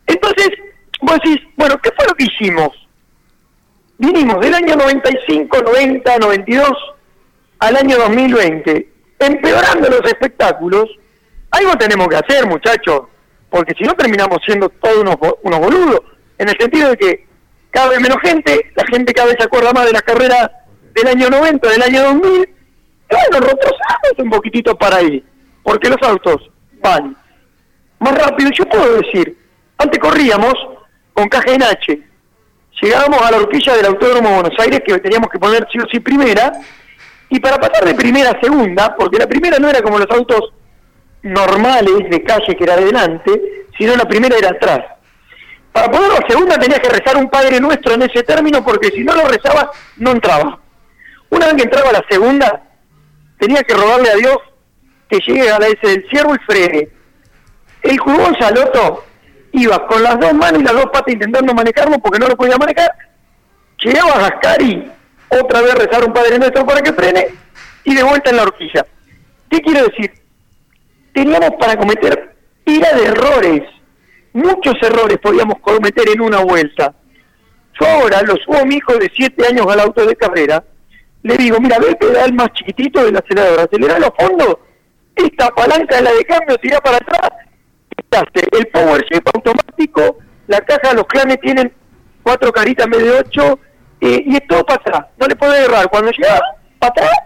Entonces, 0.06 0.50
vos 1.00 1.18
decís, 1.24 1.40
bueno, 1.56 1.76
¿qué 1.82 1.90
fue 1.90 2.06
lo 2.06 2.14
que 2.14 2.26
hicimos? 2.26 2.68
Vinimos 3.98 4.38
del 4.38 4.54
año 4.54 4.76
95, 4.76 5.60
90, 5.60 6.18
92 6.18 6.93
al 7.64 7.76
año 7.76 7.96
2020, 7.98 8.88
empeorando 9.18 9.88
los 9.88 10.02
espectáculos. 10.04 10.86
Algo 11.50 11.72
tenemos 11.76 12.08
que 12.08 12.16
hacer, 12.16 12.46
muchachos 12.46 13.02
porque 13.54 13.72
si 13.78 13.84
no 13.84 13.94
terminamos 13.94 14.38
siendo 14.44 14.68
todos 14.68 14.98
unos, 14.98 15.14
unos 15.44 15.60
boludos, 15.60 16.00
en 16.38 16.48
el 16.48 16.56
sentido 16.58 16.90
de 16.90 16.96
que 16.96 17.26
cada 17.70 17.90
vez 17.90 18.00
menos 18.00 18.18
gente, 18.20 18.72
la 18.74 18.84
gente 18.86 19.14
cada 19.14 19.28
vez 19.28 19.36
se 19.38 19.44
acuerda 19.44 19.72
más 19.72 19.86
de 19.86 19.92
la 19.92 20.00
carrera 20.00 20.50
del 20.92 21.06
año 21.06 21.30
90, 21.30 21.70
del 21.70 21.82
año 21.82 22.02
2000, 22.02 22.24
y 22.24 22.48
bueno, 23.08 23.46
retrocedamos 23.46 24.18
un 24.18 24.30
poquitito 24.30 24.76
para 24.76 24.96
ahí, 24.96 25.24
porque 25.62 25.88
los 25.88 26.02
autos 26.02 26.50
van 26.82 27.16
más 28.00 28.18
rápido, 28.18 28.50
yo 28.58 28.64
puedo 28.68 28.96
decir, 28.96 29.38
antes 29.78 30.00
corríamos 30.00 30.54
con 31.12 31.28
caja 31.28 31.52
en 31.52 31.62
H, 31.62 32.02
llegábamos 32.82 33.22
a 33.22 33.30
la 33.30 33.36
horquilla 33.36 33.76
del 33.76 33.86
Autódromo 33.86 34.30
de 34.30 34.34
Buenos 34.34 34.58
Aires, 34.58 34.80
que 34.84 34.98
teníamos 34.98 35.30
que 35.30 35.38
poner 35.38 35.64
sí 35.70 35.78
o 35.78 35.88
sí 35.92 36.00
primera, 36.00 36.54
y 37.34 37.40
para 37.40 37.58
pasar 37.58 37.84
de 37.84 37.96
primera 37.96 38.30
a 38.30 38.40
segunda, 38.40 38.94
porque 38.94 39.18
la 39.18 39.26
primera 39.26 39.58
no 39.58 39.68
era 39.68 39.82
como 39.82 39.98
los 39.98 40.08
autos 40.08 40.52
normales 41.24 42.08
de 42.08 42.22
calle 42.22 42.54
que 42.54 42.62
era 42.62 42.74
adelante, 42.74 43.66
sino 43.76 43.96
la 43.96 44.04
primera 44.04 44.38
era 44.38 44.50
atrás. 44.50 44.78
Para 45.72 45.90
poder 45.90 46.12
la 46.12 46.28
segunda 46.28 46.56
tenías 46.56 46.78
que 46.78 46.90
rezar 46.90 47.16
un 47.16 47.28
Padre 47.28 47.58
Nuestro 47.58 47.94
en 47.94 48.02
ese 48.02 48.22
término 48.22 48.64
porque 48.64 48.92
si 48.92 49.02
no 49.02 49.16
lo 49.16 49.26
rezaba 49.26 49.68
no 49.96 50.12
entraba. 50.12 50.60
Una 51.30 51.46
vez 51.46 51.56
que 51.56 51.62
entraba 51.64 51.90
la 51.90 52.04
segunda, 52.08 52.62
tenía 53.40 53.64
que 53.64 53.74
rogarle 53.74 54.10
a 54.10 54.14
Dios 54.14 54.36
que 55.08 55.18
llegue 55.18 55.50
a 55.50 55.58
la 55.58 55.66
S 55.66 55.78
del 55.82 56.08
ciervo 56.08 56.36
y 56.36 56.38
frene. 56.46 56.88
El 57.82 57.98
jugón 57.98 58.36
Saloto 58.38 59.04
iba 59.50 59.84
con 59.88 60.04
las 60.04 60.20
dos 60.20 60.34
manos 60.34 60.60
y 60.60 60.64
las 60.64 60.74
dos 60.74 60.86
patas 60.86 61.12
intentando 61.12 61.52
manejarlo 61.52 61.98
porque 61.98 62.20
no 62.20 62.28
lo 62.28 62.36
podía 62.36 62.56
manejar, 62.58 62.92
llegaba 63.78 64.12
a 64.12 64.30
Gascari, 64.30 64.88
otra 65.40 65.62
vez 65.62 65.74
rezar 65.74 66.04
un 66.04 66.12
Padre 66.12 66.38
Nuestro 66.38 66.66
para 66.66 66.82
que 66.82 66.92
frene 66.92 67.28
y 67.84 67.94
de 67.94 68.02
vuelta 68.02 68.30
en 68.30 68.36
la 68.36 68.42
horquilla. 68.42 68.86
¿Qué 69.50 69.60
quiero 69.60 69.86
decir? 69.86 70.12
Teníamos 71.12 71.50
para 71.58 71.76
cometer 71.76 72.34
pila 72.64 72.92
de 72.92 73.04
errores, 73.06 73.62
muchos 74.32 74.74
errores 74.82 75.18
podíamos 75.18 75.58
cometer 75.60 76.08
en 76.08 76.20
una 76.20 76.40
vuelta. 76.40 76.94
Yo 77.80 77.86
ahora 77.86 78.22
lo 78.22 78.36
subo 78.36 78.58
a 78.58 78.64
mi 78.64 78.76
hijo 78.76 78.96
de 78.96 79.10
7 79.14 79.46
años 79.46 79.66
al 79.68 79.80
auto 79.80 80.06
de 80.06 80.16
carrera, 80.16 80.64
le 81.22 81.36
digo, 81.36 81.58
mira, 81.60 81.78
ve 81.78 81.88
el 81.88 81.96
pedal 81.96 82.32
más 82.34 82.52
chiquitito 82.52 83.04
del 83.04 83.16
acelerador, 83.16 83.60
acelera 83.60 83.96
a 83.96 84.12
fondo, 84.12 84.60
esta 85.16 85.48
palanca 85.50 85.96
de 85.96 86.02
la 86.02 86.12
de 86.12 86.24
cambio, 86.24 86.58
tira 86.58 86.80
para 86.80 86.98
atrás, 86.98 87.30
el 88.52 88.66
power 88.68 89.04
shape 89.10 89.30
automático, 89.34 90.18
la 90.46 90.60
caja 90.60 90.94
los 90.94 91.06
clanes 91.06 91.40
tienen 91.40 91.72
cuatro 92.22 92.52
caritas 92.52 92.86
en 92.86 92.90
vez 92.92 93.02
de 93.02 93.10
ocho, 93.10 93.58
y 94.04 94.36
es 94.36 94.46
todo 94.46 94.64
para 94.64 94.80
atrás, 94.80 95.06
no 95.18 95.26
le 95.26 95.36
puede 95.36 95.64
errar. 95.64 95.88
Cuando 95.88 96.10
llega 96.10 96.40
para 96.78 96.90
atrás, 96.90 97.18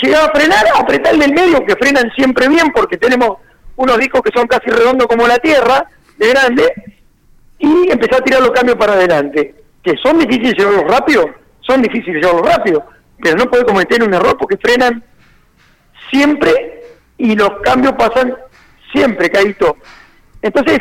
llega 0.00 0.24
a 0.24 0.30
frenar, 0.30 0.64
a 0.74 0.80
apretarle 0.80 1.24
el 1.26 1.34
medio, 1.34 1.64
que 1.64 1.76
frenan 1.76 2.10
siempre 2.16 2.48
bien, 2.48 2.72
porque 2.72 2.96
tenemos 2.96 3.38
unos 3.76 3.98
discos 3.98 4.22
que 4.22 4.32
son 4.34 4.46
casi 4.46 4.70
redondos 4.70 5.06
como 5.06 5.26
la 5.26 5.38
Tierra, 5.38 5.86
de 6.16 6.28
grande, 6.28 6.72
y 7.58 7.90
empezar 7.90 8.20
a 8.20 8.24
tirar 8.24 8.40
los 8.40 8.50
cambios 8.50 8.76
para 8.76 8.94
adelante. 8.94 9.54
Que 9.82 9.96
son 10.02 10.18
difíciles 10.18 10.54
llevarlos 10.56 10.90
rápido, 10.90 11.24
son 11.60 11.82
difíciles 11.82 12.22
llevarlos 12.22 12.54
rápido, 12.54 12.86
pero 13.22 13.36
no 13.36 13.50
puede 13.50 13.64
cometer 13.64 14.02
un 14.02 14.14
error 14.14 14.36
porque 14.38 14.56
frenan 14.56 15.02
siempre 16.10 16.82
y 17.18 17.34
los 17.34 17.50
cambios 17.62 17.92
pasan 17.94 18.34
siempre, 18.92 19.30
Caíto. 19.30 19.76
Entonces, 20.42 20.78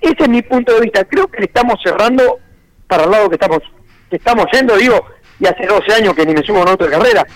ese 0.00 0.22
es 0.22 0.28
mi 0.28 0.42
punto 0.42 0.74
de 0.74 0.82
vista. 0.82 1.04
Creo 1.04 1.26
que 1.28 1.40
le 1.40 1.46
estamos 1.46 1.74
cerrando 1.82 2.38
para 2.86 3.04
el 3.04 3.10
lado 3.10 3.28
que 3.28 3.34
estamos, 3.34 3.60
que 4.08 4.16
estamos 4.16 4.46
yendo, 4.52 4.76
digo, 4.76 5.06
y 5.38 5.46
hace 5.46 5.66
12 5.66 5.92
años 5.92 6.14
que 6.14 6.24
ni 6.24 6.34
me 6.34 6.42
subo 6.42 6.58
a 6.58 6.72
otra 6.72 6.88
carrera, 6.88 7.26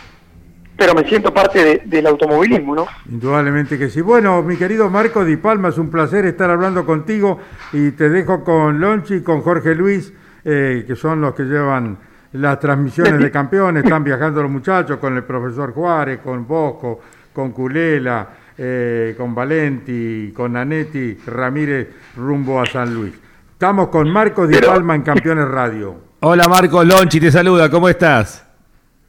pero 0.76 0.94
me 0.94 1.04
siento 1.04 1.32
parte 1.34 1.82
del 1.84 2.06
automovilismo, 2.06 2.74
¿no? 2.74 2.86
Indudablemente 3.10 3.78
que 3.78 3.90
sí. 3.90 4.00
Bueno, 4.00 4.42
mi 4.42 4.56
querido 4.56 4.88
Marco 4.88 5.24
Di 5.24 5.36
Palma, 5.36 5.68
es 5.68 5.78
un 5.78 5.90
placer 5.90 6.24
estar 6.24 6.50
hablando 6.50 6.86
contigo 6.86 7.38
y 7.72 7.90
te 7.90 8.08
dejo 8.08 8.42
con 8.42 8.80
Lonchi 8.80 9.16
y 9.16 9.22
con 9.22 9.42
Jorge 9.42 9.74
Luis, 9.74 10.12
eh, 10.44 10.84
que 10.86 10.96
son 10.96 11.20
los 11.20 11.34
que 11.34 11.42
llevan 11.42 11.98
las 12.32 12.58
transmisiones 12.60 13.18
de 13.18 13.30
campeones, 13.30 13.84
están 13.84 14.04
viajando 14.04 14.40
los 14.40 14.50
muchachos 14.50 14.98
con 14.98 15.16
el 15.16 15.24
profesor 15.24 15.74
Juárez, 15.74 16.20
con 16.20 16.46
Bosco, 16.46 17.00
con 17.32 17.52
Culela, 17.52 18.28
eh, 18.56 19.14
con 19.18 19.34
Valenti, 19.34 20.32
con 20.34 20.56
Anetti, 20.56 21.18
Ramírez 21.26 21.88
rumbo 22.16 22.60
a 22.60 22.66
San 22.66 22.94
Luis. 22.94 23.12
Estamos 23.52 23.88
con 23.88 24.10
Marco 24.10 24.46
Di 24.46 24.56
Palma 24.58 24.94
en 24.94 25.02
Campeones 25.02 25.48
Radio. 25.48 26.09
Hola 26.22 26.48
Marco, 26.48 26.84
Lonchi 26.84 27.18
te 27.18 27.32
saluda, 27.32 27.70
¿cómo 27.70 27.88
estás? 27.88 28.44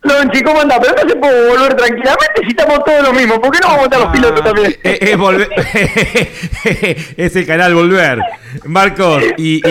Lonchi, 0.02 0.42
¿cómo 0.44 0.62
andás? 0.62 0.80
Pero 0.80 0.96
no 1.04 1.10
se 1.10 1.16
puede 1.18 1.50
volver 1.50 1.76
tranquilamente 1.76 2.42
si 2.42 2.48
estamos 2.48 2.86
todos 2.86 3.04
lo 3.04 3.12
mismo. 3.12 3.42
¿Por 3.42 3.52
qué 3.52 3.60
no 3.62 3.68
vamos 3.68 3.82
a 3.82 3.84
estar 3.84 4.00
los 4.00 4.08
ah, 4.08 4.12
pilotos 4.14 4.44
también? 4.46 4.76
Es, 4.82 5.02
es, 5.02 5.18
volver, 5.18 5.50
es 7.18 7.36
el 7.36 7.46
canal 7.46 7.76
Volver. 7.76 8.20
Marcos, 8.64 9.24
y, 9.38 9.62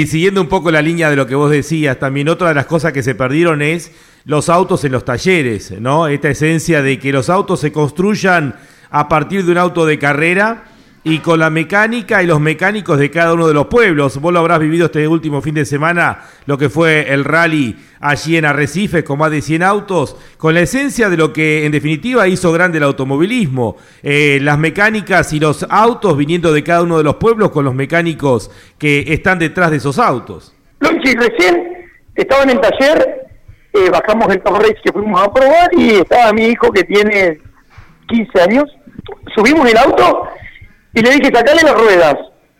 y, 0.00 0.06
siguiendo 0.06 0.40
un 0.40 0.48
poco 0.48 0.70
la 0.70 0.80
línea 0.80 1.10
de 1.10 1.16
lo 1.16 1.26
que 1.26 1.34
vos 1.34 1.50
decías, 1.50 1.98
también 1.98 2.28
otra 2.28 2.48
de 2.48 2.54
las 2.54 2.66
cosas 2.66 2.92
que 2.92 3.02
se 3.02 3.16
perdieron 3.16 3.60
es 3.60 3.90
los 4.24 4.48
autos 4.48 4.84
en 4.84 4.92
los 4.92 5.04
talleres, 5.04 5.72
¿no? 5.72 6.06
Esta 6.06 6.28
esencia 6.28 6.80
de 6.80 7.00
que 7.00 7.10
los 7.10 7.28
autos 7.28 7.58
se 7.58 7.72
construyan 7.72 8.54
a 8.90 9.08
partir 9.08 9.44
de 9.44 9.50
un 9.50 9.58
auto 9.58 9.84
de 9.84 9.98
carrera 9.98 10.62
y 11.06 11.18
con 11.18 11.38
la 11.38 11.50
mecánica 11.50 12.22
y 12.22 12.26
los 12.26 12.40
mecánicos 12.40 12.98
de 12.98 13.10
cada 13.10 13.34
uno 13.34 13.46
de 13.46 13.52
los 13.52 13.66
pueblos. 13.66 14.18
Vos 14.18 14.32
lo 14.32 14.40
habrás 14.40 14.58
vivido 14.58 14.86
este 14.86 15.06
último 15.06 15.42
fin 15.42 15.54
de 15.54 15.66
semana, 15.66 16.22
lo 16.46 16.56
que 16.56 16.70
fue 16.70 17.12
el 17.12 17.24
rally 17.24 17.76
allí 18.00 18.38
en 18.38 18.46
Arrecife 18.46 19.04
con 19.04 19.18
más 19.18 19.30
de 19.30 19.42
100 19.42 19.62
autos, 19.62 20.16
con 20.38 20.54
la 20.54 20.60
esencia 20.60 21.10
de 21.10 21.18
lo 21.18 21.32
que 21.32 21.66
en 21.66 21.72
definitiva 21.72 22.26
hizo 22.26 22.52
grande 22.52 22.78
el 22.78 22.84
automovilismo. 22.84 23.76
Eh, 24.02 24.38
las 24.40 24.58
mecánicas 24.58 25.32
y 25.34 25.40
los 25.40 25.66
autos 25.68 26.16
viniendo 26.16 26.52
de 26.52 26.64
cada 26.64 26.82
uno 26.82 26.96
de 26.96 27.04
los 27.04 27.16
pueblos 27.16 27.50
con 27.50 27.66
los 27.66 27.74
mecánicos 27.74 28.50
que 28.78 29.04
están 29.08 29.38
detrás 29.38 29.70
de 29.70 29.76
esos 29.76 29.98
autos. 29.98 30.54
Lonchi, 30.80 31.12
recién 31.14 31.90
estaban 32.14 32.48
en 32.48 32.60
taller, 32.62 33.26
eh, 33.74 33.90
bajamos 33.90 34.34
el 34.34 34.42
Torres 34.42 34.74
que 34.82 34.90
fuimos 34.90 35.20
a 35.20 35.30
probar 35.30 35.68
y 35.76 35.96
estaba 35.96 36.32
mi 36.32 36.46
hijo 36.46 36.72
que 36.72 36.84
tiene 36.84 37.40
15 38.08 38.40
años. 38.40 38.64
Subimos 39.34 39.70
el 39.70 39.76
auto 39.76 40.28
y 40.94 41.00
le 41.02 41.10
dije, 41.10 41.30
sacale 41.34 41.62
las 41.62 41.74
ruedas. 41.74 42.14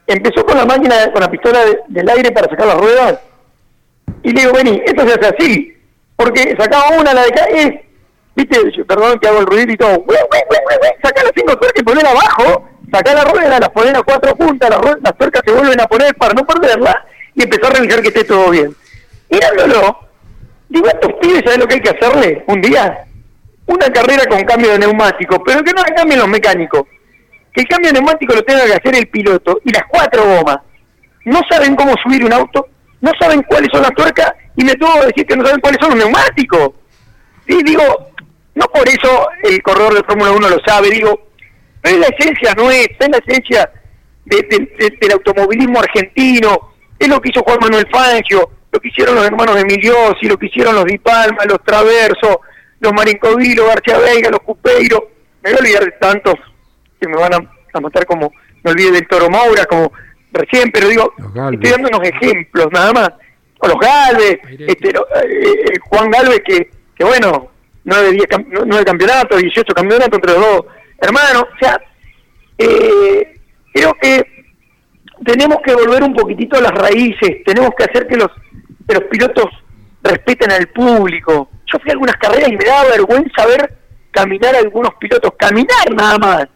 Empezó 0.07 0.45
con 0.45 0.59
la 0.59 0.67
máquina, 0.67 1.11
con 1.13 1.23
la 1.23 1.31
pistola 1.31 1.61
del 1.89 2.09
aire 2.09 2.31
para 2.33 2.51
sacar 2.51 2.67
las 2.67 2.79
ruedas. 2.79 3.21
Y 4.23 4.33
le 4.33 4.41
digo, 4.41 4.53
vení, 4.53 4.83
esto 4.85 5.07
se 5.07 5.15
hace 5.15 5.35
así. 5.35 5.77
Porque 6.17 6.55
sacaba 6.59 6.99
una, 6.99 7.15
la 7.15 7.23
de 7.23 7.29
acá 7.29 7.45
es, 7.45 7.71
viste, 8.35 8.59
perdón 8.87 9.19
que 9.19 9.29
hago 9.29 9.41
el 9.41 9.47
ruidito 9.47 9.73
y 9.73 9.77
todo. 9.77 10.05
Sacá 11.03 11.23
las 11.23 11.33
cinco 11.35 11.57
tuercas 11.57 11.81
y 11.81 11.85
poner 11.85 12.07
abajo, 12.07 12.69
sacá 12.93 13.15
la 13.15 13.25
rueda, 13.25 13.61
las 13.61 13.69
poner 13.71 13.97
a 13.97 14.03
cuatro 14.03 14.35
puntas, 14.37 14.69
las, 14.69 14.81
las 15.01 15.17
tuercas 15.17 15.43
se 15.45 15.53
vuelven 15.53 15.81
a 15.81 15.87
poner 15.87 16.15
para 16.17 16.35
no 16.35 16.45
perderlas 16.45 16.97
y 17.35 17.43
empezó 17.43 17.69
a 17.69 17.71
revisar 17.71 18.03
que 18.03 18.09
esté 18.09 18.25
todo 18.25 18.51
bien. 18.51 18.75
Mirándolo, 19.31 19.99
digo, 20.69 20.87
estos 20.89 21.13
pibes, 21.21 21.43
¿sabes 21.45 21.59
lo 21.59 21.67
que 21.67 21.75
hay 21.75 21.81
que 21.81 21.91
hacerle 21.91 22.45
un 22.49 22.61
día? 22.61 23.05
Una 23.67 23.87
carrera 23.87 24.25
con 24.27 24.45
cambio 24.45 24.73
de 24.73 24.81
neumático, 24.81 25.43
pero 25.43 25.63
que 25.63 25.73
no 25.73 25.83
la 25.83 25.95
cambien 25.95 26.21
los 26.21 26.29
mecánicos 26.29 26.83
que 27.55 27.61
el 27.61 27.69
cambio 27.69 27.93
neumático 27.93 28.35
lo 28.35 28.43
tenga 28.43 28.67
que 28.67 28.75
hacer 28.75 28.97
el 28.97 29.07
piloto 29.09 29.61
y 29.65 29.73
las 29.73 29.85
cuatro 29.89 30.25
gomas 30.25 30.59
no 31.25 31.41
saben 31.49 31.75
cómo 31.77 31.95
subir 32.03 32.25
un 32.25 32.33
auto, 32.33 32.69
no 33.01 33.13
saben 33.19 33.43
cuáles 33.43 33.69
son 33.73 33.83
las 33.83 33.95
tuercas 33.95 34.33
y 34.57 34.65
me 34.65 34.75
tuvo 34.75 35.01
que 35.01 35.07
decir 35.07 35.27
que 35.27 35.37
no 35.37 35.45
saben 35.45 35.61
cuáles 35.61 35.81
son 35.81 35.91
los 35.91 35.99
neumáticos. 35.99 36.71
Y 37.47 37.63
digo, 37.63 38.11
no 38.55 38.67
por 38.67 38.87
eso 38.89 39.29
el 39.43 39.63
corredor 39.63 39.95
de 39.95 40.05
Fórmula 40.05 40.33
1 40.33 40.49
lo 40.51 40.59
sabe, 40.67 40.91
digo, 40.91 41.29
es 41.83 41.97
la 41.99 42.07
esencia 42.07 42.55
nuestra, 42.55 43.07
es 43.07 43.09
la 43.09 43.19
esencia 43.19 43.71
del 44.25 45.13
automovilismo 45.13 45.81
argentino, 45.81 46.75
es 46.99 47.09
lo 47.09 47.21
que 47.21 47.31
hizo 47.31 47.43
Juan 47.43 47.59
Manuel 47.61 47.87
Fangio, 47.91 48.51
lo 48.73 48.81
que 48.81 48.89
hicieron 48.89 49.15
los 49.15 49.27
hermanos 49.27 49.57
Emiliosi, 49.57 50.27
lo 50.27 50.37
que 50.39 50.47
hicieron 50.47 50.75
los 50.75 50.85
Di 50.85 50.99
Palma, 50.99 51.45
los 51.47 51.63
Traverso, 51.63 52.41
los 52.81 52.93
Marincovilo, 52.93 53.67
García 53.67 53.99
Veiga, 53.99 54.31
los 54.31 54.41
Cupeiro, 54.41 55.11
me 55.43 55.51
voy 55.51 55.59
a 55.59 55.61
olvidar 55.61 55.85
de 55.85 55.93
tantos 55.93 56.35
me 57.01 57.17
van 57.17 57.35
a, 57.35 57.81
matar 57.81 58.07
como, 58.07 58.33
me 58.63 58.71
olvide 58.71 58.93
del 58.93 59.09
Toro 59.09 59.29
Maura, 59.29 59.65
como 59.67 59.93
recién, 60.33 60.71
pero 60.73 60.89
digo, 60.89 61.13
estoy 61.17 61.71
dando 61.71 61.89
unos 61.89 62.09
ejemplos 62.09 62.69
nada 62.73 62.93
más. 62.93 63.11
O 63.59 63.69
los 63.69 63.79
Galvez, 63.79 64.39
este, 64.59 64.89
eh, 64.89 64.95
eh, 65.25 65.79
Juan 65.89 66.11
Galvez, 66.11 66.43
que, 66.47 66.71
que 66.95 67.05
bueno, 67.05 67.51
nueve, 67.85 68.13
diez, 68.13 68.27
nueve 68.67 68.85
campeonatos, 68.85 69.41
18 69.41 69.75
campeonatos 69.75 70.15
entre 70.15 70.33
los 70.33 70.41
dos 70.41 70.67
hermanos. 71.01 71.45
O 71.55 71.59
sea, 71.59 71.81
eh, 72.59 73.39
creo 73.73 73.95
que 74.01 74.25
tenemos 75.25 75.59
que 75.65 75.75
volver 75.75 76.03
un 76.03 76.15
poquitito 76.15 76.57
a 76.59 76.63
las 76.63 76.73
raíces, 76.73 77.43
tenemos 77.45 77.71
que 77.77 77.85
hacer 77.85 78.07
que 78.07 78.17
los, 78.17 78.31
que 78.87 78.95
los 78.95 79.05
pilotos 79.05 79.47
respeten 80.03 80.51
al 80.53 80.69
público. 80.69 81.49
Yo 81.67 81.79
fui 81.79 81.91
a 81.91 81.93
algunas 81.93 82.17
carreras 82.17 82.49
y 82.49 82.57
me 82.57 82.65
daba 82.65 82.91
vergüenza 82.91 83.47
ver 83.47 83.75
caminar 84.11 84.55
a 84.55 84.59
algunos 84.59 84.95
pilotos, 84.95 85.33
caminar 85.37 85.93
nada 85.95 86.19
más. 86.19 86.49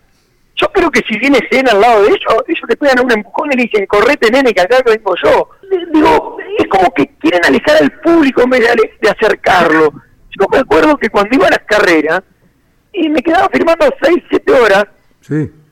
Yo 0.61 0.67
creo 0.73 0.91
que 0.91 1.03
si 1.09 1.17
viene 1.19 1.39
Sena 1.51 1.71
al 1.71 1.81
lado 1.81 2.03
de 2.03 2.09
ellos, 2.09 2.45
ellos 2.49 2.65
te 2.69 2.77
pegan 2.77 3.05
un 3.05 3.13
empujón 3.13 3.53
y 3.53 3.57
le 3.57 3.63
dicen, 3.63 3.87
correte 3.87 4.29
nene, 4.31 4.53
que 4.53 4.61
acá 4.61 4.79
vengo 4.85 5.15
yo. 5.23 5.51
Digo, 5.93 6.37
es 6.59 6.67
como 6.67 6.93
que 6.95 7.07
quieren 7.21 7.45
alejar 7.45 7.77
al 7.81 7.93
público 8.01 8.43
en 8.43 8.51
vez 8.51 8.63
de, 9.01 9.09
acercarlo. 9.09 9.93
Yo 10.31 10.47
me 10.51 10.59
acuerdo 10.59 10.97
que 10.97 11.11
cuando 11.11 11.37
iba 11.37 11.47
a 11.47 11.51
las 11.51 11.61
carreras, 11.61 12.23
y 12.93 13.09
me 13.09 13.23
quedaba 13.23 13.49
firmando 13.53 13.87
6, 14.03 14.17
7 14.31 14.53
horas, 14.53 14.85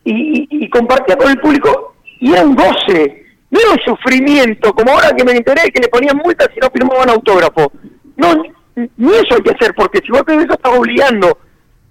y, 0.05 0.71
compartía 0.71 1.17
con 1.17 1.31
el 1.31 1.41
público, 1.41 1.97
y 2.21 2.33
era 2.33 2.45
un 2.45 2.55
goce, 2.55 3.25
no 3.51 3.61
era 3.61 3.71
un 3.71 3.81
sufrimiento, 3.81 4.73
como 4.73 4.93
ahora 4.93 5.11
que 5.17 5.25
me 5.25 5.33
enteré 5.33 5.69
que 5.73 5.81
le 5.81 5.89
ponían 5.89 6.17
multas 6.17 6.49
si 6.55 6.61
no 6.61 6.71
firmaban 6.71 7.11
autógrafo. 7.11 7.73
No, 8.17 8.41
ni 8.77 9.15
eso 9.15 9.35
hay 9.35 9.43
que 9.43 9.51
hacer, 9.51 9.75
porque 9.75 9.99
si 9.99 10.13
vos 10.13 10.25
te 10.25 10.35
eso 10.35 10.53
estás 10.53 10.79
obligando 10.79 11.37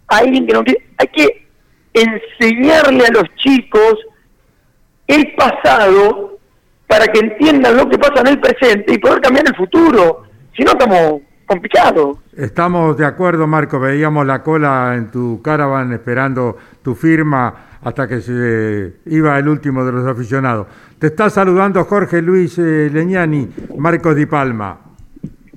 a 0.08 0.18
alguien 0.18 0.48
que 0.48 0.54
no 0.54 0.64
quiere, 0.64 0.86
hay 0.98 1.08
que 1.08 1.45
enseñarle 1.96 3.06
a 3.06 3.12
los 3.12 3.24
chicos 3.36 3.96
el 5.08 5.34
pasado 5.36 6.38
para 6.88 7.08
que 7.08 7.20
entiendan 7.20 7.78
lo 7.78 7.90
que 7.90 7.98
pasa 7.98 8.22
en 8.22 8.28
el 8.28 8.40
presente 8.40 8.94
y 8.94 8.98
poder 8.98 9.22
cambiar 9.22 9.48
el 9.48 9.56
futuro. 9.56 10.24
Si 10.56 10.64
no, 10.64 10.72
estamos 10.72 11.22
complicados. 11.46 12.18
Estamos 12.36 12.98
de 12.98 13.06
acuerdo, 13.06 13.48
Marco. 13.48 13.80
Veíamos 13.80 14.26
la 14.26 14.44
cola 14.44 14.94
en 14.96 15.12
tu 15.12 15.42
caravan 15.42 15.94
esperando 15.94 16.58
tu 16.82 16.96
firma 16.96 17.78
hasta 17.82 18.08
que 18.08 18.22
se 18.22 18.94
iba 19.06 19.38
el 19.38 19.48
último 19.48 19.86
de 19.86 19.92
los 19.92 20.08
aficionados. 20.08 20.68
Te 20.98 21.08
está 21.08 21.30
saludando 21.30 21.84
Jorge 21.86 22.22
Luis 22.22 22.58
eh, 22.58 22.90
Leñani, 22.92 23.48
Marco 23.78 24.16
Di 24.16 24.26
Palma. 24.26 24.80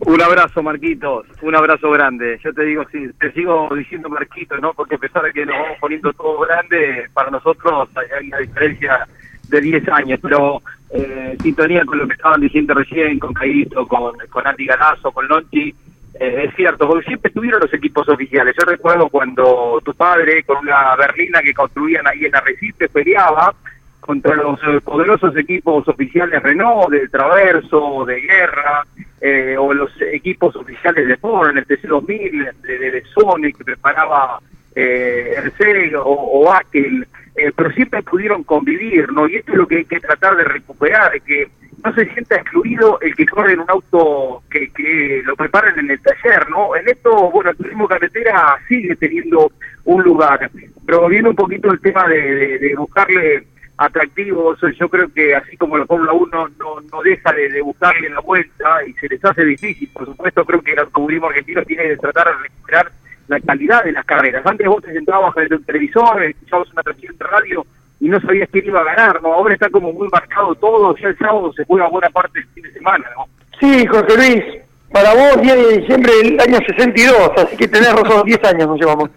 Un 0.00 0.22
abrazo, 0.22 0.62
Marquitos, 0.62 1.26
un 1.42 1.56
abrazo 1.56 1.90
grande. 1.90 2.38
Yo 2.42 2.52
te 2.52 2.64
digo, 2.64 2.84
sí, 2.92 3.08
te 3.18 3.32
sigo 3.32 3.68
diciendo 3.74 4.08
Marquitos, 4.08 4.60
¿no? 4.60 4.72
Porque 4.72 4.94
a 4.94 4.98
pesar 4.98 5.22
de 5.24 5.32
que 5.32 5.44
nos 5.44 5.56
vamos 5.56 5.78
poniendo 5.80 6.12
todo 6.12 6.40
grande, 6.40 7.08
para 7.12 7.30
nosotros 7.30 7.88
hay 7.96 8.28
una 8.28 8.38
diferencia 8.38 9.06
de 9.48 9.60
10 9.60 9.88
años. 9.88 10.20
Pero 10.22 10.62
eh, 10.90 11.36
sintonía 11.42 11.84
con 11.84 11.98
lo 11.98 12.06
que 12.06 12.14
estaban 12.14 12.40
diciendo 12.40 12.74
recién, 12.74 13.18
con 13.18 13.34
Caíto, 13.34 13.86
con, 13.88 14.14
con 14.30 14.46
Andy 14.46 14.66
Galazo, 14.66 15.10
con 15.10 15.26
Lonchi. 15.26 15.74
Eh, 16.20 16.44
es 16.48 16.54
cierto, 16.54 16.86
porque 16.86 17.06
siempre 17.06 17.28
estuvieron 17.28 17.60
los 17.60 17.72
equipos 17.74 18.08
oficiales. 18.08 18.54
Yo 18.58 18.66
recuerdo 18.66 19.08
cuando 19.08 19.80
tu 19.84 19.94
padre, 19.94 20.44
con 20.44 20.58
una 20.58 20.94
berlina 20.96 21.42
que 21.42 21.54
construían 21.54 22.06
ahí 22.06 22.24
en 22.24 22.34
Arrecife, 22.34 22.88
peleaba 22.88 23.54
contra 24.00 24.34
los 24.36 24.58
eh, 24.62 24.80
poderosos 24.82 25.36
equipos 25.36 25.86
oficiales 25.88 26.42
Renault, 26.42 26.90
de 26.90 27.08
Traverso, 27.08 28.04
de 28.06 28.20
Guerra, 28.20 28.84
eh, 29.20 29.56
o 29.58 29.74
los 29.74 29.90
equipos 30.12 30.54
oficiales 30.56 31.08
de 31.08 31.16
Ford 31.16 31.50
en 31.50 31.58
el 31.58 31.66
TC2000, 31.66 32.52
de, 32.62 32.78
de, 32.78 33.02
Sony, 33.12 33.52
que 33.56 33.64
preparaba 33.64 34.38
eh, 34.74 35.34
Ercel 35.36 35.96
o, 35.96 36.04
o 36.04 36.52
Akel, 36.52 37.06
eh, 37.34 37.52
pero 37.54 37.70
siempre 37.72 38.02
pudieron 38.02 38.44
convivir, 38.44 39.12
¿no? 39.12 39.28
Y 39.28 39.36
esto 39.36 39.52
es 39.52 39.58
lo 39.58 39.66
que 39.66 39.76
hay 39.78 39.84
que 39.84 40.00
tratar 40.00 40.36
de 40.36 40.44
recuperar, 40.44 41.20
que 41.22 41.48
no 41.84 41.94
se 41.94 42.06
sienta 42.12 42.36
excluido 42.36 42.98
el 43.00 43.14
que 43.14 43.26
corre 43.26 43.52
en 43.52 43.60
un 43.60 43.70
auto 43.70 44.42
que, 44.50 44.70
que 44.70 45.22
lo 45.24 45.36
preparen 45.36 45.78
en 45.78 45.90
el 45.90 46.00
taller, 46.00 46.48
¿no? 46.50 46.74
En 46.74 46.88
esto, 46.88 47.30
bueno, 47.30 47.50
el 47.50 47.56
turismo 47.56 47.86
carretera 47.86 48.56
sigue 48.68 48.96
teniendo 48.96 49.52
un 49.84 50.02
lugar, 50.02 50.50
pero 50.86 51.08
viene 51.08 51.28
un 51.28 51.36
poquito 51.36 51.70
el 51.72 51.80
tema 51.80 52.08
de, 52.08 52.58
de 52.58 52.74
buscarle 52.76 53.46
atractivos, 53.78 54.58
yo 54.78 54.88
creo 54.88 55.08
que 55.14 55.34
así 55.34 55.56
como 55.56 55.78
la 55.78 55.86
Fórmula 55.86 56.12
1 56.12 56.48
no, 56.58 56.80
no 56.92 57.02
deja 57.02 57.32
de, 57.32 57.48
de, 57.48 57.62
buscarle 57.62 58.10
la 58.10 58.20
vuelta 58.20 58.84
y 58.84 58.92
se 58.94 59.08
les 59.08 59.24
hace 59.24 59.44
difícil, 59.44 59.88
por 59.92 60.04
supuesto 60.04 60.44
creo 60.44 60.60
que 60.60 60.72
el 60.72 60.80
automovilismo 60.80 61.28
argentino 61.28 61.62
tiene 61.62 61.84
que 61.84 61.96
tratar 61.96 62.26
de 62.26 62.42
recuperar 62.42 62.92
la 63.28 63.40
calidad 63.40 63.84
de 63.84 63.92
las 63.92 64.04
carreras. 64.04 64.44
Antes 64.44 64.66
vos 64.66 64.82
te 64.82 64.92
sentabas 64.92 65.36
en 65.36 65.52
el 65.52 65.64
televisor, 65.64 66.22
escuchabas 66.24 66.72
una 66.72 66.82
transmisión 66.82 67.16
de 67.16 67.24
radio 67.24 67.66
y 68.00 68.08
no 68.08 68.20
sabías 68.20 68.48
quién 68.50 68.66
iba 68.66 68.80
a 68.80 68.84
ganar, 68.84 69.22
¿no? 69.22 69.32
Ahora 69.32 69.54
está 69.54 69.70
como 69.70 69.92
muy 69.92 70.08
marcado 70.08 70.54
todo, 70.56 70.96
ya 70.96 71.08
el 71.08 71.18
sábado 71.18 71.52
se 71.52 71.64
juega 71.64 71.88
buena 71.88 72.10
parte 72.10 72.40
del 72.40 72.48
fin 72.48 72.62
de 72.64 72.72
semana, 72.72 73.06
¿no? 73.16 73.26
Sí, 73.60 73.86
Jorge 73.86 74.16
Luis, 74.16 74.44
para 74.92 75.14
vos, 75.14 75.40
10 75.42 75.56
de 75.56 75.78
diciembre 75.78 76.12
del 76.22 76.40
año 76.40 76.58
62, 76.66 77.30
así 77.36 77.56
que 77.56 77.68
tenés 77.68 77.92
razón, 77.92 78.24
10 78.24 78.44
años 78.44 78.68
nos 78.68 78.80
llevamos. 78.80 79.10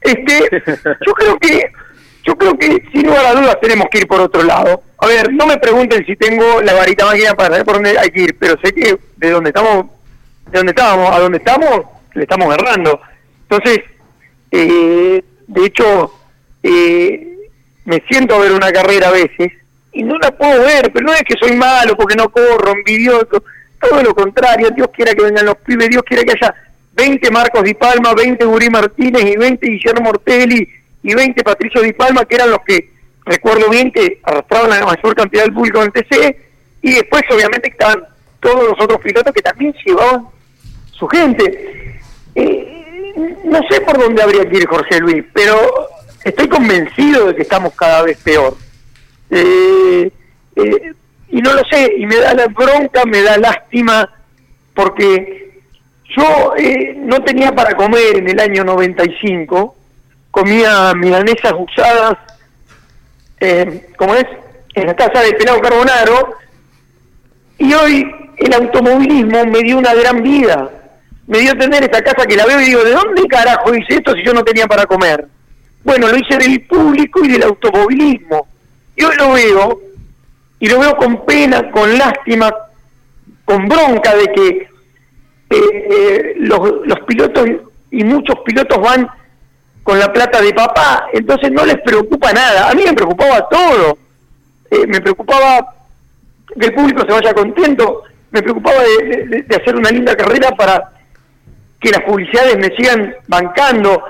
Este, 0.00 0.62
yo 1.06 1.12
creo 1.12 1.38
que, 1.38 1.70
yo 2.28 2.36
creo 2.36 2.58
que 2.58 2.82
sin 2.92 3.06
lugar 3.06 3.24
a 3.24 3.40
dudas 3.40 3.58
tenemos 3.58 3.86
que 3.90 4.00
ir 4.00 4.06
por 4.06 4.20
otro 4.20 4.42
lado. 4.42 4.82
A 4.98 5.06
ver, 5.06 5.32
no 5.32 5.46
me 5.46 5.56
pregunten 5.56 6.04
si 6.04 6.14
tengo 6.14 6.60
la 6.60 6.74
varita 6.74 7.06
máquina 7.06 7.32
para 7.32 7.48
saber 7.48 7.64
por 7.64 7.74
dónde 7.76 7.98
hay 7.98 8.10
que 8.10 8.20
ir, 8.20 8.36
pero 8.38 8.54
sé 8.62 8.70
que 8.74 8.98
de 9.16 9.30
donde 9.30 9.48
estamos, 9.48 9.86
de 10.50 10.58
donde 10.58 10.72
estábamos 10.72 11.10
a 11.10 11.20
donde 11.20 11.38
estamos, 11.38 11.86
le 12.12 12.22
estamos 12.24 12.54
errando. 12.54 13.00
Entonces, 13.48 13.80
eh, 14.50 15.24
de 15.46 15.64
hecho, 15.64 16.12
eh, 16.62 17.34
me 17.86 18.02
siento 18.10 18.34
a 18.34 18.40
ver 18.40 18.52
una 18.52 18.70
carrera 18.72 19.08
a 19.08 19.12
veces 19.12 19.50
y 19.92 20.02
no 20.02 20.18
la 20.18 20.30
puedo 20.30 20.64
ver, 20.64 20.92
pero 20.92 21.06
no 21.06 21.14
es 21.14 21.22
que 21.22 21.36
soy 21.40 21.56
malo 21.56 21.96
porque 21.96 22.14
no 22.14 22.28
corro, 22.28 22.72
envidioso, 22.72 23.42
todo 23.80 24.02
lo 24.02 24.14
contrario, 24.14 24.68
Dios 24.76 24.88
quiera 24.94 25.14
que 25.14 25.24
vengan 25.24 25.46
los 25.46 25.56
pibes, 25.56 25.88
Dios 25.88 26.02
quiera 26.02 26.24
que 26.24 26.32
haya 26.32 26.54
20 26.92 27.30
Marcos 27.30 27.62
Di 27.62 27.72
Palma, 27.72 28.12
20 28.12 28.44
Uri 28.44 28.68
Martínez 28.68 29.24
y 29.24 29.36
20 29.38 29.66
Guillermo 29.66 30.02
Mortelli 30.02 30.77
y 31.08 31.14
20 31.14 31.42
Patricio 31.42 31.82
Di 31.82 31.92
Palma, 31.92 32.24
que 32.24 32.36
eran 32.36 32.50
los 32.50 32.60
que 32.64 32.90
recuerdo 33.24 33.68
bien 33.70 33.90
que 33.90 34.20
arrastraban 34.22 34.70
la 34.70 34.86
mayor 34.86 35.14
cantidad 35.14 35.44
del 35.44 35.54
público 35.54 35.82
en 35.82 35.92
TC, 35.92 36.36
y 36.82 36.92
después 36.92 37.22
obviamente 37.30 37.68
estaban 37.68 38.04
todos 38.40 38.68
los 38.68 38.80
otros 38.80 39.00
pilotos 39.00 39.32
que 39.32 39.42
también 39.42 39.74
llevaban 39.84 40.26
su 40.92 41.06
gente. 41.08 42.00
Eh, 42.34 43.12
no 43.44 43.60
sé 43.68 43.80
por 43.80 43.98
dónde 43.98 44.22
habría 44.22 44.48
que 44.48 44.58
ir 44.58 44.66
Jorge 44.66 45.00
Luis, 45.00 45.24
pero 45.32 45.88
estoy 46.24 46.48
convencido 46.48 47.26
de 47.26 47.34
que 47.34 47.42
estamos 47.42 47.74
cada 47.74 48.02
vez 48.02 48.18
peor. 48.22 48.56
Eh, 49.30 50.10
eh, 50.56 50.92
y 51.30 51.42
no 51.42 51.52
lo 51.52 51.62
sé, 51.70 51.94
y 51.98 52.06
me 52.06 52.16
da 52.16 52.34
la 52.34 52.46
bronca, 52.46 53.04
me 53.04 53.22
da 53.22 53.36
lástima, 53.38 54.10
porque 54.74 55.48
yo 56.16 56.54
eh, 56.56 56.94
no 56.96 57.22
tenía 57.22 57.52
para 57.54 57.74
comer 57.74 58.16
en 58.16 58.28
el 58.28 58.40
año 58.40 58.64
95, 58.64 59.76
comía 60.30 60.92
milanesas 60.94 61.52
usadas, 61.58 62.18
eh, 63.40 63.88
como 63.96 64.14
es, 64.14 64.26
en 64.74 64.86
la 64.86 64.96
casa 64.96 65.22
de 65.22 65.32
Pelado 65.32 65.60
Carbonaro, 65.60 66.36
y 67.58 67.72
hoy 67.74 68.14
el 68.36 68.54
automovilismo 68.54 69.44
me 69.46 69.60
dio 69.60 69.78
una 69.78 69.94
gran 69.94 70.22
vida, 70.22 70.70
me 71.26 71.40
dio 71.40 71.56
tener 71.56 71.82
esta 71.82 72.02
casa 72.02 72.26
que 72.26 72.36
la 72.36 72.46
veo 72.46 72.60
y 72.60 72.66
digo, 72.66 72.84
¿de 72.84 72.92
dónde 72.92 73.26
carajo 73.26 73.74
hice 73.74 73.96
esto 73.96 74.14
si 74.14 74.24
yo 74.24 74.32
no 74.32 74.44
tenía 74.44 74.66
para 74.66 74.86
comer? 74.86 75.26
Bueno, 75.84 76.08
lo 76.08 76.16
hice 76.16 76.38
del 76.38 76.60
público 76.66 77.24
y 77.24 77.28
del 77.28 77.42
automovilismo. 77.42 78.46
Y 78.96 79.04
hoy 79.04 79.16
lo 79.16 79.32
veo, 79.32 79.80
y 80.60 80.68
lo 80.68 80.80
veo 80.80 80.96
con 80.96 81.24
pena, 81.24 81.70
con 81.70 81.96
lástima, 81.96 82.54
con 83.44 83.68
bronca 83.68 84.14
de 84.16 84.32
que 84.32 84.48
eh, 85.50 85.88
eh, 85.90 86.34
los, 86.38 86.86
los 86.86 87.00
pilotos 87.06 87.48
y 87.90 88.04
muchos 88.04 88.38
pilotos 88.44 88.80
van 88.80 89.08
con 89.88 89.98
la 89.98 90.12
plata 90.12 90.42
de 90.42 90.52
papá, 90.52 91.08
entonces 91.14 91.50
no 91.50 91.64
les 91.64 91.80
preocupa 91.80 92.30
nada. 92.30 92.68
A 92.68 92.74
mí 92.74 92.82
me 92.84 92.92
preocupaba 92.92 93.48
todo. 93.48 93.96
Eh, 94.70 94.86
me 94.86 95.00
preocupaba 95.00 95.66
que 96.60 96.66
el 96.66 96.74
público 96.74 97.06
se 97.06 97.12
vaya 97.12 97.32
contento, 97.32 98.02
me 98.30 98.42
preocupaba 98.42 98.82
de, 98.82 99.46
hacer 99.48 99.74
una 99.74 99.88
linda 99.88 100.14
carrera 100.14 100.50
para 100.50 100.92
que 101.80 101.88
las 101.88 102.02
publicidades 102.02 102.58
me 102.58 102.76
sigan 102.76 103.14
bancando. 103.28 104.04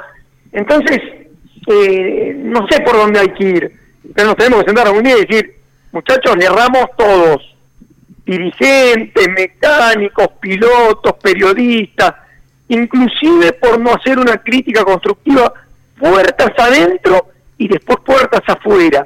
Entonces, 0.50 0.98
eh, 1.68 2.34
no 2.36 2.66
sé 2.68 2.80
por 2.80 2.96
dónde 2.96 3.20
hay 3.20 3.28
que 3.28 3.44
ir, 3.44 3.72
pero 4.16 4.26
nos 4.26 4.36
tenemos 4.36 4.64
que 4.64 4.70
sentar 4.70 4.88
algún 4.88 5.04
día 5.04 5.16
y 5.16 5.26
decir, 5.26 5.60
muchachos, 5.92 6.36
le 6.36 6.46
erramos 6.46 6.86
todos, 6.96 7.56
dirigentes, 8.26 9.28
mecánicos, 9.28 10.26
pilotos, 10.40 11.12
periodistas, 11.22 12.16
inclusive 12.66 13.52
por 13.52 13.78
no 13.78 13.92
hacer 13.92 14.18
una 14.18 14.38
crítica 14.38 14.82
constructiva, 14.82 15.52
puertas 15.98 16.52
adentro 16.58 17.28
y 17.56 17.68
después 17.68 17.98
puertas 18.04 18.42
afuera, 18.46 19.04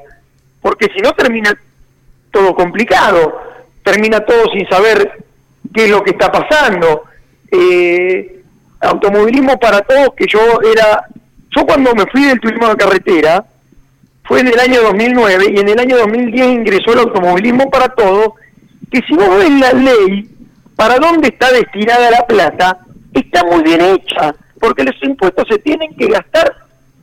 porque 0.60 0.88
si 0.94 1.00
no 1.00 1.12
termina 1.12 1.52
todo 2.30 2.54
complicado, 2.54 3.40
termina 3.82 4.20
todo 4.20 4.50
sin 4.52 4.68
saber 4.68 5.24
qué 5.74 5.84
es 5.84 5.90
lo 5.90 6.02
que 6.02 6.10
está 6.10 6.30
pasando. 6.30 7.04
Eh, 7.50 8.42
automovilismo 8.80 9.58
para 9.58 9.80
todos, 9.82 10.14
que 10.16 10.26
yo 10.26 10.40
era, 10.62 11.06
yo 11.50 11.64
cuando 11.66 11.94
me 11.94 12.06
fui 12.06 12.24
del 12.24 12.40
turismo 12.40 12.68
de 12.68 12.76
carretera, 12.76 13.44
fue 14.24 14.40
en 14.40 14.48
el 14.48 14.58
año 14.58 14.82
2009 14.82 15.46
y 15.54 15.60
en 15.60 15.68
el 15.68 15.78
año 15.78 15.96
2010 15.98 16.46
ingresó 16.48 16.92
el 16.92 17.00
automovilismo 17.00 17.70
para 17.70 17.88
todos, 17.88 18.34
que 18.90 19.00
si 19.06 19.14
vos 19.14 19.38
ves 19.38 19.50
la 19.50 19.72
ley, 19.72 20.28
para 20.76 20.98
dónde 20.98 21.28
está 21.28 21.50
destinada 21.52 22.10
la 22.10 22.26
plata, 22.26 22.78
está 23.12 23.44
muy 23.44 23.62
bien 23.62 23.80
hecha, 23.80 24.34
porque 24.58 24.84
los 24.84 24.94
impuestos 25.02 25.46
se 25.48 25.58
tienen 25.58 25.94
que 25.96 26.06
gastar 26.06 26.61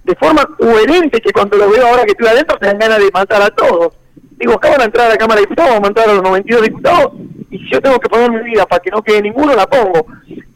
de 0.09 0.15
forma 0.15 0.43
coherente, 0.57 1.21
que 1.21 1.31
cuando 1.31 1.55
lo 1.55 1.69
veo 1.69 1.85
ahora 1.85 2.03
que 2.03 2.11
estoy 2.11 2.27
adentro, 2.27 2.57
te 2.57 2.65
dan 2.65 2.79
ganas 2.79 2.97
de 2.97 3.11
matar 3.13 3.43
a 3.43 3.49
todos. 3.49 3.93
Digo, 4.31 4.53
acá 4.53 4.71
van 4.71 4.81
a 4.81 4.85
entrar 4.85 5.07
a 5.07 5.09
la 5.11 5.17
Cámara 5.17 5.39
de 5.39 5.47
Diputados, 5.47 5.71
vamos 5.73 5.85
a 5.85 5.89
entrar 5.89 6.09
a 6.09 6.13
los 6.13 6.23
92 6.23 6.63
diputados, 6.63 7.13
y 7.51 7.59
si 7.59 7.71
yo 7.71 7.81
tengo 7.81 7.99
que 7.99 8.09
poner 8.09 8.31
mi 8.31 8.49
vida 8.49 8.65
para 8.65 8.81
que 8.81 8.89
no 8.89 9.03
quede 9.03 9.21
ninguno, 9.21 9.53
la 9.53 9.67
pongo. 9.67 10.07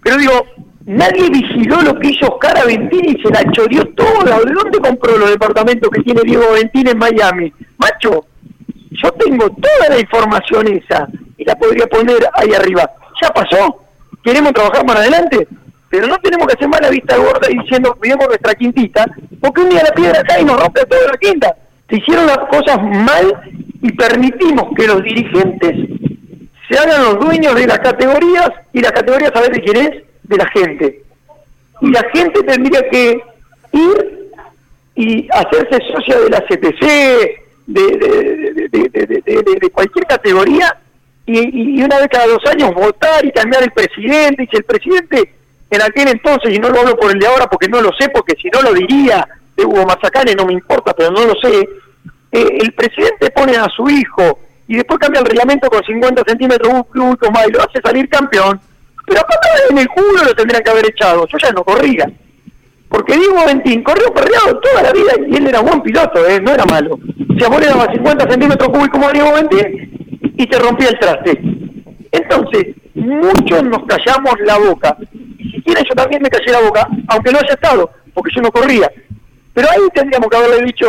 Pero 0.03 0.17
digo, 0.17 0.45
nadie 0.85 1.29
vigiló 1.29 1.81
lo 1.81 1.99
que 1.99 2.09
hizo 2.09 2.27
Oscar 2.27 2.57
Aventini 2.57 3.21
se 3.21 3.29
la 3.29 3.43
choreó 3.51 3.85
toda. 3.89 4.39
¿De 4.39 4.53
dónde 4.53 4.79
compró 4.79 5.17
los 5.17 5.29
departamentos 5.29 5.89
que 5.91 6.01
tiene 6.01 6.21
Diego 6.23 6.45
Aventini 6.49 6.91
en 6.91 6.97
Miami? 6.97 7.53
Macho, 7.77 8.25
yo 8.91 9.11
tengo 9.13 9.49
toda 9.49 9.89
la 9.89 9.99
información 9.99 10.67
esa 10.67 11.07
y 11.37 11.45
la 11.45 11.55
podría 11.55 11.85
poner 11.87 12.27
ahí 12.33 12.53
arriba. 12.53 12.89
Ya 13.21 13.29
pasó, 13.29 13.83
queremos 14.23 14.53
trabajar 14.53 14.85
más 14.85 14.97
adelante, 14.97 15.47
pero 15.93 16.07
no 16.07 16.17
tenemos 16.17 16.47
que 16.47 16.53
hacer 16.53 16.67
mala 16.67 16.89
vista 16.89 17.15
gorda 17.17 17.47
diciendo, 17.47 17.93
cuidemos 17.93 18.25
nuestra 18.25 18.55
quintita, 18.55 19.05
porque 19.39 19.61
un 19.61 19.69
día 19.69 19.83
la 19.83 19.93
piedra 19.93 20.23
cae 20.23 20.41
y 20.41 20.45
nos 20.45 20.59
rompe 20.59 20.83
toda 20.87 21.11
la 21.11 21.17
quinta. 21.19 21.55
Se 21.87 21.97
hicieron 21.97 22.25
las 22.25 22.39
cosas 22.49 22.81
mal 22.81 23.39
y 23.79 23.91
permitimos 23.91 24.69
que 24.75 24.87
los 24.87 25.03
dirigentes 25.03 25.87
se 26.67 26.79
hagan 26.79 27.03
los 27.03 27.19
dueños 27.19 27.53
de 27.53 27.67
las 27.67 27.77
categorías 27.77 28.49
y 28.73 28.81
las 28.81 28.91
categorías, 28.91 29.29
¿sabes 29.35 29.51
de 29.51 29.61
quién 29.61 29.77
es? 29.77 30.03
De 30.23 30.35
la 30.35 30.49
gente. 30.49 31.03
Y 31.81 31.91
la 31.91 32.03
gente 32.11 32.41
tendría 32.41 32.89
que 32.89 33.21
ir 33.73 34.31
y 34.95 35.27
hacerse 35.31 35.77
socia 35.93 36.19
de 36.21 36.29
la 36.31 36.41
CTC, 36.41 36.87
de 39.61 39.69
cualquier 39.71 40.07
categoría, 40.07 40.75
y, 41.27 41.77
y, 41.79 41.83
una 41.83 41.99
vez 41.99 42.07
cada 42.09 42.25
dos 42.25 42.43
años 42.47 42.73
votar 42.73 43.23
y 43.23 43.31
cambiar 43.31 43.61
el 43.61 43.71
presidente, 43.71 44.41
y 44.41 44.47
si 44.47 44.57
el 44.57 44.63
presidente 44.63 45.42
en 45.75 45.81
aquel 45.81 46.07
entonces, 46.09 46.53
y 46.53 46.59
no 46.59 46.69
lo 46.69 46.79
hablo 46.79 46.95
por 46.95 47.11
el 47.11 47.19
de 47.19 47.27
ahora 47.27 47.47
porque 47.47 47.67
no 47.67 47.81
lo 47.81 47.91
sé, 47.97 48.09
porque 48.09 48.35
si 48.41 48.49
no 48.49 48.61
lo 48.61 48.73
diría 48.73 49.27
de 49.55 49.65
Hugo 49.65 49.85
Mazacane, 49.85 50.35
no 50.35 50.45
me 50.45 50.53
importa, 50.53 50.93
pero 50.93 51.11
no 51.11 51.25
lo 51.25 51.35
sé, 51.35 51.67
eh, 52.31 52.57
el 52.61 52.73
presidente 52.73 53.31
pone 53.31 53.55
a 53.55 53.67
su 53.69 53.89
hijo 53.89 54.39
y 54.67 54.75
después 54.75 54.99
cambia 54.99 55.21
el 55.21 55.27
reglamento 55.27 55.69
con 55.69 55.83
50 55.83 56.23
centímetros 56.27 56.73
un 56.73 56.83
club 56.83 57.17
y 57.21 57.51
lo 57.51 57.61
hace 57.61 57.81
salir 57.83 58.09
campeón, 58.09 58.59
pero 59.05 59.19
acá 59.21 59.35
en 59.69 59.77
el 59.77 59.87
culo 59.87 60.23
lo 60.25 60.33
tendrían 60.33 60.63
que 60.63 60.71
haber 60.71 60.87
echado, 60.87 61.27
yo 61.27 61.37
ya 61.37 61.51
no 61.51 61.63
corría. 61.63 62.09
Porque 62.89 63.17
Diego 63.17 63.43
Ventín 63.47 63.83
corrió 63.83 64.13
perreado 64.13 64.59
toda 64.59 64.83
la 64.83 64.91
vida 64.91 65.13
y 65.27 65.35
él 65.35 65.47
era 65.47 65.61
buen 65.61 65.81
piloto, 65.81 66.27
¿eh? 66.27 66.39
no 66.39 66.51
era 66.51 66.63
malo. 66.65 66.99
Si 67.37 67.43
a 67.43 67.49
vos 67.49 67.59
le 67.59 67.65
dabas 67.65 67.87
50 67.91 68.29
centímetros 68.29 68.69
cúbicos 68.69 68.89
como 68.89 69.11
Diego 69.11 69.33
Ventín, 69.33 69.93
y 70.37 70.47
te 70.47 70.59
rompía 70.59 70.89
el 70.89 70.99
traste. 70.99 71.39
Entonces, 72.13 72.75
muchos 72.93 73.63
nos 73.63 73.83
callamos 73.87 74.35
la 74.45 74.59
boca. 74.59 74.95
Y 75.39 75.49
si 75.49 75.63
quieres, 75.63 75.83
yo 75.89 75.95
también 75.95 76.21
me 76.21 76.29
callé 76.29 76.51
la 76.51 76.61
boca, 76.61 76.87
aunque 77.07 77.31
no 77.31 77.39
haya 77.39 77.53
estado, 77.55 77.89
porque 78.13 78.31
yo 78.35 78.41
no 78.43 78.51
corría. 78.51 78.89
Pero 79.51 79.67
ahí 79.71 79.81
tendríamos 79.95 80.29
que 80.29 80.37
haberle 80.37 80.63
dicho, 80.63 80.87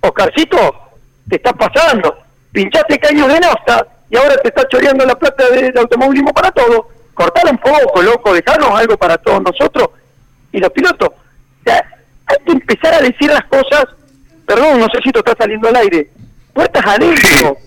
Oscarcito, 0.00 0.74
te 1.28 1.36
está 1.36 1.52
pasando, 1.52 2.16
pinchaste 2.50 2.98
caños 2.98 3.28
de 3.28 3.38
nafta 3.38 3.86
y 4.10 4.16
ahora 4.16 4.36
te 4.38 4.48
está 4.48 4.66
choreando 4.68 5.06
la 5.06 5.14
plata 5.14 5.48
del 5.50 5.78
automovilismo 5.78 6.32
para 6.32 6.50
todo. 6.50 6.88
Cortala 7.14 7.52
un 7.52 7.58
poco, 7.58 8.02
loco, 8.02 8.34
dejarnos 8.34 8.70
algo 8.70 8.96
para 8.96 9.16
todos 9.18 9.42
nosotros 9.42 9.90
y 10.50 10.58
los 10.58 10.70
pilotos. 10.70 11.08
O 11.08 11.64
sea, 11.64 11.88
hay 12.26 12.36
que 12.44 12.52
empezar 12.52 12.94
a 12.94 13.00
decir 13.00 13.30
las 13.30 13.44
cosas, 13.44 13.84
perdón, 14.44 14.80
no 14.80 14.86
sé 14.86 15.00
si 15.04 15.10
esto 15.10 15.20
está 15.20 15.36
saliendo 15.38 15.68
al 15.68 15.76
aire, 15.76 16.10
puertas 16.52 16.84
adentro. 16.84 17.58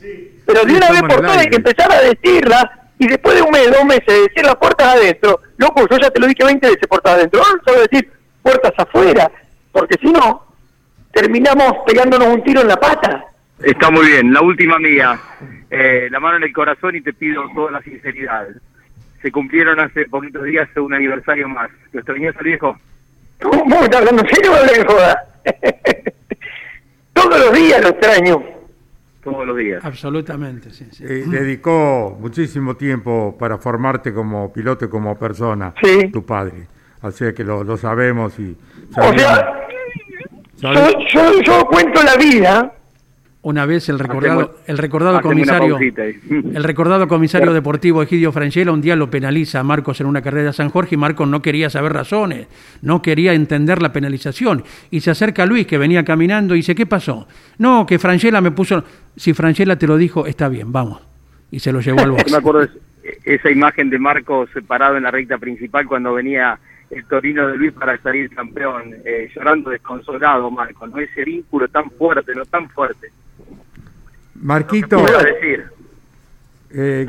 Pero 0.45 0.66
de 0.66 0.74
una 0.74 0.91
vez 0.91 1.01
por 1.01 1.22
todas 1.22 1.38
hay 1.38 1.47
que 1.47 1.55
empezar 1.55 1.89
a 1.89 2.01
decirlas 2.01 2.66
y 3.00 3.08
después 3.08 3.36
de 3.36 3.41
un 3.41 3.52
mes, 3.52 3.72
dos 3.72 3.86
meses, 3.86 4.06
decir 4.08 4.43
las 4.43 4.56
puertas 4.56 4.95
adentro. 4.95 5.39
Loco, 5.58 5.88
yo 5.89 5.98
ya 5.98 6.10
te 6.10 6.20
lo 6.20 6.28
dije 6.28 6.43
20 6.43 6.68
veces 6.68 6.88
puertas 6.88 7.14
adentro. 7.14 7.41
Solo 7.66 7.82
decir 7.82 8.12
puertas 8.41 8.74
afuera, 8.78 9.30
porque 9.72 9.95
si 10.02 10.12
no, 10.12 10.45
terminamos 11.12 11.74
pegándonos 11.86 12.28
un 12.28 12.43
tiro 12.43 12.62
en 12.62 12.70
la 12.70 12.78
pata. 12.78 13.26
Está 13.62 13.89
muy 13.91 14.08
bien. 14.08 14.34
La 14.34 14.41
última 14.41 14.80
mía. 14.80 15.20
Eh, 15.70 16.08
la 16.10 16.20
mano 16.20 16.38
en 16.38 16.43
el 16.43 16.54
corazón 16.54 16.95
y 16.95 17.02
te 17.02 17.14
pido 17.14 17.43
toda 17.54 17.72
la 17.72 17.82
sinceridad. 17.82 18.48
Se 19.22 19.32
cumplieron 19.32 19.80
hace 19.80 20.06
poquitos 20.06 20.43
días 20.43 20.70
un 20.78 20.93
aniversario 20.93 21.48
más. 21.50 21.70
¿Lo 21.91 22.00
extrañas 22.00 22.36
al 22.38 22.43
viejo? 22.43 22.78
¿Cómo 23.41 23.84
estás 23.84 24.00
hablando 24.00 24.24
en 24.24 24.30
serio 24.30 24.52
o 24.54 24.64
de 24.64 24.86
joda? 24.86 25.26
Todos 27.14 27.39
los 27.39 27.54
días 27.54 27.82
lo 27.82 27.89
extraño. 27.89 28.57
Todos 29.32 29.47
los 29.47 29.57
días. 29.57 29.84
Absolutamente, 29.86 30.71
sí. 30.71 30.88
sí. 30.91 31.03
Eh, 31.03 31.23
dedicó 31.28 32.17
muchísimo 32.19 32.75
tiempo 32.75 33.36
para 33.38 33.57
formarte 33.57 34.13
como 34.13 34.51
piloto 34.53 34.86
y 34.86 34.89
como 34.89 35.17
persona, 35.17 35.73
Sí. 35.84 36.09
tu 36.11 36.25
padre. 36.25 36.67
Así 37.01 37.25
que 37.34 37.43
lo, 37.43 37.63
lo 37.63 37.78
sabemos 37.78 38.38
y... 38.39 38.55
O 38.91 38.93
sabemos- 38.93 39.21
sea, 39.21 39.53
yo, 40.57 40.99
yo, 41.13 41.41
yo 41.41 41.65
cuento 41.65 42.01
la 42.03 42.15
vida. 42.15 42.73
Una 43.44 43.66
vez 43.66 43.88
el 43.88 44.00
recordado, 44.00 44.42
Hacemos- 44.42 44.56
el 44.68 44.78
recordado 44.78 45.22
comisario, 45.22 45.78
el 45.80 46.64
recordado 46.64 47.08
comisario 47.08 47.54
deportivo 47.54 48.02
Egidio 48.04 48.32
Franchella 48.32 48.72
un 48.72 48.82
día 48.82 48.96
lo 48.96 49.10
penaliza 49.10 49.60
a 49.60 49.64
Marcos 49.64 50.02
en 50.02 50.08
una 50.08 50.22
carrera 50.22 50.48
de 50.48 50.54
San 50.54 50.70
Jorge 50.70 50.96
y 50.96 50.98
Marcos 50.98 51.28
no 51.30 51.42
quería 51.42 51.70
saber 51.70 51.94
razones, 51.94 52.48
no 52.82 53.02
quería 53.02 53.34
entender 53.34 53.82
la 53.82 53.94
penalización 53.94 54.64
y 54.92 55.00
se 55.02 55.12
acerca 55.12 55.44
a 55.44 55.46
Luis 55.46 55.66
que 55.68 55.78
venía 55.78 56.04
caminando 56.04 56.56
y 56.56 56.58
dice 56.60 56.76
¿qué 56.76 56.86
pasó? 56.86 57.28
No, 57.58 57.86
que 57.86 58.00
Franchella 58.00 58.42
me 58.42 58.52
puso, 58.52 58.84
si 59.16 59.34
Franchella 59.34 59.78
te 59.78 59.88
lo 59.88 59.98
dijo 59.98 60.26
está 60.26 60.50
bien, 60.50 60.72
vamos 60.74 61.02
y 61.52 61.60
se 61.60 61.72
lo 61.72 61.80
llevó 61.80 62.00
al 62.02 62.12
box. 62.14 62.32
me 62.32 62.38
acuerdo 62.38 62.62
de 62.62 62.70
esa 63.24 63.50
imagen 63.50 63.90
de 63.90 64.00
Marcos 64.00 64.50
parado 64.68 64.98
en 64.98 65.04
la 65.04 65.12
recta 65.12 65.38
principal 65.38 65.86
cuando 65.88 66.14
venía 66.14 66.60
el 66.90 67.06
Torino 67.06 67.48
de 67.48 67.56
Luis 67.58 67.72
para 67.74 67.98
salir 68.02 68.30
campeón, 68.30 68.96
eh, 69.06 69.30
llorando 69.36 69.70
desconsolado, 69.70 70.50
Marcos, 70.50 70.90
¿no? 70.90 70.98
Ese 71.00 71.24
vínculo 71.24 71.68
tan 71.68 71.90
fuerte, 71.92 72.34
no 72.34 72.46
tan 72.46 72.70
fuerte. 72.70 73.08
Marquito, 74.42 75.04
¿Qué 75.04 75.12
decir? 75.34 75.66
eh, 76.72 77.08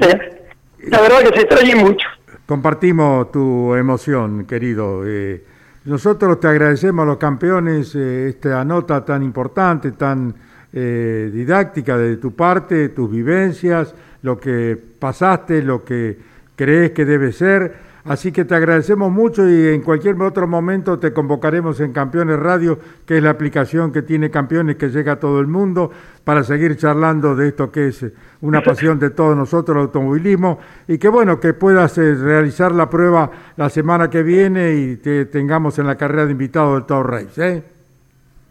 La 0.88 1.00
verdad 1.00 1.18
que 1.20 1.34
se 1.36 1.40
extraña 1.42 1.76
mucho. 1.76 2.06
compartimos 2.46 3.30
tu 3.32 3.74
emoción, 3.74 4.46
querido. 4.46 5.02
Eh, 5.06 5.42
nosotros 5.84 6.40
te 6.40 6.48
agradecemos 6.48 7.02
a 7.02 7.06
los 7.06 7.16
campeones 7.18 7.94
eh, 7.94 8.28
esta 8.28 8.64
nota 8.64 9.04
tan 9.04 9.22
importante, 9.22 9.92
tan 9.92 10.34
didáctica 10.70 11.96
de 11.96 12.18
tu 12.18 12.34
parte, 12.36 12.90
tus 12.90 13.10
vivencias, 13.10 13.94
lo 14.22 14.38
que 14.38 14.78
pasaste, 14.98 15.62
lo 15.62 15.82
que 15.82 16.18
crees 16.54 16.90
que 16.90 17.06
debe 17.06 17.32
ser. 17.32 17.87
Así 18.08 18.32
que 18.32 18.44
te 18.44 18.54
agradecemos 18.54 19.12
mucho 19.12 19.48
y 19.48 19.68
en 19.68 19.82
cualquier 19.82 20.20
otro 20.22 20.48
momento 20.48 20.98
te 20.98 21.12
convocaremos 21.12 21.78
en 21.80 21.92
Campeones 21.92 22.38
Radio, 22.38 22.78
que 23.06 23.18
es 23.18 23.22
la 23.22 23.30
aplicación 23.30 23.92
que 23.92 24.02
tiene 24.02 24.30
Campeones 24.30 24.76
que 24.76 24.88
llega 24.88 25.12
a 25.12 25.20
todo 25.20 25.40
el 25.40 25.46
mundo, 25.46 25.90
para 26.24 26.42
seguir 26.42 26.76
charlando 26.76 27.36
de 27.36 27.48
esto 27.48 27.70
que 27.70 27.88
es 27.88 28.04
una 28.40 28.62
pasión 28.62 28.98
de 28.98 29.10
todos 29.10 29.36
nosotros, 29.36 29.76
el 29.76 29.82
automovilismo, 29.82 30.58
y 30.86 30.98
que 30.98 31.08
bueno, 31.08 31.38
que 31.38 31.54
puedas 31.54 31.98
eh, 31.98 32.14
realizar 32.14 32.72
la 32.72 32.88
prueba 32.88 33.30
la 33.56 33.68
semana 33.68 34.08
que 34.08 34.22
viene 34.22 34.74
y 34.74 34.96
te 34.96 35.26
tengamos 35.26 35.78
en 35.78 35.86
la 35.86 35.96
carrera 35.96 36.26
de 36.26 36.32
invitado 36.32 36.74
del 36.74 36.84
Tour 36.84 37.10
Race. 37.10 37.46
¿eh? 37.46 37.62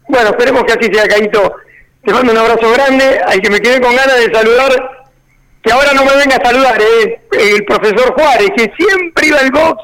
Bueno, 0.08 0.30
esperemos 0.30 0.64
que 0.64 0.72
así 0.72 0.92
sea, 0.92 1.06
Caíto. 1.06 1.56
Te 2.04 2.12
mando 2.12 2.32
un 2.32 2.38
abrazo 2.38 2.72
grande, 2.72 3.20
al 3.26 3.40
que 3.40 3.50
me 3.50 3.60
quedé 3.60 3.80
con 3.80 3.94
ganas 3.94 4.16
de 4.16 4.32
saludar, 4.32 4.97
que 5.62 5.72
ahora 5.72 5.92
no 5.94 6.04
me 6.04 6.16
venga 6.16 6.36
a 6.36 6.44
saludar, 6.46 6.80
eh, 6.80 7.20
el 7.32 7.64
profesor 7.64 8.12
Juárez, 8.14 8.50
que 8.56 8.72
siempre 8.78 9.26
iba 9.26 9.38
al 9.40 9.50
box 9.50 9.82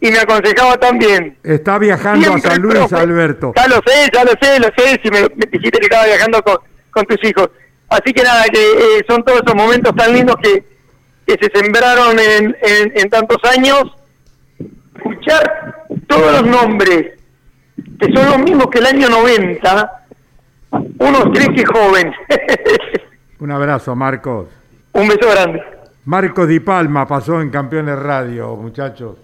y 0.00 0.10
me 0.10 0.18
aconsejaba 0.18 0.76
también. 0.78 1.36
Está 1.42 1.78
viajando 1.78 2.24
Siempre 2.24 2.50
a 2.50 2.52
San 2.52 2.62
el 2.62 2.62
Luis. 2.62 2.92
Alberto. 2.92 3.52
Ya 3.56 3.66
lo 3.66 3.76
sé, 3.84 4.08
ya 4.12 4.24
lo 4.24 4.30
sé, 4.40 4.60
lo 4.60 4.68
sé, 4.76 5.00
si 5.02 5.10
me, 5.10 5.22
me 5.22 5.46
dijiste 5.50 5.78
que 5.78 5.86
estaba 5.86 6.06
viajando 6.06 6.42
con, 6.42 6.58
con 6.90 7.04
tus 7.06 7.22
hijos. 7.28 7.50
Así 7.88 8.12
que 8.12 8.22
nada, 8.22 8.44
que 8.44 8.60
eh, 8.60 9.04
son 9.08 9.24
todos 9.24 9.40
esos 9.44 9.54
momentos 9.56 9.94
tan 9.96 10.12
lindos 10.12 10.36
que, 10.42 10.62
que 11.26 11.36
se 11.40 11.50
sembraron 11.58 12.18
en, 12.18 12.56
en, 12.62 12.92
en 12.94 13.10
tantos 13.10 13.38
años. 13.50 13.82
Escuchar 14.94 15.86
todos 16.06 16.32
los 16.32 16.46
nombres, 16.46 17.18
que 18.00 18.12
son 18.12 18.26
los 18.26 18.38
mismos 18.38 18.66
que 18.70 18.78
el 18.78 18.86
año 18.86 19.08
90, 19.08 19.92
uno 20.98 21.32
cree 21.32 21.54
que 21.54 21.62
es 21.62 21.68
joven. 21.68 22.12
Un 23.40 23.50
abrazo, 23.52 23.94
Marcos. 23.96 24.48
Un 24.98 25.06
beso 25.06 25.30
grande. 25.30 25.62
Marcos 26.06 26.48
Di 26.48 26.58
Palma 26.58 27.06
pasó 27.06 27.40
en 27.40 27.50
Campeones 27.50 27.96
Radio, 27.96 28.56
muchachos. 28.56 29.14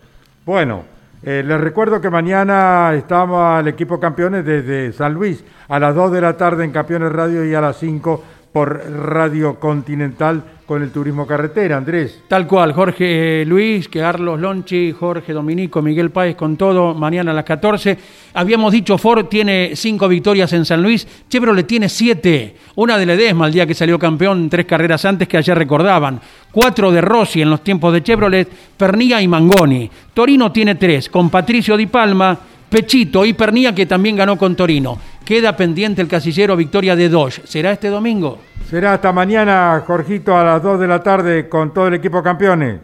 Bueno, 0.46 0.84
eh, 1.20 1.42
les 1.44 1.60
recuerdo 1.60 2.00
que 2.00 2.10
mañana 2.10 2.94
estamos 2.94 3.58
el 3.58 3.66
equipo 3.66 3.98
Campeones 3.98 4.44
desde 4.44 4.92
San 4.92 5.14
Luis 5.14 5.44
a 5.66 5.80
las 5.80 5.96
2 5.96 6.12
de 6.12 6.20
la 6.20 6.36
tarde 6.36 6.64
en 6.64 6.70
Campeones 6.70 7.10
Radio 7.10 7.44
y 7.44 7.56
a 7.56 7.60
las 7.60 7.76
5 7.78 8.22
por 8.54 8.88
Radio 8.88 9.58
Continental 9.58 10.44
con 10.64 10.80
el 10.80 10.92
Turismo 10.92 11.26
Carretera. 11.26 11.76
Andrés. 11.76 12.22
Tal 12.28 12.46
cual, 12.46 12.72
Jorge 12.72 13.44
Luis, 13.44 13.88
Carlos 13.88 14.38
Lonchi, 14.38 14.92
Jorge 14.92 15.32
Dominico, 15.32 15.82
Miguel 15.82 16.10
Páez 16.10 16.36
con 16.36 16.56
todo, 16.56 16.94
mañana 16.94 17.32
a 17.32 17.34
las 17.34 17.44
14. 17.44 17.98
Habíamos 18.32 18.72
dicho, 18.72 18.96
Ford 18.96 19.26
tiene 19.26 19.72
cinco 19.74 20.06
victorias 20.06 20.52
en 20.52 20.64
San 20.64 20.84
Luis, 20.84 21.04
Chevrolet 21.28 21.66
tiene 21.66 21.88
siete. 21.88 22.54
Una 22.76 22.96
de 22.96 23.06
Ledesma 23.06 23.48
el 23.48 23.52
día 23.54 23.66
que 23.66 23.74
salió 23.74 23.98
campeón 23.98 24.48
tres 24.48 24.66
carreras 24.66 25.04
antes 25.04 25.26
que 25.26 25.36
ayer 25.36 25.58
recordaban. 25.58 26.20
Cuatro 26.52 26.92
de 26.92 27.00
Rossi 27.00 27.42
en 27.42 27.50
los 27.50 27.64
tiempos 27.64 27.92
de 27.92 28.04
Chevrolet, 28.04 28.48
Pernilla 28.76 29.20
y 29.20 29.26
Mangoni. 29.26 29.90
Torino 30.14 30.52
tiene 30.52 30.76
tres, 30.76 31.08
con 31.08 31.28
Patricio 31.28 31.76
Di 31.76 31.86
Palma, 31.86 32.38
Pechito 32.68 33.24
y 33.24 33.32
Pernilla 33.32 33.74
que 33.74 33.86
también 33.86 34.14
ganó 34.14 34.38
con 34.38 34.54
Torino. 34.54 34.96
Queda 35.24 35.56
pendiente 35.56 36.02
el 36.02 36.08
casillero 36.08 36.54
victoria 36.54 36.94
de 36.94 37.08
Dodge. 37.08 37.40
¿Será 37.46 37.72
este 37.72 37.88
domingo? 37.88 38.38
Será 38.68 38.92
hasta 38.92 39.10
mañana, 39.10 39.82
Jorgito, 39.86 40.36
a 40.36 40.44
las 40.44 40.62
2 40.62 40.80
de 40.80 40.86
la 40.86 41.02
tarde 41.02 41.48
con 41.48 41.72
todo 41.72 41.88
el 41.88 41.94
equipo 41.94 42.22
Campeones. 42.22 42.80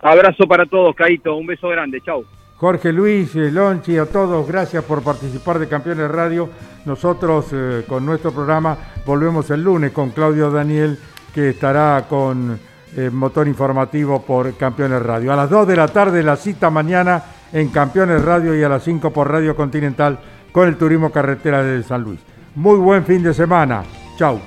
Abrazo 0.00 0.46
para 0.46 0.64
todos, 0.66 0.94
Caito. 0.94 1.34
Un 1.34 1.46
beso 1.46 1.68
grande. 1.68 2.00
Chau. 2.00 2.24
Jorge 2.56 2.92
Luis, 2.92 3.34
eh, 3.34 3.50
Lonchi, 3.50 3.98
a 3.98 4.06
todos, 4.06 4.46
gracias 4.46 4.84
por 4.84 5.02
participar 5.02 5.58
de 5.58 5.66
Campeones 5.66 6.08
Radio. 6.08 6.48
Nosotros 6.84 7.46
eh, 7.52 7.82
con 7.88 8.06
nuestro 8.06 8.30
programa 8.30 8.78
volvemos 9.04 9.50
el 9.50 9.64
lunes 9.64 9.90
con 9.90 10.10
Claudio 10.10 10.52
Daniel, 10.52 10.96
que 11.34 11.48
estará 11.48 12.06
con 12.08 12.60
eh, 12.96 13.10
motor 13.10 13.48
informativo 13.48 14.22
por 14.22 14.56
Campeones 14.56 15.02
Radio. 15.02 15.32
A 15.32 15.36
las 15.36 15.50
2 15.50 15.66
de 15.66 15.76
la 15.76 15.88
tarde 15.88 16.22
la 16.22 16.36
cita 16.36 16.70
mañana 16.70 17.24
en 17.52 17.70
Campeones 17.70 18.24
Radio 18.24 18.56
y 18.56 18.62
a 18.62 18.68
las 18.68 18.84
5 18.84 19.12
por 19.12 19.28
Radio 19.28 19.56
Continental 19.56 20.20
con 20.52 20.68
el 20.68 20.76
Turismo 20.76 21.10
Carretera 21.10 21.62
de 21.64 21.82
San 21.82 22.02
Luis. 22.02 22.20
Muy 22.54 22.78
buen 22.78 23.04
fin 23.04 23.22
de 23.22 23.34
semana. 23.34 23.82
Chau. 24.18 24.40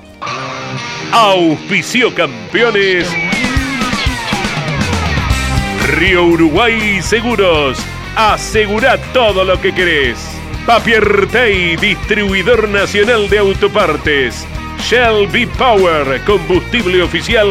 Auspicio 1.11 2.13
campeones. 2.13 3.11
Río 5.97 6.25
Uruguay 6.25 7.01
Seguros. 7.01 7.77
Asegura 8.15 8.97
todo 9.11 9.43
lo 9.43 9.59
que 9.59 9.73
querés. 9.73 10.17
Papiertei, 10.65 11.75
distribuidor 11.77 12.69
nacional 12.69 13.29
de 13.29 13.39
autopartes. 13.39 14.47
Shell 14.79 15.27
V-Power, 15.31 16.21
combustible 16.25 17.01
oficial 17.01 17.47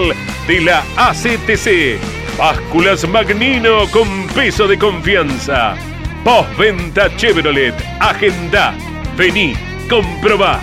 de 0.47 0.61
la 0.61 0.83
ACTC. 0.97 1.99
Básculas 2.39 3.09
Magnino 3.09 3.89
con 3.91 4.27
peso 4.35 4.67
de 4.67 4.79
confianza. 4.79 5.77
Postventa 6.25 7.15
Chevrolet. 7.17 7.75
Agenda. 8.01 8.75
Vení, 9.15 9.55
comprobá. 9.91 10.59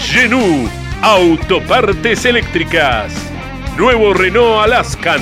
Genú, 0.00 0.70
autopartes 1.02 2.24
eléctricas. 2.24 3.12
Nuevo 3.76 4.14
Renault 4.14 4.64
Alaskan. 4.64 5.20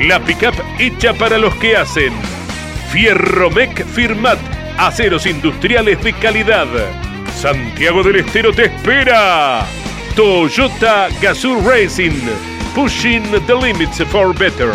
La 0.00 0.18
pickup 0.18 0.54
hecha 0.80 1.14
para 1.14 1.38
los 1.38 1.54
que 1.54 1.76
hacen. 1.76 2.12
Fierromec 2.90 3.86
Firmat. 3.86 4.38
Aceros 4.76 5.24
industriales 5.26 6.02
de 6.02 6.12
calidad. 6.14 6.66
Santiago 7.40 8.02
del 8.02 8.16
Estero 8.16 8.52
te 8.52 8.64
espera. 8.64 9.64
Toyota 10.16 11.08
Gazoo 11.20 11.60
Racing. 11.60 12.20
Pushing 12.74 13.22
the 13.46 13.54
Limits 13.54 14.02
for 14.10 14.34
Better. 14.36 14.74